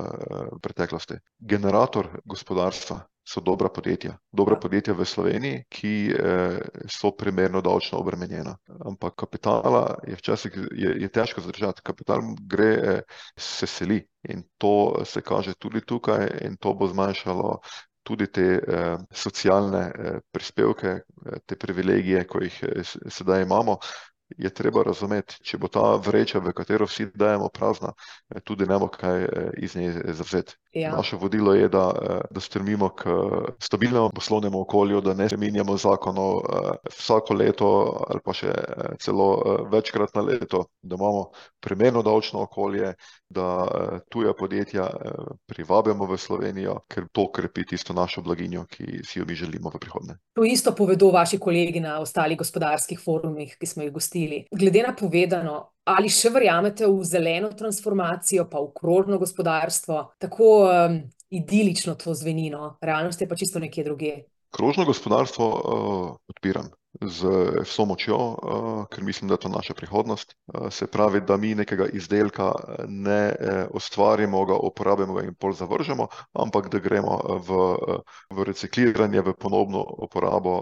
preteklosti. 0.61 1.15
Generator 1.39 2.09
gospodarstva 2.25 2.99
so 3.27 3.41
dobra 3.41 3.69
podjetja. 3.69 4.17
Dobra 4.31 4.55
podjetja 4.55 4.93
v 4.95 5.05
Sloveniji, 5.05 5.63
ki 5.69 5.93
eh, 6.11 6.59
so 6.87 7.11
primerno 7.11 7.61
davčno 7.61 7.99
obremenjena. 7.99 8.55
Ampak 8.87 9.17
kapitala 9.19 9.97
je 10.07 10.15
včasih 10.15 10.55
je, 10.71 10.93
je 11.01 11.09
težko 11.09 11.41
zdržati. 11.41 11.83
Kapital 11.83 12.23
gre, 12.47 12.71
eh, 12.71 13.01
se 13.37 13.67
seli 13.67 13.99
in 14.29 14.43
to 14.57 15.03
se 15.05 15.21
kaže 15.21 15.53
tudi 15.59 15.81
tukaj 15.81 16.27
in 16.47 16.55
to 16.57 16.73
bo 16.73 16.87
zmanjšalo 16.87 17.59
tudi 18.03 18.31
te 18.31 18.47
eh, 18.63 18.97
socialne 19.11 19.83
eh, 19.91 20.19
prispevke, 20.31 20.87
eh, 20.87 21.39
te 21.45 21.55
privilegije, 21.55 22.23
ko 22.27 22.39
jih 22.39 22.63
eh, 22.63 22.83
sedaj 23.11 23.43
imamo 23.43 23.79
je 24.37 24.49
treba 24.53 24.83
razumeti, 24.83 25.37
če 25.43 25.57
bo 25.57 25.69
ta 25.71 25.95
vreča, 26.03 26.39
v 26.43 26.51
katero 26.55 26.87
vsi 26.87 27.07
dajemo 27.15 27.49
prazna, 27.53 27.93
eh, 28.29 28.41
tudi 28.43 28.67
ne 28.67 28.79
bo 28.79 28.89
kaj 28.91 29.23
eh, 29.23 29.49
iz 29.63 29.75
nje 29.75 29.93
zavzeti. 30.19 30.57
Ja. 30.77 30.91
Naše 30.95 31.15
vodilo 31.15 31.53
je, 31.53 31.69
da, 31.69 31.91
eh, 32.01 32.19
da 32.31 32.39
strmimo 32.39 32.89
k 32.89 33.09
stabilnemu 33.59 34.09
poslovnemu 34.15 34.61
okolju, 34.61 35.01
da 35.01 35.13
ne 35.13 35.29
spreminjamo 35.29 35.77
zakonov 35.77 36.41
vsako 36.89 37.33
leto 37.33 37.69
ali 38.09 38.19
pa 38.25 38.33
še 38.33 38.53
celo 39.01 39.27
večkrat 39.71 40.15
na 40.15 40.21
leto, 40.21 40.65
da 40.81 40.95
imamo 40.95 41.29
primerno 41.59 42.01
davčno 42.01 42.41
okolje, 42.45 42.93
da 43.29 43.67
tuja 44.09 44.33
podjetja 44.33 44.87
privabimo 45.45 46.05
v 46.05 46.17
Slovenijo, 46.17 46.79
ker 46.87 47.07
to 47.11 47.27
krepi 47.31 47.65
tisto 47.65 47.93
našo 47.93 48.21
blaginjo, 48.21 48.65
ki 48.69 49.01
si 49.03 49.19
jo 49.19 49.25
mi 49.27 49.35
želimo 49.35 49.69
v 49.73 49.79
prihodnje. 49.79 50.17
To 50.33 50.45
isto 50.45 50.75
povedo 50.75 51.11
vaši 51.11 51.39
kolegi 51.39 51.79
na 51.79 51.99
ostalih 51.99 52.37
gospodarskih 52.37 52.99
forumih, 53.03 53.57
ki 53.59 53.65
smo 53.65 53.83
jih 53.83 53.93
gostili. 53.93 54.45
Glede 54.51 54.83
na 54.83 54.95
povedano, 54.95 55.76
ali 55.87 56.09
še 56.11 56.31
verjamete 56.35 56.87
v 56.87 57.03
zeleno 57.07 57.51
transformacijo, 57.55 58.47
pa 58.51 58.61
v 58.61 58.71
krožno 58.75 59.19
gospodarstvo, 59.21 60.01
tako 60.19 60.49
um, 60.67 60.99
idilično 61.29 61.95
to 61.95 62.15
zveni, 62.15 62.49
no? 62.53 62.75
realnost 62.81 63.21
je 63.21 63.27
pa 63.27 63.35
čisto 63.35 63.59
nekje 63.63 63.83
druge. 63.87 64.13
Krožno 64.53 64.85
gospodarstvo 64.87 65.47
uh, 65.47 66.11
podpiram 66.27 66.69
z 67.01 67.29
vso 67.61 67.85
močjo, 67.85 68.17
uh, 68.17 68.85
ker 68.89 69.03
mislim, 69.03 69.27
da 69.27 69.37
je 69.37 69.45
to 69.45 69.49
naša 69.49 69.73
prihodnost. 69.73 70.35
Uh, 70.47 70.69
se 70.73 70.87
pravi, 70.87 71.21
da 71.21 71.37
mi 71.37 71.55
nekega 71.55 71.85
izdelka 71.93 72.51
ne 72.87 73.35
uh, 73.39 73.63
ustvarimo, 73.73 74.45
ga 74.45 74.55
uporabimo 74.55 75.21
in 75.21 75.33
pol 75.33 75.53
zavržemo, 75.53 76.07
ampak 76.33 76.69
da 76.69 76.79
gremo 76.79 77.19
v, 77.47 77.59
v 78.33 78.47
recikliranje, 78.49 79.21
v 79.21 79.33
ponovno 79.33 79.83
uporabo 79.97 80.57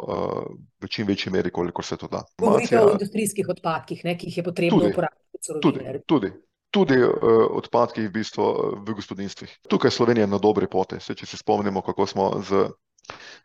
v 0.81 0.87
čim 0.87 1.07
večji 1.07 1.31
meri, 1.31 1.51
koliko 1.51 1.81
se 1.81 1.97
to 1.97 2.07
da. 2.07 2.23
Govorite 2.39 2.79
o 2.79 2.91
industrijskih 2.91 3.49
odpadkih, 3.49 4.03
ne, 4.05 4.17
ki 4.17 4.27
jih 4.27 4.37
je 4.37 4.43
potrebno 4.43 4.79
tudi, 4.79 4.91
uporabiti. 4.91 5.59
Tudi, 5.61 6.01
tudi. 6.05 6.31
Tudi 6.75 6.97
uh, 6.99 7.13
odpadki 7.55 8.03
v, 8.03 8.11
bistvu, 8.11 8.45
v 8.83 8.95
gospodinstvih. 8.97 9.51
Tukaj 9.71 9.87
je 9.87 9.95
Slovenija 9.95 10.27
na 10.27 10.37
dobre 10.43 10.67
poti. 10.67 10.99
Če 10.99 11.25
se 11.25 11.37
spomnimo, 11.39 11.79
kako 11.81 12.03
smo 12.03 12.25
z 12.43 12.65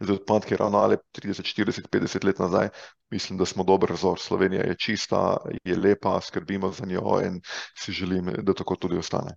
z 0.01 0.11
odpadki 0.11 0.57
ravnali 0.57 0.97
30, 1.19 1.43
40, 1.43 1.89
50 1.93 2.25
let 2.25 2.39
nazaj, 2.39 2.69
mislim, 3.11 3.39
da 3.39 3.47
smo 3.47 3.65
dober 3.65 3.93
vzor. 3.93 4.19
Slovenija 4.21 4.65
je 4.65 4.77
čista, 4.77 5.37
je 5.65 5.77
lepa, 5.77 6.21
skrbimo 6.21 6.73
za 6.73 6.87
njo 6.87 7.21
in 7.25 7.41
si 7.79 7.93
želim, 7.93 8.33
da 8.43 8.55
tako 8.55 8.77
tudi 8.77 8.99
ostane. 8.99 9.37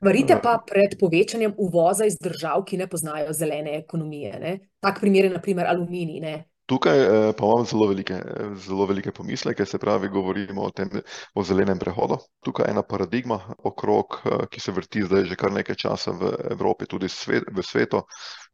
Varite 0.00 0.38
pa 0.42 0.58
pred 0.66 0.98
povečanjem 1.00 1.54
uvoza 1.58 2.04
iz 2.04 2.16
držav, 2.20 2.64
ki 2.64 2.76
ne 2.76 2.86
poznajo 2.86 3.32
zelene 3.32 3.78
ekonomije. 3.78 4.38
Ne? 4.40 4.58
Tak 4.80 5.00
primer 5.00 5.24
je 5.24 5.30
naprimer 5.30 5.66
aluminij. 5.66 6.42
Tukaj 6.72 6.98
eh, 7.04 7.32
pa 7.36 7.44
imam 7.44 7.66
zelo 7.68 7.86
velike, 7.86 8.16
zelo 8.56 8.86
velike 8.86 9.12
pomisleke, 9.12 9.66
se 9.66 9.78
pravi, 9.78 10.08
govorimo 10.08 10.62
o 10.64 10.70
tem, 10.70 10.88
o 11.34 11.42
zelenem 11.44 11.78
prehodu. 11.78 12.16
Tukaj 12.40 12.64
je 12.64 12.72
ena 12.72 12.82
paradigma 12.82 13.36
okrog, 13.58 14.16
eh, 14.24 14.46
ki 14.48 14.60
se 14.60 14.72
vrti 14.72 15.02
zdaj 15.04 15.26
že 15.28 15.36
kar 15.36 15.52
nekaj 15.52 15.76
časa 15.82 16.14
v 16.16 16.32
Evropi, 16.54 16.88
tudi 16.88 17.10
svet, 17.12 17.44
v 17.52 17.62
svetu, 17.62 18.00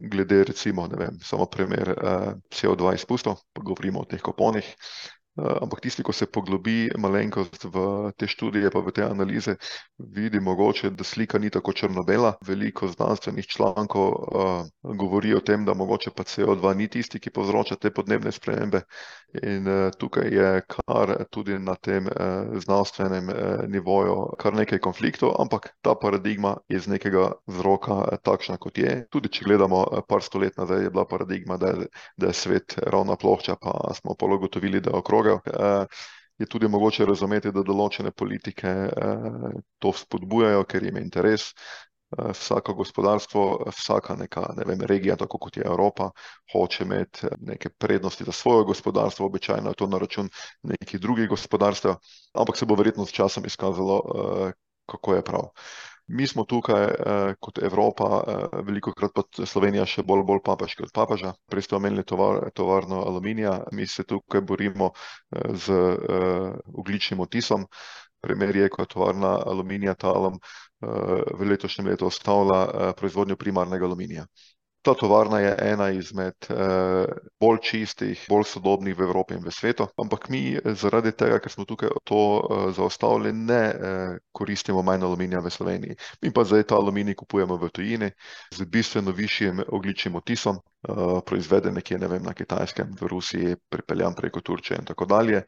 glede 0.00 0.40
recimo, 0.50 0.88
ne 0.90 0.98
vem, 0.98 1.20
samo 1.22 1.46
primer 1.46 1.94
eh, 1.94 2.34
CO2 2.50 2.96
izpustov, 2.98 3.38
pa 3.54 3.62
govorimo 3.62 4.02
o 4.02 4.10
teh 4.10 4.20
koponih. 4.20 4.66
Ampak 5.38 5.80
tisti, 5.80 6.02
ko 6.02 6.12
se 6.12 6.26
poglobi 6.26 6.90
malenkost 6.98 7.64
v 7.64 8.10
te 8.18 8.26
študije, 8.26 8.70
pa 8.74 8.80
v 8.82 8.92
te 8.94 9.04
analize, 9.04 9.56
vidi 9.98 10.40
mogoče, 10.40 10.90
da 10.90 11.04
slika 11.04 11.38
ni 11.38 11.50
tako 11.50 11.72
črno-bela. 11.72 12.34
Veliko 12.46 12.88
znanstvenih 12.88 13.46
člankov 13.46 14.08
uh, 14.08 14.96
govori 14.96 15.34
o 15.34 15.40
tem, 15.40 15.64
da 15.64 15.74
mogoče 15.74 16.10
pa 16.16 16.22
CO2 16.22 16.74
ni 16.76 16.88
tisti, 16.88 17.20
ki 17.20 17.30
povzroča 17.30 17.76
te 17.76 17.90
podnebne 17.90 18.32
spremembe. 18.32 18.82
In 19.42 19.68
uh, 19.68 19.90
tukaj 19.98 20.28
je 20.32 20.62
kar 20.66 21.14
tudi 21.30 21.58
na 21.58 21.74
tem 21.74 22.06
uh, 22.06 22.58
znanstvenem 22.58 23.28
uh, 23.28 23.36
nivoju 23.68 24.16
kar 24.38 24.54
nekaj 24.54 24.78
konfliktov, 24.78 25.34
ampak 25.40 25.70
ta 25.82 25.94
paradigma 25.94 26.56
je 26.68 26.80
z 26.80 26.94
nekega 26.96 27.32
vzroka 27.46 27.94
uh, 27.94 28.18
takšna, 28.22 28.56
kot 28.56 28.78
je. 28.78 29.04
Tudi 29.10 29.28
če 29.28 29.44
gledamo 29.44 29.84
uh, 29.84 30.00
par 30.08 30.24
stolet 30.24 30.56
nazaj, 30.56 30.82
je 30.88 30.90
bila 30.90 31.04
paradigma, 31.04 31.56
da 31.56 31.74
je, 31.74 31.90
da 32.16 32.32
je 32.32 32.38
svet 32.40 32.78
ravna 32.82 33.16
plošča, 33.16 33.58
pa 33.60 33.94
smo 33.94 34.14
pa 34.18 34.26
ugotovili, 34.26 34.80
da 34.80 34.90
je 34.90 34.96
okrogel. 34.96 35.27
Uh, 35.34 36.06
je 36.38 36.46
tudi 36.46 36.68
mogoče 36.68 37.06
razumeti, 37.06 37.52
da 37.52 37.64
določene 37.66 38.12
politike 38.14 38.70
uh, 38.70 39.50
to 39.82 39.92
spodbujajo, 39.92 40.64
ker 40.64 40.86
jim 40.86 40.96
je 40.96 41.04
interes. 41.08 41.52
Vsako 42.08 42.72
gospodarstvo, 42.72 43.42
vsaka 43.76 44.14
neka 44.16 44.46
ne 44.56 44.64
vem, 44.64 44.80
regija, 44.88 45.12
tako 45.20 45.36
kot 45.44 45.58
je 45.60 45.66
Evropa, 45.68 46.06
hoče 46.54 46.86
imeti 46.86 47.28
neke 47.44 47.68
prednosti 47.68 48.24
za 48.24 48.32
svoje 48.32 48.64
gospodarstvo, 48.64 49.26
običajno 49.26 49.74
je 49.74 49.76
to 49.76 49.86
na 49.86 50.00
račun 50.00 50.30
nekih 50.62 51.00
drugih 51.00 51.28
gospodarstev, 51.28 51.98
ampak 52.32 52.56
se 52.56 52.64
bo 52.64 52.78
verjetno 52.80 53.04
s 53.04 53.12
časom 53.12 53.44
izkazalo, 53.44 54.00
kako 54.88 55.14
je 55.14 55.24
prav. 55.24 55.50
Mi 56.08 56.26
smo 56.26 56.44
tukaj 56.44 56.84
eh, 56.84 57.34
kot 57.40 57.58
Evropa, 57.62 58.06
eh, 58.26 58.62
veliko 58.64 58.92
krat 58.96 59.12
pa 59.14 59.22
Slovenija 59.46 59.84
še 59.86 60.02
bolj, 60.02 60.22
bolj 60.24 60.40
papežka 60.46 60.86
od 60.86 60.92
papeža. 60.96 61.34
Prej 61.52 61.66
ste 61.66 61.76
omenili 61.76 62.04
tovar, 62.04 62.46
tovarno 62.56 63.02
aluminija, 63.04 63.58
mi 63.72 63.86
se 63.86 64.04
tukaj 64.04 64.40
borimo 64.40 64.90
eh, 64.92 65.52
z 65.54 65.76
eh, 65.76 66.52
ugličnim 66.74 67.20
otisom. 67.20 67.66
Primer 68.20 68.56
je, 68.56 68.68
ko 68.68 68.82
je 68.82 68.86
tovarna 68.86 69.34
aluminija 69.46 69.94
Talom 69.94 70.40
eh, 70.40 70.86
v 71.34 71.50
letošnjem 71.52 71.86
letu 71.92 72.06
ostavila 72.08 72.62
eh, 72.64 72.92
proizvodnjo 72.96 73.36
primarnega 73.36 73.84
aluminija. 73.86 74.24
Ta 74.88 74.94
tovarna 74.94 75.38
je 75.38 75.56
ena 75.60 75.90
izmed 75.90 76.46
eh, 76.48 77.04
bolj 77.40 77.58
čistih, 77.62 78.22
bolj 78.28 78.46
sodobnih 78.48 78.94
v 78.96 79.04
Evropi 79.04 79.34
in 79.36 79.42
v 79.44 79.52
svetu, 79.52 79.84
ampak 80.00 80.30
mi 80.32 80.56
zaradi 80.64 81.12
tega, 81.12 81.36
ker 81.44 81.52
smo 81.52 81.66
tukaj 81.68 81.92
to 82.08 82.20
eh, 82.40 82.62
zaustavili, 82.72 83.34
ne 83.36 83.58
eh, 83.68 84.16
koristimo 84.32 84.80
manj 84.82 85.04
aluminija 85.04 85.42
v 85.44 85.52
Sloveniji. 85.52 85.98
Mi 86.24 86.32
pa 86.32 86.46
zdaj 86.48 86.64
ta 86.72 86.80
aluminij 86.80 87.18
kupujemo 87.20 87.60
v 87.60 87.68
tujini 87.68 88.08
z 88.56 88.64
bistveno 88.64 89.12
višjim 89.12 89.60
ogličnim 89.68 90.16
otisom, 90.16 90.56
eh, 90.88 91.20
proizveden 91.26 91.74
nekje 91.74 91.98
ne 91.98 92.08
vem, 92.08 92.22
na 92.22 92.34
Kitajskem, 92.34 92.94
v 93.00 93.10
Rusiji, 93.10 93.56
pripeljan 93.68 94.14
preko 94.14 94.40
Turčije 94.40 94.78
in 94.78 94.84
tako 94.84 95.04
dalje. 95.04 95.42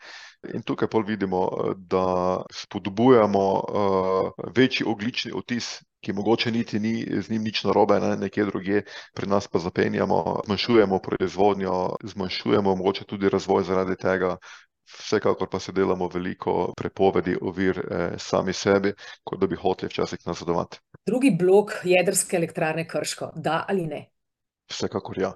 In 0.55 0.63
tukaj 0.63 0.89
pol 0.89 1.05
vidimo, 1.05 1.45
eh, 1.47 1.75
da 1.77 2.41
spodbujamo 2.53 3.47
uh, 3.61 4.51
večji 4.57 4.87
oglični 4.87 5.33
otis 5.35 5.81
ki 6.01 6.13
mogoče 6.13 6.51
niti 6.51 6.81
ni 6.81 7.07
z 7.23 7.31
njim 7.31 7.43
nič 7.43 7.65
narobe, 7.65 8.01
ne, 8.01 8.17
nekje 8.17 8.45
druge, 8.45 8.83
pri 9.15 9.27
nas 9.29 9.49
pa 9.49 9.59
zapenjamo, 9.59 10.41
zmanjšujemo 10.47 10.99
proizvodnjo, 10.99 11.97
zmanjšujemo 12.03 12.77
mogoče 12.77 13.05
tudi 13.05 13.29
razvoj 13.29 13.65
zaradi 13.65 13.97
tega. 13.97 14.37
Vsekakor 14.91 15.49
pa 15.51 15.61
se 15.61 15.73
delamo 15.73 16.09
veliko 16.09 16.73
prepovedi, 16.77 17.37
ovir 17.41 17.79
eh, 17.79 18.15
sami 18.19 18.53
sebi, 18.53 18.93
kot 19.25 19.41
da 19.41 19.47
bi 19.47 19.57
hoteli 19.57 19.89
včasih 19.89 20.19
nazadovati. 20.27 20.81
Drugi 21.07 21.31
blok 21.39 21.73
jedrske 21.85 22.37
elektrarne 22.37 22.89
Krško, 22.89 23.31
da 23.35 23.65
ali 23.69 23.87
ne? 23.87 24.09
Vsekakor 24.71 25.19
ja. 25.19 25.33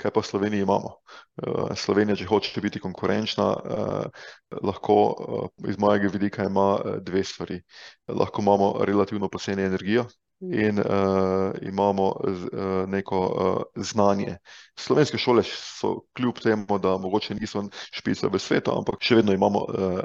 Kaj 0.00 0.12
pa 0.14 0.22
v 0.22 0.28
Sloveniji 0.28 0.64
imamo? 0.64 0.94
Uh, 1.42 1.74
Slovenija, 1.76 2.16
če 2.16 2.28
hoče 2.30 2.62
biti 2.64 2.80
konkurenčna, 2.80 3.48
uh, 3.52 4.30
lahko 4.64 4.96
uh, 5.12 5.68
iz 5.68 5.78
mojega 5.78 6.08
vidika 6.12 6.48
ima 6.48 6.78
dve 7.04 7.24
stvari. 7.24 7.60
Lahko 8.08 8.42
imamo 8.42 8.72
relativno 8.88 9.28
poceni 9.28 9.62
energijo 9.62 10.06
in 10.40 10.78
uh, 10.78 11.52
imamo 11.62 12.12
z, 12.24 12.48
uh, 12.52 12.88
neko 12.88 13.18
uh, 13.18 13.82
znanje. 13.84 14.36
Slovenske 14.78 15.18
šole 15.18 15.42
so 15.44 16.00
kljub 16.16 16.38
temu, 16.42 16.78
da 16.78 16.96
mogoče 16.98 17.34
niso 17.34 17.64
špice 17.92 18.30
v 18.30 18.38
svetu, 18.38 18.72
ampak 18.78 19.02
še 19.02 19.18
vedno 19.18 19.34
imamo 19.34 19.64
uh, 19.66 20.00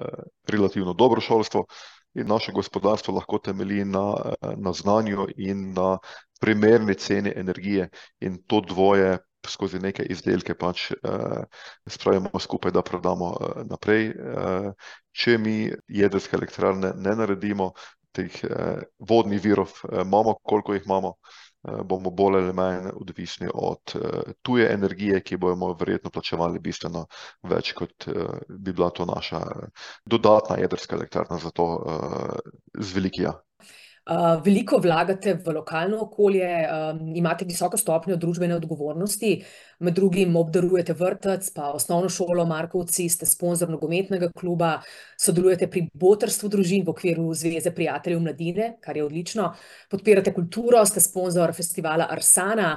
relativno 0.49 0.93
dobro 0.93 1.21
šolstvo. 1.21 1.65
In 2.13 2.27
naše 2.29 2.51
gospodarstvo 2.53 3.13
lahko 3.15 3.39
temelji 3.41 3.85
na, 3.85 4.13
na 4.57 4.73
znanju 4.73 5.27
in 5.37 5.71
na 5.73 5.97
primerni 6.39 6.95
ceni 6.95 7.33
energije, 7.35 7.89
in 8.21 8.37
to 8.47 8.61
dvoje 8.61 9.17
skozi 9.47 9.79
neke 9.79 10.03
izdelke 10.03 10.55
pač 10.55 10.91
uh, 10.91 11.43
spravimo 11.87 12.39
skupaj, 12.39 12.71
da 12.71 12.81
prodamo 12.81 13.31
uh, 13.31 13.63
naprej. 13.67 14.11
Uh, 14.13 14.69
če 15.11 15.37
mi 15.37 15.71
jedrske 15.87 16.37
elektrarne 16.37 16.93
ne 16.95 17.15
naredimo, 17.19 17.73
teh 18.13 18.43
uh, 18.45 18.83
vodnih 18.99 19.41
virov 19.43 19.73
uh, 19.83 20.01
imamo, 20.05 20.37
koliko 20.43 20.77
jih 20.77 20.85
imamo. 20.85 21.15
Bomo 21.63 22.11
bolj 22.11 22.41
ali 22.41 22.53
manj 22.53 22.89
odvisni 22.93 23.47
od 23.53 23.95
uh, 23.95 24.33
tuje 24.41 24.67
energije, 24.73 25.21
ki 25.23 25.37
bomo 25.37 25.73
verjetno 25.79 26.11
plačevali 26.11 26.59
bistveno 26.59 27.05
več, 27.43 27.71
kot 27.77 28.07
uh, 28.07 28.35
bi 28.49 28.73
bila 28.73 28.89
to 28.89 29.05
naša 29.05 29.41
dodatna 30.05 30.57
jedrska 30.59 30.95
elektrarna, 30.95 31.39
zato 31.39 31.69
z 32.73 32.95
velikija. 32.95 33.33
Uh, 34.03 34.41
veliko 34.43 34.81
vlagate 34.83 35.37
v 35.39 35.51
lokalno 35.55 36.01
okolje, 36.03 36.47
um, 36.67 36.97
imate 37.15 37.45
visoko 37.47 37.77
stopnjo 37.79 38.17
družbene 38.19 38.57
odgovornosti, 38.57 39.29
med 39.79 39.95
drugim 39.95 40.35
obdarujete 40.35 40.91
vrtec, 40.99 41.45
pa 41.55 41.69
osnovno 41.71 42.09
šolo 42.11 42.43
Markovci, 42.45 43.05
ste 43.07 43.23
sponzor 43.25 43.69
nogometnega 43.71 44.27
kluba, 44.35 44.73
sodelujete 45.15 45.69
pri 45.71 45.85
botrstvu 45.93 46.49
družin 46.51 46.83
v 46.83 46.91
okviru 46.91 47.29
Zveze 47.31 47.71
prijateljev 47.71 48.19
mladine, 48.19 48.65
kar 48.83 48.99
je 48.99 49.05
odlično, 49.05 49.53
podpirate 49.87 50.33
kulturo, 50.35 50.81
ste 50.83 50.99
sponzor 50.99 51.53
festivala 51.55 52.09
Arsana. 52.11 52.73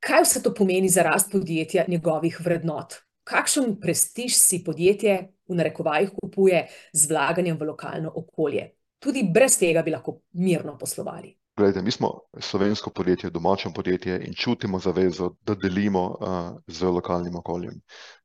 Kaj 0.00 0.26
vse 0.26 0.42
to 0.44 0.52
pomeni 0.52 0.90
za 0.92 1.06
rast 1.08 1.32
podjetja 1.32 1.86
njegovih 1.88 2.36
vrednot? 2.44 2.98
Kakšen 3.24 3.78
prestiž 3.80 4.36
si 4.36 4.60
podjetje 4.64 5.16
v 5.48 5.56
narekovajih 5.56 6.12
kupuje 6.20 6.66
z 6.92 7.08
vlaganjem 7.08 7.56
v 7.56 7.70
lokalno 7.72 8.12
okolje? 8.12 8.79
Tudi 9.00 9.24
brez 9.34 9.58
tega 9.58 9.82
bi 9.82 9.94
lahko 9.94 10.20
mirno 10.32 10.76
poslovali. 10.78 11.34
Glede, 11.56 11.82
mi 11.82 11.90
smo 11.90 12.20
slovensko 12.38 12.90
podjetje, 12.90 13.30
domače 13.30 13.68
podjetje 13.74 14.24
in 14.26 14.34
čutimo 14.34 14.78
zavezo, 14.78 15.34
da 15.42 15.54
delimo 15.54 16.04
uh, 16.04 16.60
z 16.66 16.84
lokalnim 16.84 17.36
okoljem. 17.36 17.80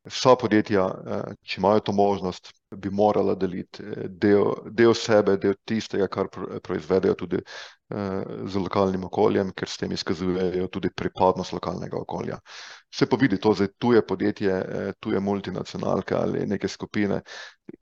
Vsa 0.05 0.35
podjetja, 0.39 0.85
uh, 0.85 1.33
če 1.43 1.59
imajo 1.59 1.79
to 1.79 1.91
možnost, 1.91 2.53
bi 2.71 2.89
morala 2.89 3.35
deliti 3.35 3.83
del, 4.07 4.53
del 4.71 4.93
sebe, 4.95 5.35
del 5.37 5.57
tistega, 5.65 6.07
kar 6.07 6.29
proizvedejo 6.63 7.15
tudi 7.19 7.41
uh, 7.41 8.23
z 8.47 8.63
lokalnim 8.63 9.03
okoljem, 9.09 9.51
ker 9.51 9.69
s 9.69 9.81
tem 9.83 9.91
izkazujejo 9.91 10.69
tudi 10.71 10.93
pripadnost 10.95 11.57
lokalnega 11.57 11.97
okolja. 11.97 12.39
Se 12.93 13.09
pa 13.09 13.19
vidi 13.19 13.41
to, 13.41 13.51
da 13.53 13.67
tuje 13.67 14.05
podjetje, 14.07 14.61
tuje 14.99 15.19
multinacionalke 15.19 16.15
ali 16.15 16.45
neke 16.47 16.67
skupine, 16.71 17.19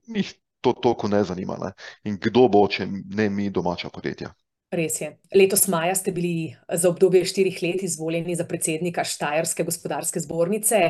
njih 0.08 0.34
to 0.64 0.72
toliko 0.72 1.10
ne 1.12 1.20
zanima. 1.24 1.58
Ne? 1.60 1.74
In 2.08 2.16
kdo 2.20 2.48
bo, 2.48 2.64
če 2.70 2.86
ne 2.88 3.28
mi, 3.30 3.50
domača 3.52 3.92
podjetja. 3.92 4.32
Res 4.74 4.96
je. 5.02 5.12
Letos 5.36 5.68
maja 5.70 5.94
ste 5.94 6.12
bili 6.14 6.54
za 6.66 6.88
obdobje 6.90 7.26
štirih 7.30 7.60
let 7.62 7.84
izvoljeni 7.86 8.34
za 8.34 8.46
predsednika 8.48 9.04
Štajerske 9.06 9.66
gospodarske 9.68 10.24
zbornice. 10.24 10.80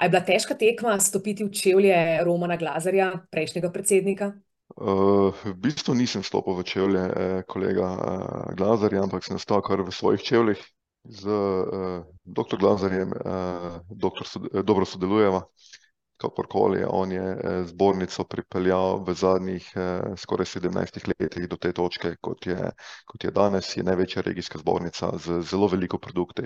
A 0.00 0.08
je 0.08 0.10
bila 0.10 0.24
težka 0.24 0.56
tekma 0.56 0.96
stopiti 0.98 1.44
v 1.44 1.52
čevlje 1.52 1.96
Romana 2.24 2.56
Glazarja, 2.56 3.12
prejšnjega 3.30 3.70
predsednika? 3.70 4.32
Uh, 4.80 5.36
v 5.44 5.52
bistvu 5.60 5.94
nisem 5.98 6.24
stopil 6.24 6.56
v 6.56 6.64
čevlje 6.64 7.02
eh, 7.04 7.40
kolega 7.50 7.88
eh, 7.90 8.52
Glazarja, 8.56 9.02
ampak 9.04 9.26
sem 9.26 9.38
stal 9.38 9.60
kar 9.66 9.82
v 9.84 9.92
svojih 9.92 10.22
čevljih 10.24 10.62
z 11.04 11.28
eh, 11.28 12.04
dr. 12.24 12.56
Glazarjem, 12.58 13.12
eh, 13.12 13.80
doktor, 13.90 14.26
eh, 14.54 14.62
dobro 14.62 14.84
sodelujeva. 14.84 15.42
Kakorkoli, 16.20 16.84
on 16.84 17.12
je 17.12 17.22
eh, 17.32 17.62
zbornico 17.64 18.24
pripeljal 18.28 18.98
v 19.06 19.14
zadnjih 19.16 19.70
eh, 19.74 20.12
skoraj 20.16 20.46
17 20.52 21.08
letih 21.08 21.48
do 21.48 21.56
te 21.56 21.72
točke, 21.72 22.14
kot 22.20 22.46
je, 22.46 22.58
kot 23.08 23.24
je 23.24 23.30
danes, 23.32 23.70
je 23.76 23.84
največja 23.86 24.22
regijska 24.26 24.60
zbornica 24.60 25.14
z 25.16 25.40
zelo 25.48 25.68
veliko 25.72 25.98
produkti. 25.98 26.44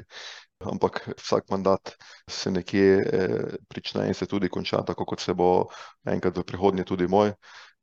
Ampak 0.63 1.01
vsak 1.19 1.51
mandat 1.51 1.97
se 2.31 2.51
nekje 2.51 2.87
eh, 3.03 3.39
prične 3.69 4.07
in 4.09 4.15
se 4.15 4.27
tudi 4.31 4.49
konča, 4.49 4.85
tako 4.87 5.05
kot 5.05 5.21
se 5.21 5.35
bo 5.35 5.67
enkrat 6.07 6.39
v 6.39 6.45
prihodnje 6.47 6.85
tudi 6.85 7.09
moj. 7.11 7.35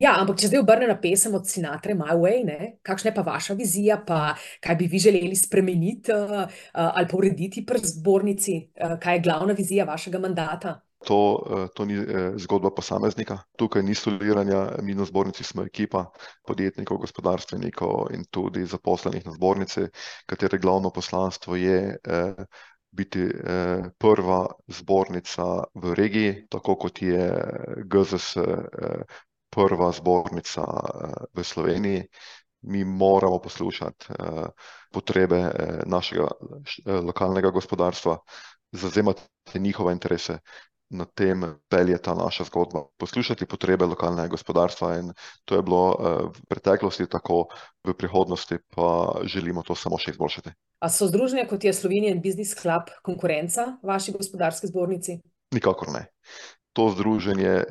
Ja, 0.01 0.15
ampak 0.17 0.39
če 0.41 0.47
zdaj 0.49 0.63
obrnem 0.63 0.89
na 0.89 0.95
pesem 0.97 1.35
od 1.37 1.45
Sinatra, 1.45 1.93
My 1.93 2.15
Way, 2.17 2.45
ne? 2.47 2.69
kakšna 2.81 3.11
je 3.11 3.15
pa 3.19 3.25
vaša 3.27 3.53
vizija, 3.53 3.99
pa 4.07 4.31
kaj 4.63 4.79
bi 4.79 4.87
vi 4.89 5.01
želeli 5.03 5.35
spremeniti 5.37 6.15
uh, 6.15 6.47
ali 6.73 7.07
pa 7.11 7.17
urediti 7.19 7.61
pri 7.65 7.83
zbornici, 7.83 8.55
uh, 8.81 8.95
kaj 8.97 9.19
je 9.19 9.25
glavna 9.27 9.53
vizija 9.53 9.85
vašega 9.85 10.23
mandata? 10.23 10.79
To, 11.01 11.17
eh, 11.49 11.67
to 11.73 11.85
ni 11.85 11.95
eh, 11.95 12.05
zgodba 12.37 12.69
posameznika. 12.71 13.39
Tukaj 13.57 13.81
ni 13.83 13.95
soliranja, 13.95 14.59
mi 14.81 14.93
na 14.93 15.05
zbornici 15.05 15.43
smo 15.43 15.63
ekipa 15.63 16.05
podjetnikov, 16.45 16.97
gospodarstvenikov 16.97 18.11
in 18.13 18.25
tudi 18.29 18.65
zaposlenih 18.65 19.25
na 19.25 19.31
zbornici, 19.31 19.87
katere 20.25 20.59
glavno 20.59 20.89
poslanstvo 20.89 21.55
je 21.55 21.79
eh, 21.97 22.35
biti 22.91 23.23
prva 23.97 24.39
zbornica 24.67 25.43
v 25.73 25.93
regiji, 25.95 26.31
tako 26.49 26.75
kot 26.75 26.99
je 27.01 27.23
GZS 27.85 28.33
prva 29.49 29.91
zbornica 29.91 30.65
v 31.33 31.43
Sloveniji. 31.43 32.01
Mi 32.61 32.83
moramo 32.83 33.39
poslušati 33.39 34.11
potrebe 34.91 35.39
našega 35.87 36.27
lokalnega 36.85 37.49
gospodarstva, 37.49 38.17
zavzemati 38.71 39.21
njihove 39.55 39.93
interese. 39.93 40.37
Na 40.91 41.05
tem 41.07 41.39
pelje 41.71 41.95
ta 42.03 42.11
naša 42.11 42.43
zgodba. 42.49 42.81
Poslušati 42.99 43.45
potrebe 43.47 43.85
lokalnega 43.87 44.27
gospodarstva 44.27 44.89
in 44.99 45.13
to 45.47 45.55
je 45.55 45.63
bilo 45.63 45.95
v 46.35 46.41
preteklosti 46.51 47.07
tako, 47.07 47.45
v 47.87 47.95
prihodnosti 47.95 48.59
pa 48.75 49.21
želimo 49.23 49.63
to 49.63 49.75
samo 49.75 49.95
še 49.95 50.11
izboljšati. 50.11 50.51
A 50.83 50.89
so 50.91 51.07
združenja, 51.07 51.45
kot 51.47 51.63
je 51.63 51.71
Slovenian 51.73 52.19
Business 52.19 52.57
Club, 52.59 52.91
konkurenca 53.07 53.77
vaši 53.83 54.11
gospodarski 54.11 54.67
zbornici? 54.67 55.21
Nikakor 55.55 55.93
ne. 55.95 56.09
To 56.73 56.89
združenje 56.91 57.63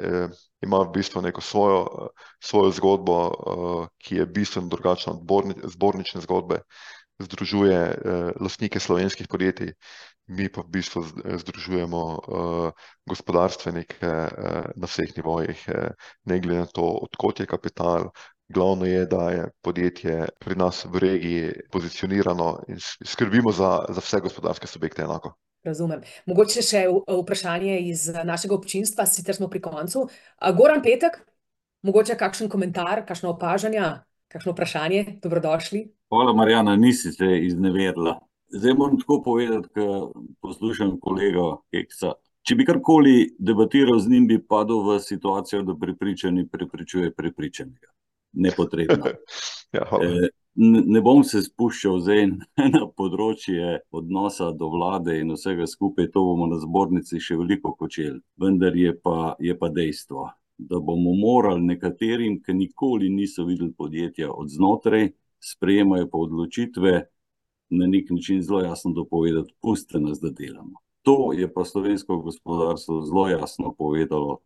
ima 0.65 0.81
v 0.85 0.93
bistvu 0.93 1.21
neko 1.25 1.41
svojo, 1.41 2.11
svojo 2.41 2.73
zgodbo, 2.77 3.17
ki 4.01 4.17
je 4.21 4.27
bistveno 4.27 4.69
drugačna 4.69 5.13
od 5.13 5.25
zbornične 5.73 6.21
zgodbe. 6.21 6.61
Združuje 7.21 7.79
lastnike 8.41 8.81
slovenskih 8.81 9.29
podjetij, 9.29 9.75
mi 10.33 10.49
pa 10.49 10.65
v 10.65 10.73
bistvu 10.73 11.05
združujemo 11.43 12.03
gospodarstvenike 13.05 14.13
na 14.77 14.87
vseh 14.89 15.13
nivojih, 15.17 15.65
ne 16.25 16.39
glede 16.41 16.65
na 16.65 16.67
to, 16.67 16.87
od 17.05 17.17
kod 17.21 17.41
je 17.41 17.47
kapital. 17.47 18.09
Glavno 18.51 18.87
je, 18.87 19.05
da 19.07 19.31
je 19.31 19.45
podjetje 19.63 20.27
pri 20.41 20.57
nas 20.59 20.83
v 20.85 20.99
regiji 20.99 21.53
pozicionirano 21.71 22.65
in 22.69 22.81
skrbimo 22.81 23.53
za, 23.53 23.85
za 23.89 24.01
vse 24.01 24.21
gospodarske 24.21 24.67
subjekte 24.67 25.03
enako. 25.03 25.37
Razumem. 25.63 26.01
Mogoče 26.27 26.63
še 26.65 26.87
vprašanje 26.89 27.79
iz 27.93 28.09
našega 28.25 28.57
občinstva, 28.57 29.05
sicer 29.07 29.37
smo 29.37 29.49
pri 29.53 29.61
koncu. 29.61 30.07
Goran 30.57 30.83
Petek, 30.83 31.21
mogoče 31.85 32.17
kakšen 32.17 32.49
komentar, 32.49 33.05
kakšna 33.07 33.31
opažanja, 33.31 33.91
kakšno 34.31 34.53
vprašanje? 34.53 35.05
Dobrodošli. 35.23 35.85
Hvala, 36.09 36.33
Marjana, 36.33 36.77
nisi 36.77 37.13
se 37.13 37.39
izneverila. 37.43 38.19
Zdaj 38.49 38.75
moram 38.75 38.99
tako 38.99 39.23
povedati, 39.23 39.69
ke 39.75 39.87
poslušam 40.41 40.99
kolega 41.01 41.57
Kekca. 41.71 42.13
Če 42.47 42.57
bi 42.57 42.65
karkoli 42.67 43.15
debatiral 43.39 43.99
z 44.01 44.11
njim, 44.11 44.27
bi 44.27 44.39
padel 44.43 44.83
v 44.87 44.99
situacijo, 45.03 45.63
da 45.63 45.77
prepričani 45.79 46.49
prepričuje 46.49 47.15
prepričanega. 47.15 47.91
Nepotrebno. 48.33 49.05
Ja, 49.71 49.85
hvala. 49.87 50.27
ne 50.59 51.01
bom 51.01 51.21
se 51.23 51.45
spuščal 51.45 52.01
zdaj 52.03 52.25
na 52.75 52.81
področje 52.99 53.77
odnosa 53.95 54.49
do 54.51 54.67
vlade 54.73 55.15
in 55.23 55.31
vsega 55.37 55.69
skupaj, 55.71 56.09
to 56.11 56.25
bomo 56.27 56.49
na 56.51 56.59
zbornici 56.59 57.21
še 57.23 57.37
veliko 57.39 57.77
počeli. 57.79 58.19
Vendar 58.35 58.75
je 58.75 58.91
pa, 58.99 59.37
je 59.39 59.55
pa 59.55 59.71
dejstvo, 59.71 60.27
da 60.69 60.79
bomo 60.81 61.15
morali 61.15 61.63
nekaterim, 61.63 62.41
ki 62.43 62.55
nikoli 62.55 63.09
niso 63.09 63.45
videli 63.45 63.73
podjetja 63.73 64.33
od 64.33 64.49
znotraj, 64.49 65.11
sprejemajo 65.41 66.09
pa 66.13 66.19
odločitve, 66.19 66.93
na 67.71 67.87
neki 67.87 68.15
način 68.15 68.43
zelo 68.43 68.61
jasno 68.61 68.93
dopovedati: 68.93 69.55
"Pustite 69.63 70.01
nas, 70.01 70.21
da 70.21 70.31
delamo." 70.31 70.79
To 71.03 71.33
je 71.33 71.53
pa 71.55 71.65
slovensko 71.65 72.17
gospodarstvo 72.17 73.01
zelo 73.03 73.29
jasno 73.29 73.75
povedalo, 73.79 74.39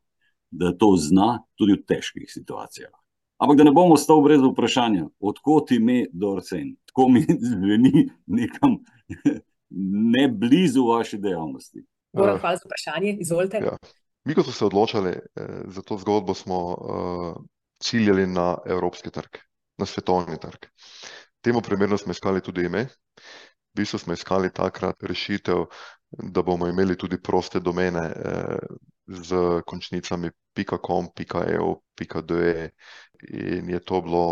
da 0.51 0.77
to 0.77 0.95
zna, 0.97 1.43
tudi 1.55 1.73
v 1.73 1.83
težkih 1.87 2.31
situacijah. 2.31 2.93
Ampak 3.39 3.57
da 3.57 3.65
ne 3.65 3.73
bom 3.73 3.93
ostal 3.93 4.23
brez 4.23 4.41
vprašanja, 4.43 5.09
od 5.21 5.39
kod 5.43 5.73
ime 5.73 6.07
Dorsen? 6.12 6.77
Tako 6.87 7.09
mi 7.09 7.25
zveni 7.41 8.09
nekam 8.27 8.79
ne 10.15 10.29
blizu 10.29 10.85
vaši 10.87 11.19
dejavnosti. 11.19 11.85
Goran, 12.12 12.39
hvala 12.39 12.57
za 12.57 12.69
vprašanje, 12.69 13.17
izvolite. 13.21 13.57
Ja. 13.57 13.77
Mi, 14.25 14.35
ko 14.35 14.43
smo 14.43 14.53
se 14.53 14.64
odločali 14.64 15.12
za 15.68 15.83
to 15.83 15.99
zgodbo, 15.99 16.35
smo 16.35 16.77
ciljali 17.81 18.27
na 18.27 18.59
evropski 18.66 19.11
trg, 19.11 19.37
na 19.79 19.87
svetovni 19.87 20.39
trg. 20.41 20.66
Temu 21.41 21.61
primerno 21.61 21.99
smo 21.99 22.12
iskali 22.12 22.41
tudi 22.41 22.64
ime. 22.64 22.87
V 23.75 23.83
bistvu 23.83 23.99
smo 23.99 24.12
iskali 24.12 24.53
takrat 24.53 25.03
rešitev, 25.03 25.64
da 26.11 26.43
bomo 26.43 26.68
imeli 26.68 26.97
tudi 26.99 27.20
proste 27.22 27.61
domene 27.61 28.12
s 29.07 29.33
končnicami 29.66 30.31
pika 30.55 30.79
com, 30.87 31.09
eu, 31.49 31.75
de, 32.22 32.70
in 33.29 33.70
je 33.70 33.81
to 33.85 34.01
bilo 34.01 34.25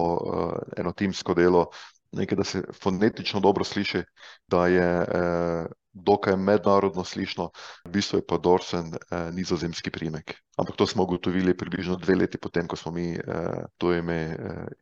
eno 0.76 0.92
timsko 0.92 1.34
delo, 1.34 1.66
nekaj, 2.12 2.36
da 2.36 2.44
se 2.44 2.62
fonetično 2.82 3.40
dobro 3.40 3.64
sliši, 3.64 4.02
da 4.46 4.66
je 4.66 5.06
dokaj 5.92 6.36
mednarodno 6.36 7.04
slišno, 7.04 7.50
v 7.84 7.90
bistvu 7.92 8.18
je 8.18 8.26
pa 8.26 8.38
Dorsen 8.38 8.92
nizozemski 9.32 9.90
priimek. 9.90 10.34
Ampak 10.58 10.76
to 10.76 10.86
smo 10.86 11.02
ugotovili 11.02 11.56
približno 11.56 11.96
dve 11.96 12.14
leti 12.14 12.38
po 12.38 12.48
tem, 12.48 12.68
ko 12.68 12.76
smo 12.76 12.92
mi 12.92 13.16
to 13.78 13.94
ime 13.94 14.36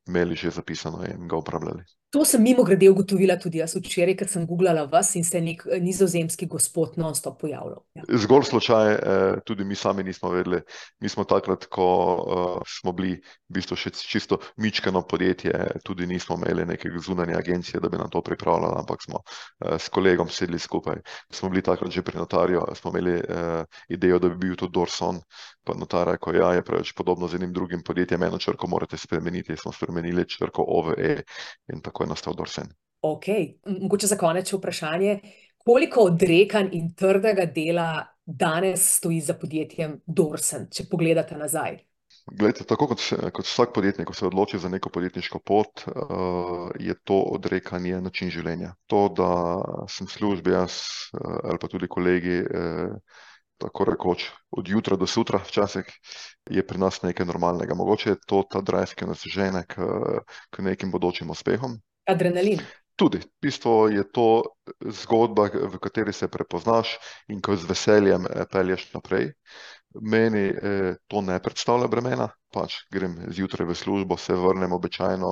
imeli 0.09 0.37
že 0.37 0.51
zapisano 0.51 1.05
in 1.07 1.29
ga 1.29 1.37
uporabljali. 1.37 1.85
To 2.11 2.25
sem 2.27 2.43
mimogrede 2.43 2.89
ugotovila 2.91 3.37
tudi 3.39 3.61
jaz 3.61 3.77
včeraj, 3.77 4.17
ko 4.19 4.27
sem 4.27 4.47
guglala 4.47 4.83
vas, 4.91 5.13
in 5.15 5.23
se 5.25 5.39
je 5.39 5.43
neki 5.47 5.79
nizozemski 5.81 6.49
gospod 6.51 6.97
nonstop 6.99 7.39
pojavljal. 7.41 7.85
Zgolj 8.09 8.49
slučaj, 8.49 8.97
tudi 9.47 9.65
mi 9.65 9.79
sami 9.79 10.03
nismo 10.03 10.33
vedeli. 10.35 10.59
Mi 11.01 11.09
smo 11.09 11.25
takrat, 11.25 11.69
ko 11.71 11.87
smo 12.67 12.93
bili 12.93 13.15
v 13.15 13.55
bistvu 13.55 13.79
še 13.79 13.95
čisto 13.95 14.41
mičkeno 14.59 15.05
podjetje, 15.07 15.55
tudi 15.87 16.07
nismo 16.11 16.35
imeli 16.41 16.67
neke 16.67 16.91
zunanje 16.99 17.39
agencije, 17.39 17.81
da 17.81 17.89
bi 17.89 18.03
nam 18.03 18.11
to 18.11 18.23
pripravljala, 18.27 18.83
ampak 18.83 19.07
smo 19.07 19.23
s 19.79 19.89
kolegom 19.89 20.29
sedli 20.29 20.59
skupaj. 20.59 21.00
Smo 21.31 21.49
bili 21.49 21.63
takrat 21.63 21.91
že 21.91 22.03
pri 22.03 22.19
notarju, 22.19 22.63
smo 22.75 22.91
imeli 22.91 23.21
idejo, 23.89 24.19
da 24.19 24.29
bi 24.29 24.37
bil 24.37 24.57
to 24.57 24.69
Dorson, 24.69 25.21
pa 25.65 25.75
notar 25.75 26.09
je 26.09 26.13
rekel: 26.13 26.37
"Ja, 26.37 26.53
je 26.55 26.65
preveč 26.65 26.93
podobno 26.93 27.29
z 27.29 27.35
enim 27.35 27.53
drugim 27.53 27.83
podjetjem, 27.83 28.23
eno 28.23 28.39
črko 28.39 28.67
morate 28.67 28.97
spremeniti." 28.97 29.57
Smo 29.57 29.73
spremenili 29.73 30.29
črko 30.29 30.65
o 30.69 30.83
v 30.83 30.95
e 30.99 31.23
in 31.73 31.81
tako 31.81 32.05
je 32.05 32.09
nastal 32.09 32.35
Dorsen. 32.35 32.69
Okej, 33.03 33.59
mogoče 33.67 34.07
za 34.07 34.17
konec 34.17 34.53
vprašanje, 34.53 35.21
koliko 35.57 36.01
odrekanj 36.01 36.69
in 36.73 36.95
trdega 36.95 37.45
dela 37.47 38.07
danes 38.25 38.97
stoji 38.97 39.21
za 39.21 39.35
podjetjem 39.35 40.01
Dorsen, 40.07 40.69
če 40.73 40.85
pogledate 40.91 41.37
nazaj? 41.37 41.90
Glejte, 42.31 42.65
tako 42.65 42.87
kot 42.93 43.03
kot 43.35 43.47
vsak 43.47 43.73
podjetnik, 43.75 44.07
ko 44.07 44.15
se 44.15 44.27
odloči 44.27 44.59
za 44.59 44.69
neko 44.71 44.91
podjetniško 44.95 45.41
pot, 45.43 45.83
je 46.79 46.95
to 47.05 47.19
odrekanje 47.35 48.01
način 48.01 48.31
življenja. 48.31 48.75
To, 48.87 49.09
da 49.11 49.31
sem 49.91 50.07
v 50.07 50.15
službi 50.15 50.55
jaz 50.55 50.79
ali 51.19 51.59
pa 51.59 51.69
tudi 51.69 51.91
kolegi 51.91 52.43
tako 53.61 53.85
rekoč 53.85 54.31
od 54.57 54.69
jutra 54.69 54.97
do 54.97 55.07
sutra 55.07 55.39
včasih, 55.45 55.85
je 56.51 56.67
pri 56.67 56.79
nas 56.81 57.03
nekaj 57.03 57.27
normalnega. 57.29 57.77
Mogoče 57.77 58.15
je 58.15 58.21
to 58.27 58.43
ta 58.51 58.63
drive, 58.65 58.97
ki 58.97 59.11
nas 59.11 59.25
žene 59.27 59.67
k, 59.69 59.85
k 60.51 60.65
nekim 60.65 60.91
bodočim 60.91 61.31
uspehom. 61.31 61.77
Adrenalin. 62.09 62.63
Tudi. 62.97 63.21
V 63.21 63.49
bistvu 63.49 63.75
je 63.93 64.05
to 64.13 64.43
zgodba, 64.81 65.49
v 65.53 65.79
kateri 65.81 66.13
se 66.13 66.29
prepoznaš 66.29 66.97
in 67.29 67.41
ko 67.41 67.57
z 67.57 67.69
veseljem 67.69 68.27
pelješ 68.53 68.91
naprej. 68.93 69.33
Meni 69.95 70.53
to 71.11 71.21
ne 71.21 71.41
predstavlja 71.43 71.89
bremena, 71.91 72.29
pač 72.55 72.77
grem 72.95 73.17
zjutraj 73.35 73.67
v 73.67 73.75
službo, 73.75 74.17
se 74.17 74.37
vrnem 74.39 74.73
običajno 74.73 75.31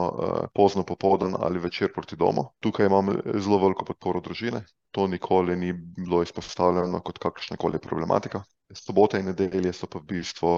pozno 0.55 0.83
popoldan 0.83 1.37
ali 1.39 1.63
večer 1.63 1.93
proti 1.95 2.17
domu. 2.17 2.49
Tukaj 2.61 2.87
imam 2.87 3.13
zelo 3.39 3.61
veliko 3.63 3.85
podporo 3.85 4.21
družine, 4.21 4.65
to 4.91 5.07
nikoli 5.07 5.57
ni 5.57 5.73
bilo 5.73 6.23
izpostavljeno 6.23 7.01
kot 7.07 7.19
kakršnakoli 7.23 7.79
problematika. 7.79 8.43
Sobote 8.75 9.21
in 9.23 9.31
nedelje 9.31 9.73
so 9.73 9.87
pa 9.87 10.03
v 10.03 10.11
bistvu 10.11 10.51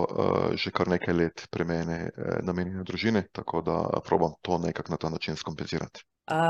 že 0.59 0.73
kar 0.75 0.89
nekaj 0.89 1.15
let 1.15 1.45
pri 1.51 1.65
meni 1.65 1.99
namenjene 2.43 2.83
družini, 2.83 3.23
tako 3.33 3.61
da 3.63 4.01
probam 4.07 4.33
to 4.43 4.59
nekako 4.59 4.97
na 4.97 4.97
ta 4.97 5.09
način 5.09 5.37
skompenzirati. 5.37 6.03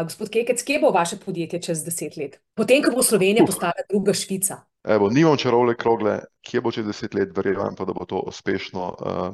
gospod 0.04 0.30
Kekec, 0.30 0.62
kje 0.62 0.78
bo 0.80 0.90
vaše 0.90 1.18
podjetje 1.18 1.62
čez 1.62 1.84
deset 1.84 2.16
let? 2.16 2.40
Potem 2.54 2.82
ko 2.82 2.94
bo 2.94 3.02
Slovenija 3.02 3.44
postala 3.44 3.84
druga 3.90 4.14
Švica. 4.14 4.69
Evo, 4.84 5.10
nimam 5.10 5.36
čarobne 5.36 5.74
krogle, 5.76 6.14
kje 6.40 6.60
bo 6.64 6.70
čez 6.72 6.86
deset 6.88 7.12
let, 7.14 7.34
verjamem 7.36 7.74
pa, 7.76 7.84
da 7.84 7.92
bo 7.92 8.06
to 8.08 8.22
uspešno 8.30 8.86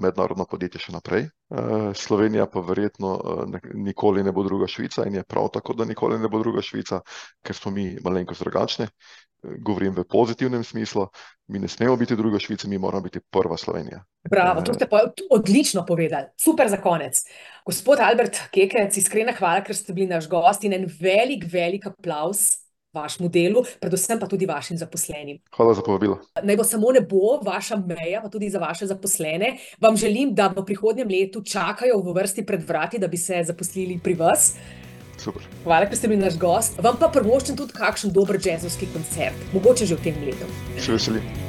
mednarodno 0.02 0.42
podjetje 0.50 0.80
še 0.88 0.94
naprej. 0.96 1.28
Slovenija 1.94 2.48
pa 2.50 2.64
verjetno 2.66 3.12
nikoli 3.74 4.24
ne 4.26 4.32
bo 4.34 4.42
druga 4.42 4.66
Švica 4.66 5.06
in 5.06 5.20
je 5.20 5.22
prav 5.22 5.52
tako, 5.54 5.76
da 5.78 5.86
nikoli 5.86 6.18
ne 6.18 6.28
bo 6.28 6.42
druga 6.42 6.64
Švica, 6.66 6.98
ker 7.46 7.54
smo 7.54 7.70
mi 7.70 7.92
malenkost 8.02 8.42
drugačni. 8.42 8.88
Govorim 9.62 9.94
v 9.94 10.02
pozitivnem 10.10 10.64
smislu, 10.66 11.06
mi 11.54 11.62
ne 11.62 11.70
smemo 11.70 11.94
biti 11.96 12.18
druga 12.18 12.42
Švica, 12.42 12.66
mi 12.66 12.82
moramo 12.82 13.06
biti 13.06 13.22
prva 13.30 13.54
Slovenija. 13.56 14.02
Bravo, 14.26 14.66
to 14.66 14.74
ste 14.74 14.90
pa 14.90 15.04
odlično 15.30 15.86
povedali, 15.86 16.32
super 16.42 16.66
za 16.68 16.82
konec. 16.82 17.22
Gospod 17.62 18.02
Albert 18.02 18.48
Kekec, 18.50 18.98
iskrena 18.98 19.36
hvala, 19.38 19.62
ker 19.62 19.78
ste 19.78 19.94
bili 19.94 20.10
naš 20.10 20.26
gost, 20.26 20.66
in 20.66 20.74
en 20.74 20.90
velik, 20.90 21.46
velik 21.52 21.86
aplavz 21.86 22.65
vašemu 22.96 23.28
delu, 23.28 23.64
predvsem 23.80 24.20
pa 24.20 24.28
tudi 24.30 24.48
vašim 24.48 24.78
zaposlenim. 24.80 25.38
Hvala 25.56 25.74
za 25.74 25.84
povabilo. 25.86 26.18
Naj 26.42 26.56
bo 26.56 26.64
samo 26.64 26.92
nebo 26.96 27.36
vaša 27.44 27.76
meja, 27.76 28.22
pa 28.24 28.32
tudi 28.32 28.50
za 28.50 28.62
vaše 28.62 28.86
zaposlene. 28.86 29.56
Vam 29.80 29.96
želim, 29.96 30.34
da 30.34 30.48
v 30.48 30.64
prihodnjem 30.64 31.08
letu 31.08 31.44
čakajo 31.44 32.00
v 32.02 32.16
vrsti 32.16 32.46
pred 32.46 32.68
vrati, 32.68 32.98
da 32.98 33.08
bi 33.08 33.16
se 33.16 33.42
zaposlili 33.44 34.00
pri 34.02 34.14
vas. 34.14 34.54
super. 35.18 35.42
Hvala, 35.64 35.88
ker 35.88 35.98
ste 35.98 36.08
bili 36.08 36.20
naš 36.20 36.36
gost. 36.38 36.78
Vam 36.82 37.00
pa 37.00 37.08
prvoščen 37.08 37.56
tudi 37.56 37.76
kakšen 37.76 38.12
dober 38.12 38.38
jazzovski 38.42 38.88
koncert, 38.92 39.48
mogoče 39.56 39.88
že 39.88 39.98
v 39.98 40.08
tem 40.08 40.24
letu. 40.28 40.48
Se 40.78 40.92
veselim. 40.92 41.45